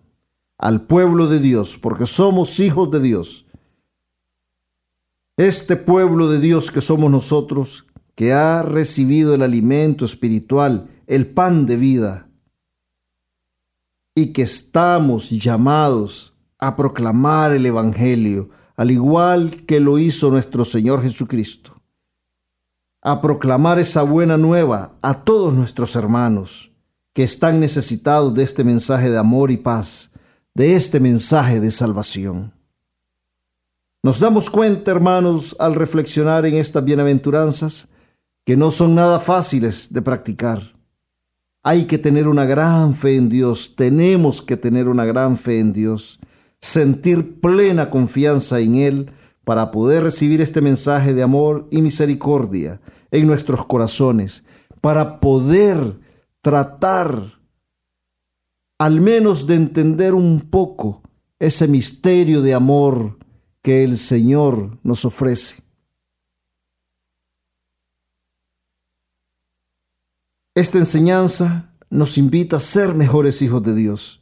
al 0.59 0.81
pueblo 0.81 1.25
de 1.25 1.39
Dios, 1.39 1.79
porque 1.81 2.05
somos 2.05 2.59
hijos 2.59 2.91
de 2.91 2.99
Dios. 2.99 3.47
Este 5.35 5.75
pueblo 5.77 6.29
de 6.29 6.39
Dios 6.39 6.69
que 6.69 6.81
somos 6.81 7.09
nosotros, 7.09 7.87
que 8.13 8.33
ha 8.33 8.61
recibido 8.61 9.33
el 9.33 9.41
alimento 9.41 10.05
espiritual, 10.05 10.91
el 11.07 11.25
pan 11.25 11.65
de 11.65 11.75
vida, 11.75 12.29
y 14.13 14.31
que 14.31 14.43
estamos 14.43 15.31
llamados 15.31 16.35
a 16.59 16.75
proclamar 16.75 17.51
el 17.51 17.65
Evangelio, 17.65 18.51
al 18.79 18.91
igual 18.91 19.65
que 19.65 19.81
lo 19.81 19.99
hizo 19.99 20.31
nuestro 20.31 20.63
Señor 20.63 21.01
Jesucristo. 21.01 21.73
A 23.01 23.19
proclamar 23.21 23.77
esa 23.77 24.03
buena 24.03 24.37
nueva 24.37 24.93
a 25.01 25.25
todos 25.25 25.53
nuestros 25.53 25.97
hermanos 25.97 26.71
que 27.11 27.23
están 27.23 27.59
necesitados 27.59 28.33
de 28.33 28.43
este 28.43 28.63
mensaje 28.63 29.09
de 29.09 29.17
amor 29.17 29.51
y 29.51 29.57
paz, 29.57 30.11
de 30.53 30.77
este 30.77 31.01
mensaje 31.01 31.59
de 31.59 31.71
salvación. 31.71 32.53
Nos 34.01 34.21
damos 34.21 34.49
cuenta, 34.49 34.91
hermanos, 34.91 35.57
al 35.59 35.75
reflexionar 35.75 36.45
en 36.45 36.55
estas 36.55 36.85
bienaventuranzas, 36.85 37.89
que 38.45 38.55
no 38.55 38.71
son 38.71 38.95
nada 38.95 39.19
fáciles 39.19 39.91
de 39.91 40.01
practicar 40.01 40.79
hay 41.61 41.85
que 41.85 41.97
tener 41.97 42.27
una 42.27 42.45
gran 42.45 42.93
fe 42.93 43.15
en 43.15 43.29
Dios, 43.29 43.75
tenemos 43.75 44.41
que 44.41 44.57
tener 44.57 44.87
una 44.87 45.05
gran 45.05 45.37
fe 45.37 45.59
en 45.59 45.73
Dios, 45.73 46.19
sentir 46.61 47.39
plena 47.39 47.89
confianza 47.89 48.59
en 48.59 48.75
Él 48.75 49.11
para 49.43 49.71
poder 49.71 50.03
recibir 50.03 50.41
este 50.41 50.61
mensaje 50.61 51.13
de 51.13 51.23
amor 51.23 51.67
y 51.71 51.81
misericordia 51.81 52.81
en 53.11 53.25
nuestros 53.25 53.65
corazones, 53.65 54.43
para 54.81 55.19
poder 55.19 55.99
tratar 56.41 57.39
al 58.77 59.01
menos 59.01 59.47
de 59.47 59.55
entender 59.55 60.13
un 60.13 60.39
poco 60.41 61.01
ese 61.39 61.67
misterio 61.67 62.41
de 62.41 62.53
amor 62.53 63.17
que 63.61 63.83
el 63.83 63.97
Señor 63.97 64.79
nos 64.83 65.05
ofrece. 65.05 65.63
Esta 70.55 70.77
enseñanza 70.77 71.73
nos 71.89 72.17
invita 72.17 72.57
a 72.57 72.59
ser 72.59 72.93
mejores 72.93 73.41
hijos 73.41 73.63
de 73.63 73.75
Dios. 73.75 74.18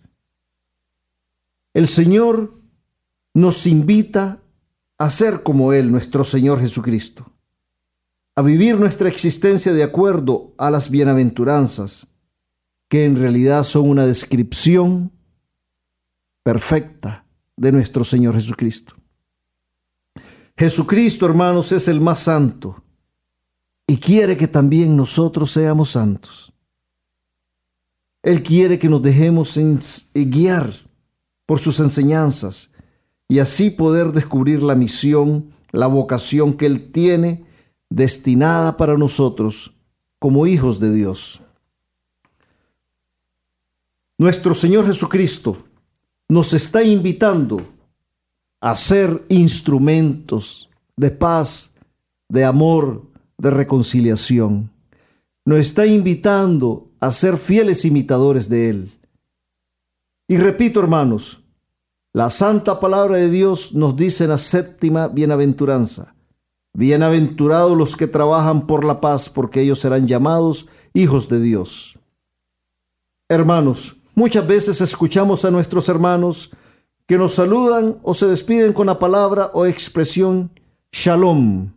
El 1.77 1.87
Señor 1.87 2.55
nos 3.35 3.67
invita 3.67 4.41
a 4.97 5.11
ser 5.11 5.43
como 5.43 5.73
Él, 5.73 5.91
nuestro 5.91 6.23
Señor 6.23 6.59
Jesucristo, 6.59 7.31
a 8.35 8.41
vivir 8.41 8.79
nuestra 8.79 9.09
existencia 9.09 9.71
de 9.71 9.83
acuerdo 9.83 10.55
a 10.57 10.71
las 10.71 10.89
bienaventuranzas, 10.89 12.07
que 12.87 13.05
en 13.05 13.15
realidad 13.15 13.61
son 13.63 13.89
una 13.89 14.07
descripción 14.07 15.11
perfecta 16.41 17.27
de 17.55 17.71
nuestro 17.71 18.03
Señor 18.03 18.33
Jesucristo. 18.33 18.95
Jesucristo, 20.57 21.27
hermanos, 21.27 21.71
es 21.71 21.87
el 21.87 22.01
más 22.01 22.21
santo 22.21 22.83
y 23.85 23.97
quiere 23.97 24.35
que 24.35 24.47
también 24.47 24.97
nosotros 24.97 25.51
seamos 25.51 25.91
santos. 25.91 26.51
Él 28.23 28.41
quiere 28.41 28.79
que 28.79 28.89
nos 28.89 29.03
dejemos 29.03 29.59
guiar 30.15 30.86
por 31.47 31.57
sus 31.59 31.79
enseñanzas 31.79 32.69
y 33.27 33.39
así 33.39 33.71
poder 33.71 34.11
descubrir 34.11 34.61
la 34.61 34.75
misión, 34.75 35.51
la 35.71 35.87
vocación 35.87 36.53
que 36.53 36.67
Él 36.67 36.91
tiene 36.91 37.45
destinada 37.89 38.77
para 38.77 38.97
nosotros 38.97 39.73
como 40.19 40.45
hijos 40.45 40.79
de 40.79 40.93
Dios. 40.93 41.41
Nuestro 44.19 44.53
Señor 44.53 44.85
Jesucristo 44.85 45.57
nos 46.27 46.53
está 46.53 46.83
invitando 46.83 47.61
a 48.59 48.75
ser 48.75 49.23
instrumentos 49.29 50.69
de 50.97 51.11
paz, 51.11 51.69
de 52.27 52.43
amor, 52.43 53.03
de 53.37 53.51
reconciliación. 53.51 54.71
Nos 55.45 55.59
está 55.59 55.85
invitando 55.85 56.89
a 56.99 57.11
ser 57.11 57.37
fieles 57.37 57.85
imitadores 57.85 58.49
de 58.49 58.69
Él. 58.69 58.96
Y 60.27 60.37
repito, 60.37 60.81
hermanos, 60.81 61.41
la 62.11 62.29
santa 62.29 62.79
palabra 62.79 63.15
de 63.17 63.29
Dios 63.29 63.73
nos 63.73 63.95
dice 63.95 64.25
en 64.25 64.31
la 64.31 64.37
séptima 64.37 65.07
bienaventuranza, 65.07 66.15
bienaventurados 66.73 67.77
los 67.77 67.95
que 67.95 68.07
trabajan 68.07 68.67
por 68.67 68.83
la 68.83 68.99
paz, 68.99 69.29
porque 69.29 69.61
ellos 69.61 69.79
serán 69.79 70.07
llamados 70.07 70.67
hijos 70.93 71.29
de 71.29 71.39
Dios. 71.39 71.97
Hermanos, 73.29 73.97
muchas 74.15 74.45
veces 74.45 74.81
escuchamos 74.81 75.45
a 75.45 75.51
nuestros 75.51 75.87
hermanos 75.89 76.51
que 77.05 77.17
nos 77.17 77.35
saludan 77.35 77.99
o 78.03 78.13
se 78.13 78.25
despiden 78.25 78.73
con 78.73 78.87
la 78.87 78.99
palabra 78.99 79.51
o 79.53 79.65
expresión 79.65 80.51
shalom. 80.91 81.71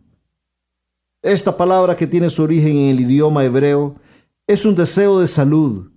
Esta 1.21 1.55
palabra 1.55 1.95
que 1.95 2.07
tiene 2.07 2.29
su 2.29 2.43
origen 2.43 2.75
en 2.77 2.89
el 2.89 2.99
idioma 2.99 3.45
hebreo 3.45 3.95
es 4.47 4.65
un 4.65 4.75
deseo 4.75 5.19
de 5.19 5.27
salud, 5.27 5.90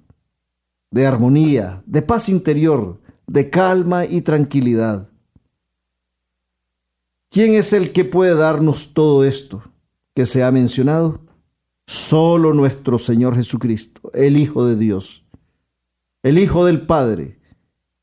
de 0.95 1.09
armonía, 1.09 1.83
de 1.87 2.03
paz 2.03 2.29
interior, 2.29 3.01
de 3.27 3.51
calma 3.51 4.05
y 4.05 4.21
tranquilidad. 4.21 5.11
¿Quién 7.31 7.55
es 7.55 7.73
el 7.73 7.91
que 7.91 8.05
puede 8.05 8.37
darnos 8.37 8.95
todo 8.95 9.25
esto 9.25 9.65
que 10.15 10.25
se 10.25 10.45
ha 10.45 10.53
mencionado? 10.53 11.21
Solo 11.85 12.55
nuestro 12.55 12.99
Señor 12.99 13.35
Jesucristo, 13.35 14.09
el 14.15 14.37
Hijo 14.37 14.65
de 14.67 14.77
Dios, 14.77 15.25
el 16.23 16.39
Hijo 16.39 16.65
del 16.65 16.83
Padre, 16.83 17.41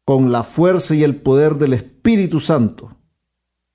con 0.03 0.33
la 0.33 0.43
fuerza 0.43 0.93
y 0.93 1.03
el 1.03 1.15
poder 1.15 1.55
del 1.55 1.71
Espíritu 1.71 2.41
Santo. 2.41 2.97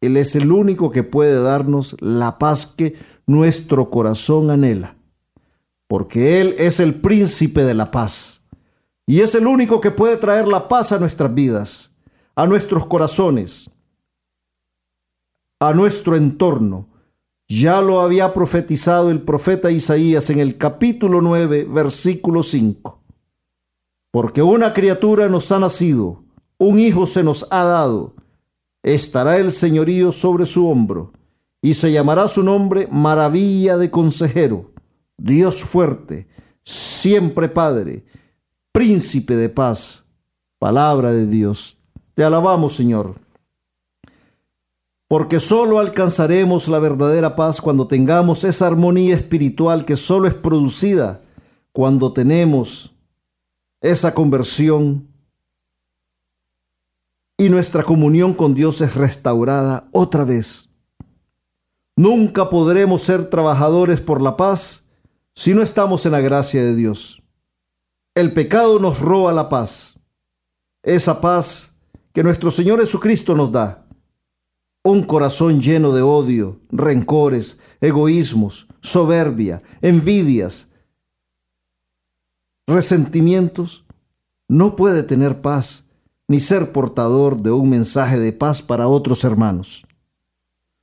Él 0.03 0.19
es 0.19 0.35
el 0.35 0.53
único 0.53 0.91
que 0.91 1.05
puede 1.05 1.41
darnos 1.41 1.97
la 2.01 2.39
paz 2.39 2.67
que 2.67 2.97
nuestro 3.25 3.89
corazón 3.89 4.51
anhela, 4.51 4.99
porque 5.87 6.43
Él 6.43 6.55
es 6.59 6.81
el 6.81 6.97
príncipe 6.97 7.65
de 7.65 7.73
la 7.73 7.91
paz. 7.91 8.36
Y 9.07 9.21
es 9.21 9.37
el 9.37 9.47
único 9.47 9.81
que 9.81 9.93
puede 9.93 10.17
traer 10.17 10.49
la 10.49 10.67
paz 10.67 10.91
a 10.91 10.99
nuestras 10.99 11.33
vidas, 11.33 11.91
a 12.35 12.45
nuestros 12.47 12.87
corazones, 12.87 13.71
a 15.61 15.73
nuestro 15.73 16.17
entorno. 16.17 16.89
Ya 17.49 17.81
lo 17.81 18.01
había 18.01 18.35
profetizado 18.35 19.13
el 19.13 19.23
profeta 19.23 19.71
Isaías 19.71 20.29
en 20.31 20.41
el 20.41 20.59
capítulo 20.59 21.21
9, 21.21 21.69
versículo 21.71 22.43
5. 22.43 23.01
Porque 24.11 24.43
una 24.43 24.75
criatura 24.75 25.29
nos 25.29 25.53
ha 25.53 25.61
nacido, 25.61 26.25
un 26.59 26.81
hijo 26.81 27.07
se 27.07 27.23
nos 27.23 27.47
ha 27.53 27.63
dado, 27.65 28.15
estará 28.83 29.37
el 29.37 29.53
señorío 29.53 30.11
sobre 30.11 30.47
su 30.47 30.69
hombro, 30.69 31.13
y 31.63 31.75
se 31.75 31.93
llamará 31.93 32.27
su 32.27 32.43
nombre 32.43 32.89
maravilla 32.91 33.77
de 33.77 33.91
consejero, 33.91 34.73
Dios 35.17 35.63
fuerte, 35.63 36.27
siempre 36.65 37.49
Padre, 37.49 38.05
príncipe 38.77 39.37
de 39.37 39.49
paz. 39.49 40.05
Palabra 40.59 41.11
de 41.11 41.27
Dios. 41.27 41.79
Te 42.15 42.23
alabamos, 42.25 42.75
Señor. 42.75 43.15
Porque 45.09 45.41
solo 45.41 45.79
alcanzaremos 45.79 46.69
la 46.69 46.79
verdadera 46.79 47.37
paz 47.37 47.63
cuando 47.63 47.87
tengamos 47.87 48.45
esa 48.45 48.67
armonía 48.67 49.15
espiritual 49.15 49.87
que 49.87 49.97
solo 49.97 50.29
es 50.29 50.35
producida 50.35 51.23
cuando 51.73 52.13
tenemos 52.13 52.93
esa 53.81 54.13
conversión 54.13 55.09
y 57.39 57.49
nuestra 57.49 57.83
comunión 57.83 58.35
con 58.35 58.55
Dios 58.55 58.83
es 58.83 58.95
restaurada 58.95 59.85
otra 59.91 60.25
vez. 60.25 60.69
Nunca 61.97 62.51
podremos 62.51 63.01
ser 63.01 63.31
trabajadores 63.31 64.03
por 64.03 64.21
la 64.21 64.37
paz 64.37 64.85
si 65.35 65.55
no 65.55 65.63
estamos 65.63 66.05
en 66.05 66.13
la 66.13 66.21
gracia 66.21 66.63
de 66.63 66.77
Dios. 66.77 67.23
El 68.17 68.33
pecado 68.33 68.79
nos 68.79 68.99
roba 68.99 69.31
la 69.35 69.51
paz. 69.51 69.95
Esa 70.83 71.21
paz 71.21 71.77
que 72.15 72.23
nuestro 72.23 72.51
Señor 72.51 72.81
Jesucristo 72.81 73.35
nos 73.35 73.53
da. 73.53 73.87
Un 74.83 75.03
corazón 75.03 75.61
lleno 75.61 75.93
de 75.93 76.01
odio, 76.01 76.59
rencores, 76.71 77.59
egoísmos, 77.79 78.69
soberbia, 78.81 79.63
envidias, 79.83 80.67
resentimientos, 82.67 83.85
no 84.49 84.77
puede 84.77 85.03
tener 85.03 85.43
paz 85.43 85.85
ni 86.27 86.41
ser 86.41 86.73
portador 86.73 87.43
de 87.43 87.51
un 87.51 87.69
mensaje 87.69 88.19
de 88.19 88.33
paz 88.33 88.63
para 88.63 88.89
otros 88.89 89.25
hermanos. 89.25 89.87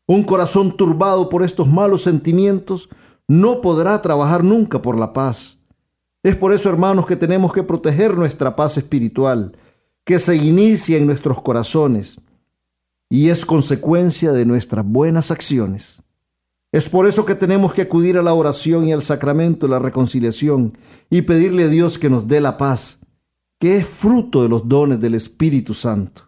Un 0.05 0.23
corazón 0.23 0.77
turbado 0.77 1.29
por 1.29 1.41
estos 1.41 1.67
malos 1.67 2.03
sentimientos 2.03 2.89
no 3.27 3.59
podrá 3.59 3.99
trabajar 4.03 4.43
nunca 4.43 4.83
por 4.83 4.99
la 4.99 5.13
paz 5.13 5.57
es 6.23 6.37
por 6.37 6.53
eso, 6.53 6.69
hermanos, 6.69 7.05
que 7.05 7.17
tenemos 7.17 7.51
que 7.51 7.63
proteger 7.63 8.17
nuestra 8.17 8.55
paz 8.55 8.77
espiritual, 8.77 9.57
que 10.05 10.19
se 10.19 10.37
inicia 10.37 10.97
en 10.97 11.05
nuestros 11.05 11.41
corazones 11.41 12.19
y 13.09 13.29
es 13.29 13.45
consecuencia 13.45 14.31
de 14.31 14.45
nuestras 14.45 14.85
buenas 14.85 15.31
acciones. 15.31 16.01
Es 16.71 16.89
por 16.89 17.07
eso 17.07 17.25
que 17.25 17.35
tenemos 17.35 17.73
que 17.73 17.83
acudir 17.83 18.17
a 18.17 18.23
la 18.23 18.33
oración 18.33 18.87
y 18.87 18.93
al 18.93 19.01
sacramento 19.01 19.67
de 19.67 19.71
la 19.71 19.79
reconciliación 19.79 20.77
y 21.09 21.21
pedirle 21.21 21.65
a 21.65 21.67
Dios 21.67 21.99
que 21.99 22.09
nos 22.09 22.27
dé 22.27 22.41
la 22.41 22.57
paz, 22.57 22.99
que 23.59 23.75
es 23.77 23.85
fruto 23.85 24.41
de 24.41 24.49
los 24.49 24.67
dones 24.67 24.99
del 24.99 25.15
Espíritu 25.15 25.73
Santo. 25.73 26.23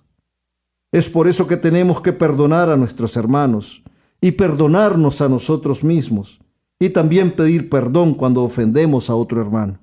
Es 0.92 1.10
por 1.10 1.28
eso 1.28 1.48
que 1.48 1.58
tenemos 1.58 2.02
que 2.02 2.14
perdonar 2.14 2.70
a 2.70 2.78
nuestros 2.78 3.18
hermanos 3.18 3.82
y 4.22 4.34
perdonarnos 4.34 5.22
a 5.22 5.30
nosotros 5.30 5.84
mismos 5.84 6.40
y 6.80 6.90
también 6.90 7.32
pedir 7.32 7.70
perdón 7.70 8.14
cuando 8.14 8.44
ofendemos 8.44 9.10
a 9.10 9.16
otro 9.16 9.42
hermano. 9.42 9.80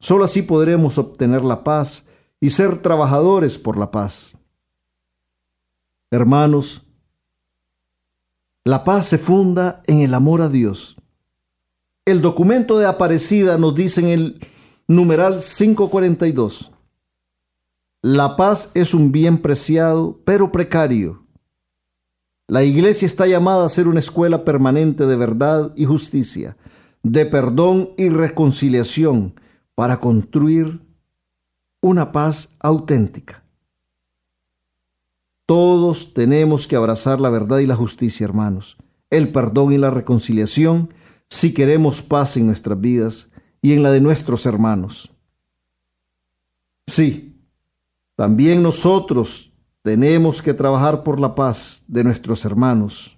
Solo 0.00 0.24
así 0.24 0.42
podremos 0.42 0.96
obtener 0.98 1.44
la 1.44 1.62
paz 1.62 2.04
y 2.40 2.50
ser 2.50 2.80
trabajadores 2.80 3.58
por 3.58 3.76
la 3.76 3.90
paz. 3.90 4.34
Hermanos, 6.10 6.82
la 8.64 8.82
paz 8.82 9.06
se 9.06 9.18
funda 9.18 9.82
en 9.86 10.00
el 10.00 10.14
amor 10.14 10.40
a 10.40 10.48
Dios. 10.48 10.96
El 12.06 12.22
documento 12.22 12.78
de 12.78 12.86
Aparecida 12.86 13.58
nos 13.58 13.74
dice 13.74 14.00
en 14.00 14.08
el 14.08 14.46
numeral 14.88 15.40
542, 15.40 16.72
la 18.02 18.36
paz 18.36 18.70
es 18.72 18.94
un 18.94 19.12
bien 19.12 19.42
preciado, 19.42 20.18
pero 20.24 20.50
precario. 20.50 21.26
La 22.48 22.64
iglesia 22.64 23.04
está 23.04 23.26
llamada 23.26 23.66
a 23.66 23.68
ser 23.68 23.86
una 23.86 24.00
escuela 24.00 24.44
permanente 24.44 25.06
de 25.06 25.16
verdad 25.16 25.72
y 25.76 25.84
justicia, 25.84 26.56
de 27.02 27.26
perdón 27.26 27.90
y 27.98 28.08
reconciliación, 28.08 29.34
para 29.80 29.98
construir 29.98 30.78
una 31.80 32.12
paz 32.12 32.50
auténtica. 32.60 33.42
Todos 35.46 36.12
tenemos 36.12 36.66
que 36.66 36.76
abrazar 36.76 37.18
la 37.18 37.30
verdad 37.30 37.60
y 37.60 37.66
la 37.66 37.76
justicia, 37.76 38.24
hermanos, 38.24 38.76
el 39.08 39.32
perdón 39.32 39.72
y 39.72 39.78
la 39.78 39.90
reconciliación 39.90 40.92
si 41.30 41.54
queremos 41.54 42.02
paz 42.02 42.36
en 42.36 42.44
nuestras 42.44 42.78
vidas 42.78 43.28
y 43.62 43.72
en 43.72 43.82
la 43.82 43.90
de 43.90 44.02
nuestros 44.02 44.44
hermanos. 44.44 45.12
Sí, 46.86 47.40
también 48.16 48.62
nosotros 48.62 49.50
tenemos 49.80 50.42
que 50.42 50.52
trabajar 50.52 51.02
por 51.02 51.18
la 51.18 51.34
paz 51.34 51.84
de 51.88 52.04
nuestros 52.04 52.44
hermanos, 52.44 53.16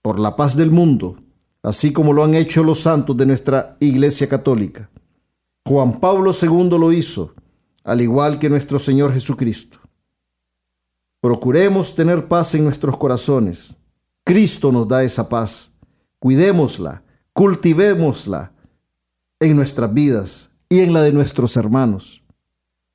por 0.00 0.20
la 0.20 0.36
paz 0.36 0.56
del 0.56 0.70
mundo, 0.70 1.16
así 1.60 1.92
como 1.92 2.12
lo 2.12 2.22
han 2.22 2.36
hecho 2.36 2.62
los 2.62 2.78
santos 2.78 3.16
de 3.16 3.26
nuestra 3.26 3.76
Iglesia 3.80 4.28
Católica. 4.28 4.90
Juan 5.66 5.98
Pablo 5.98 6.30
II 6.30 6.78
lo 6.78 6.92
hizo, 6.92 7.34
al 7.82 8.00
igual 8.00 8.38
que 8.38 8.48
nuestro 8.48 8.78
Señor 8.78 9.12
Jesucristo. 9.12 9.80
Procuremos 11.20 11.92
tener 11.96 12.28
paz 12.28 12.54
en 12.54 12.62
nuestros 12.62 12.96
corazones. 12.96 13.74
Cristo 14.22 14.70
nos 14.70 14.86
da 14.86 15.02
esa 15.02 15.28
paz. 15.28 15.72
Cuidémosla, 16.20 17.02
cultivémosla 17.32 18.52
en 19.40 19.56
nuestras 19.56 19.92
vidas 19.92 20.50
y 20.68 20.82
en 20.82 20.92
la 20.92 21.02
de 21.02 21.12
nuestros 21.12 21.56
hermanos. 21.56 22.22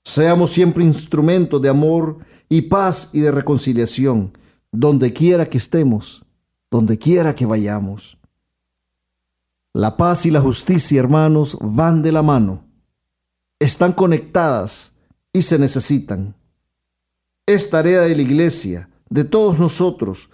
Seamos 0.06 0.52
siempre 0.52 0.86
instrumentos 0.86 1.62
de 1.62 1.68
amor 1.68 2.20
y 2.48 2.62
paz 2.62 3.10
y 3.12 3.20
de 3.20 3.32
reconciliación, 3.32 4.32
donde 4.72 5.12
quiera 5.12 5.50
que 5.50 5.58
estemos, 5.58 6.24
donde 6.70 6.98
quiera 6.98 7.36
que 7.36 7.46
vayamos. 7.46 8.18
La 9.74 9.96
paz 9.96 10.26
y 10.26 10.32
la 10.32 10.42
justicia, 10.42 11.00
hermanos, 11.00 11.58
van 11.62 12.04
de 12.04 12.12
la 12.12 12.22
mano. 12.22 12.66
Están 13.60 13.94
conectadas 13.94 14.92
y 15.32 15.44
se 15.44 15.58
necesitan. 15.58 16.36
Es 17.46 17.70
tarea 17.70 18.02
de 18.02 18.16
la 18.16 18.22
iglesia, 18.22 18.90
de 19.10 19.24
todos 19.24 19.60
nosotros, 19.60 20.30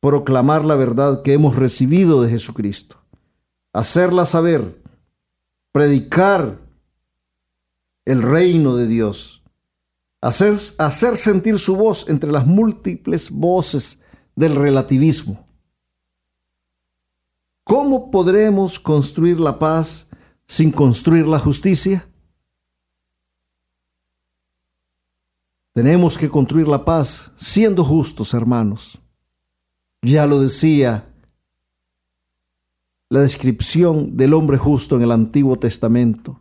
proclamar 0.00 0.64
la 0.64 0.74
verdad 0.74 1.22
que 1.22 1.32
hemos 1.32 1.56
recibido 1.56 2.22
de 2.22 2.30
Jesucristo, 2.30 2.96
hacerla 3.72 4.26
saber, 4.26 4.82
predicar 5.70 6.58
el 8.04 8.20
reino 8.20 8.76
de 8.76 8.86
Dios, 8.86 9.42
hacer, 10.20 10.58
hacer 10.78 11.16
sentir 11.16 11.58
su 11.58 11.76
voz 11.76 12.08
entre 12.08 12.32
las 12.32 12.46
múltiples 12.46 13.30
voces 13.30 13.98
del 14.34 14.56
relativismo. 14.56 15.46
¿Cómo 17.64 18.10
podremos 18.10 18.80
construir 18.80 19.38
la 19.38 19.58
paz 19.58 20.06
sin 20.46 20.72
construir 20.72 21.26
la 21.26 21.38
justicia? 21.38 22.08
Tenemos 25.72 26.18
que 26.18 26.28
construir 26.28 26.68
la 26.68 26.84
paz 26.84 27.32
siendo 27.36 27.84
justos, 27.84 28.34
hermanos. 28.34 29.00
Ya 30.02 30.26
lo 30.26 30.40
decía 30.40 31.08
la 33.08 33.20
descripción 33.20 34.16
del 34.16 34.34
hombre 34.34 34.58
justo 34.58 34.96
en 34.96 35.02
el 35.02 35.12
Antiguo 35.12 35.56
Testamento. 35.56 36.40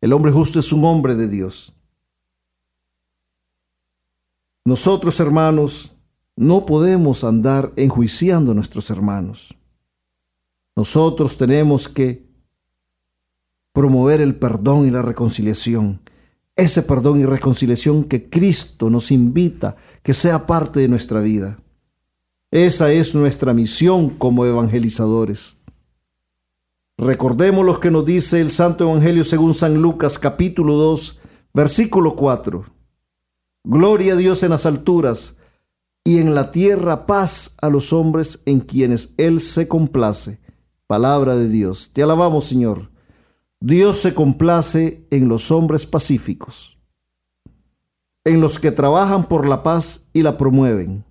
El 0.00 0.12
hombre 0.12 0.30
justo 0.30 0.60
es 0.60 0.72
un 0.72 0.84
hombre 0.84 1.14
de 1.14 1.26
Dios. 1.26 1.72
Nosotros, 4.64 5.18
hermanos, 5.18 5.92
no 6.36 6.66
podemos 6.66 7.24
andar 7.24 7.72
enjuiciando 7.74 8.52
a 8.52 8.54
nuestros 8.54 8.90
hermanos. 8.90 9.57
Nosotros 10.78 11.36
tenemos 11.36 11.88
que 11.88 12.24
promover 13.72 14.20
el 14.20 14.36
perdón 14.36 14.86
y 14.86 14.92
la 14.92 15.02
reconciliación. 15.02 16.02
Ese 16.54 16.84
perdón 16.84 17.18
y 17.18 17.26
reconciliación 17.26 18.04
que 18.04 18.30
Cristo 18.30 18.88
nos 18.88 19.10
invita 19.10 19.74
que 20.04 20.14
sea 20.14 20.46
parte 20.46 20.78
de 20.78 20.86
nuestra 20.86 21.20
vida. 21.20 21.58
Esa 22.52 22.92
es 22.92 23.16
nuestra 23.16 23.52
misión 23.54 24.10
como 24.10 24.46
evangelizadores. 24.46 25.56
Recordemos 26.96 27.66
lo 27.66 27.80
que 27.80 27.90
nos 27.90 28.06
dice 28.06 28.40
el 28.40 28.52
Santo 28.52 28.84
Evangelio 28.84 29.24
según 29.24 29.54
San 29.54 29.82
Lucas 29.82 30.16
capítulo 30.16 30.74
2, 30.74 31.18
versículo 31.54 32.14
4. 32.14 32.64
Gloria 33.64 34.12
a 34.12 34.16
Dios 34.16 34.44
en 34.44 34.50
las 34.50 34.64
alturas 34.64 35.34
y 36.04 36.18
en 36.18 36.36
la 36.36 36.52
tierra 36.52 37.04
paz 37.04 37.56
a 37.60 37.68
los 37.68 37.92
hombres 37.92 38.38
en 38.46 38.60
quienes 38.60 39.12
Él 39.16 39.40
se 39.40 39.66
complace. 39.66 40.38
Palabra 40.88 41.36
de 41.36 41.50
Dios. 41.50 41.90
Te 41.92 42.02
alabamos, 42.02 42.46
Señor. 42.46 42.90
Dios 43.60 43.98
se 43.98 44.14
complace 44.14 45.06
en 45.10 45.28
los 45.28 45.50
hombres 45.50 45.84
pacíficos, 45.84 46.78
en 48.24 48.40
los 48.40 48.58
que 48.58 48.70
trabajan 48.72 49.28
por 49.28 49.46
la 49.46 49.62
paz 49.62 50.06
y 50.14 50.22
la 50.22 50.38
promueven. 50.38 51.04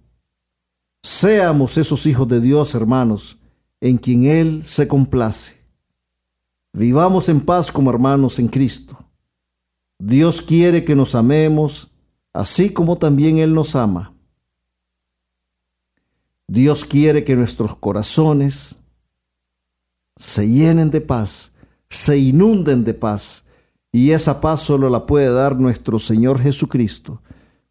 Seamos 1.03 1.77
esos 1.77 2.07
hijos 2.07 2.27
de 2.27 2.41
Dios, 2.41 2.73
hermanos, 2.73 3.37
en 3.79 3.99
quien 3.99 4.25
Él 4.25 4.63
se 4.65 4.87
complace. 4.87 5.61
Vivamos 6.73 7.29
en 7.29 7.39
paz 7.39 7.71
como 7.71 7.91
hermanos 7.91 8.39
en 8.39 8.47
Cristo. 8.47 8.97
Dios 9.99 10.41
quiere 10.41 10.85
que 10.85 10.95
nos 10.95 11.13
amemos, 11.13 11.91
así 12.33 12.73
como 12.73 12.97
también 12.97 13.37
Él 13.37 13.53
nos 13.53 13.75
ama. 13.75 14.15
Dios 16.47 16.83
quiere 16.83 17.23
que 17.23 17.35
nuestros 17.35 17.75
corazones 17.75 18.79
se 20.17 20.49
llenen 20.49 20.89
de 20.89 20.99
paz, 20.99 21.51
se 21.89 22.17
inunden 22.17 22.83
de 22.83 22.93
paz. 22.93 23.45
Y 23.91 24.11
esa 24.11 24.41
paz 24.41 24.61
solo 24.61 24.89
la 24.89 25.05
puede 25.05 25.31
dar 25.31 25.57
nuestro 25.57 25.99
Señor 25.99 26.41
Jesucristo. 26.41 27.21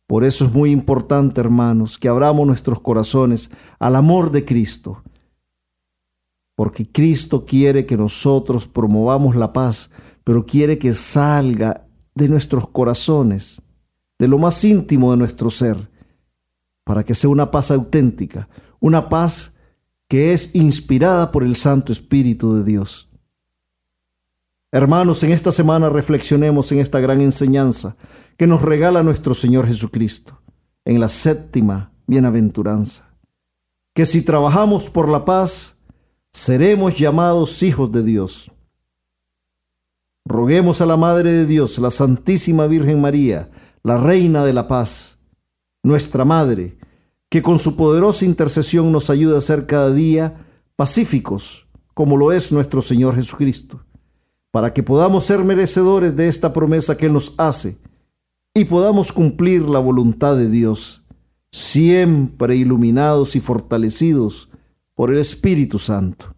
Por 0.07 0.24
eso 0.24 0.47
es 0.47 0.53
muy 0.53 0.70
importante, 0.70 1.40
hermanos, 1.40 1.99
que 1.99 2.09
abramos 2.09 2.47
nuestros 2.47 2.80
corazones 2.80 3.51
al 3.78 3.97
amor 3.97 4.30
de 4.30 4.44
Cristo. 4.44 5.03
Porque 6.55 6.90
Cristo 6.90 7.44
quiere 7.44 7.84
que 7.84 7.97
nosotros 7.97 8.66
promovamos 8.66 9.34
la 9.34 9.53
paz, 9.53 9.90
pero 10.24 10.47
quiere 10.47 10.78
que 10.78 10.94
salga 10.94 11.86
de 12.14 12.28
nuestros 12.28 12.68
corazones, 12.68 13.61
de 14.18 14.28
lo 14.28 14.38
más 14.38 14.64
íntimo 14.64 15.11
de 15.11 15.18
nuestro 15.18 15.51
ser, 15.51 15.90
para 16.84 17.05
que 17.05 17.14
sea 17.14 17.28
una 17.28 17.51
paz 17.51 17.70
auténtica, 17.72 18.49
una 18.80 19.09
paz 19.09 19.53
que 20.09 20.32
es 20.32 20.54
inspirada 20.54 21.32
por 21.32 21.42
el 21.42 21.57
Santo 21.57 21.92
Espíritu 21.92 22.54
de 22.54 22.64
Dios. 22.64 23.09
Hermanos, 24.72 25.22
en 25.22 25.32
esta 25.32 25.52
semana 25.52 25.88
reflexionemos 25.88 26.70
en 26.72 26.80
esta 26.80 27.00
gran 27.00 27.20
enseñanza 27.20 27.96
que 28.36 28.46
nos 28.46 28.62
regala 28.62 29.02
nuestro 29.02 29.34
Señor 29.34 29.66
Jesucristo, 29.66 30.40
en 30.84 31.00
la 31.00 31.09
séptima 31.09 31.92
bienaventuranza, 32.07 33.09
que 33.94 34.07
si 34.07 34.22
trabajamos 34.22 34.90
por 34.90 35.09
la 35.09 35.24
paz, 35.24 35.76
seremos 36.32 36.98
llamados 36.98 37.62
hijos 37.62 37.90
de 37.90 38.02
Dios. 38.02 38.52
Roguemos 40.24 40.80
a 40.80 40.86
la 40.86 40.96
Madre 40.96 41.32
de 41.32 41.46
Dios, 41.46 41.78
la 41.78 41.90
Santísima 41.90 42.66
Virgen 42.66 43.00
María, 43.00 43.50
la 43.82 43.96
Reina 43.96 44.44
de 44.44 44.52
la 44.52 44.68
Paz, 44.68 45.16
nuestra 45.82 46.24
Madre, 46.24 46.76
que 47.29 47.43
con 47.43 47.59
su 47.59 47.77
poderosa 47.77 48.24
intercesión 48.24 48.93
nos 48.93 49.11
ayude 49.11 49.37
a 49.37 49.41
ser 49.41 49.66
cada 49.66 49.93
día 49.93 50.47
pacíficos, 50.77 51.66
como 51.95 52.16
lo 52.16 52.33
es 52.33 52.53
nuestro 52.53 52.83
Señor 52.83 53.14
Jesucristo, 53.16 53.85
para 54.51 54.72
que 54.72 54.83
podamos 54.83 55.24
ser 55.24 55.45
merecedores 55.45 56.16
de 56.16 56.29
esta 56.29 56.53
promesa 56.53 56.97
que 56.97 57.07
Él 57.07 57.12
nos 57.12 57.35
hace 57.39 57.79
y 58.55 58.64
podamos 58.64 59.12
cumplir 59.12 59.68
la 59.68 59.81
voluntad 59.81 60.37
de 60.37 60.49
Dios, 60.49 61.03
siempre 61.51 62.57
iluminados 62.57 63.37
y 63.37 63.41
fortalecidos 63.41 64.49
por 64.95 65.12
el 65.12 65.18
Espíritu 65.18 65.79
Santo. 65.79 66.35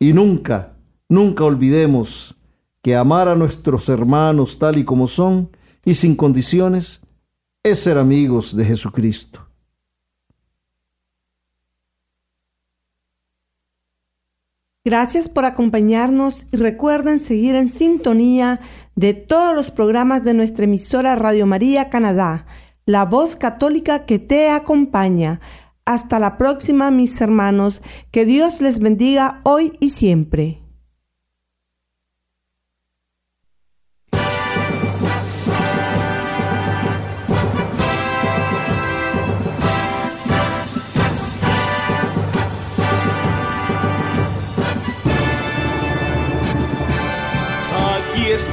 Y 0.00 0.12
nunca, 0.12 0.76
nunca 1.08 1.44
olvidemos 1.44 2.36
que 2.82 2.96
amar 2.96 3.28
a 3.28 3.36
nuestros 3.36 3.88
hermanos 3.88 4.58
tal 4.58 4.78
y 4.78 4.84
como 4.84 5.06
son 5.06 5.50
y 5.84 5.94
sin 5.94 6.16
condiciones 6.16 7.00
es 7.62 7.80
ser 7.80 7.98
amigos 7.98 8.56
de 8.56 8.64
Jesucristo. 8.64 9.48
Gracias 14.84 15.28
por 15.28 15.44
acompañarnos 15.44 16.46
y 16.50 16.56
recuerden 16.56 17.18
seguir 17.18 17.54
en 17.56 17.68
sintonía 17.68 18.60
de 18.96 19.12
todos 19.12 19.54
los 19.54 19.70
programas 19.70 20.24
de 20.24 20.32
nuestra 20.32 20.64
emisora 20.64 21.14
Radio 21.14 21.46
María 21.46 21.90
Canadá, 21.90 22.46
la 22.86 23.04
voz 23.04 23.36
católica 23.36 24.06
que 24.06 24.18
te 24.18 24.48
acompaña. 24.48 25.40
Hasta 25.84 26.18
la 26.18 26.38
próxima, 26.38 26.90
mis 26.90 27.20
hermanos. 27.20 27.82
Que 28.10 28.24
Dios 28.24 28.62
les 28.62 28.78
bendiga 28.78 29.40
hoy 29.44 29.72
y 29.80 29.90
siempre. 29.90 30.67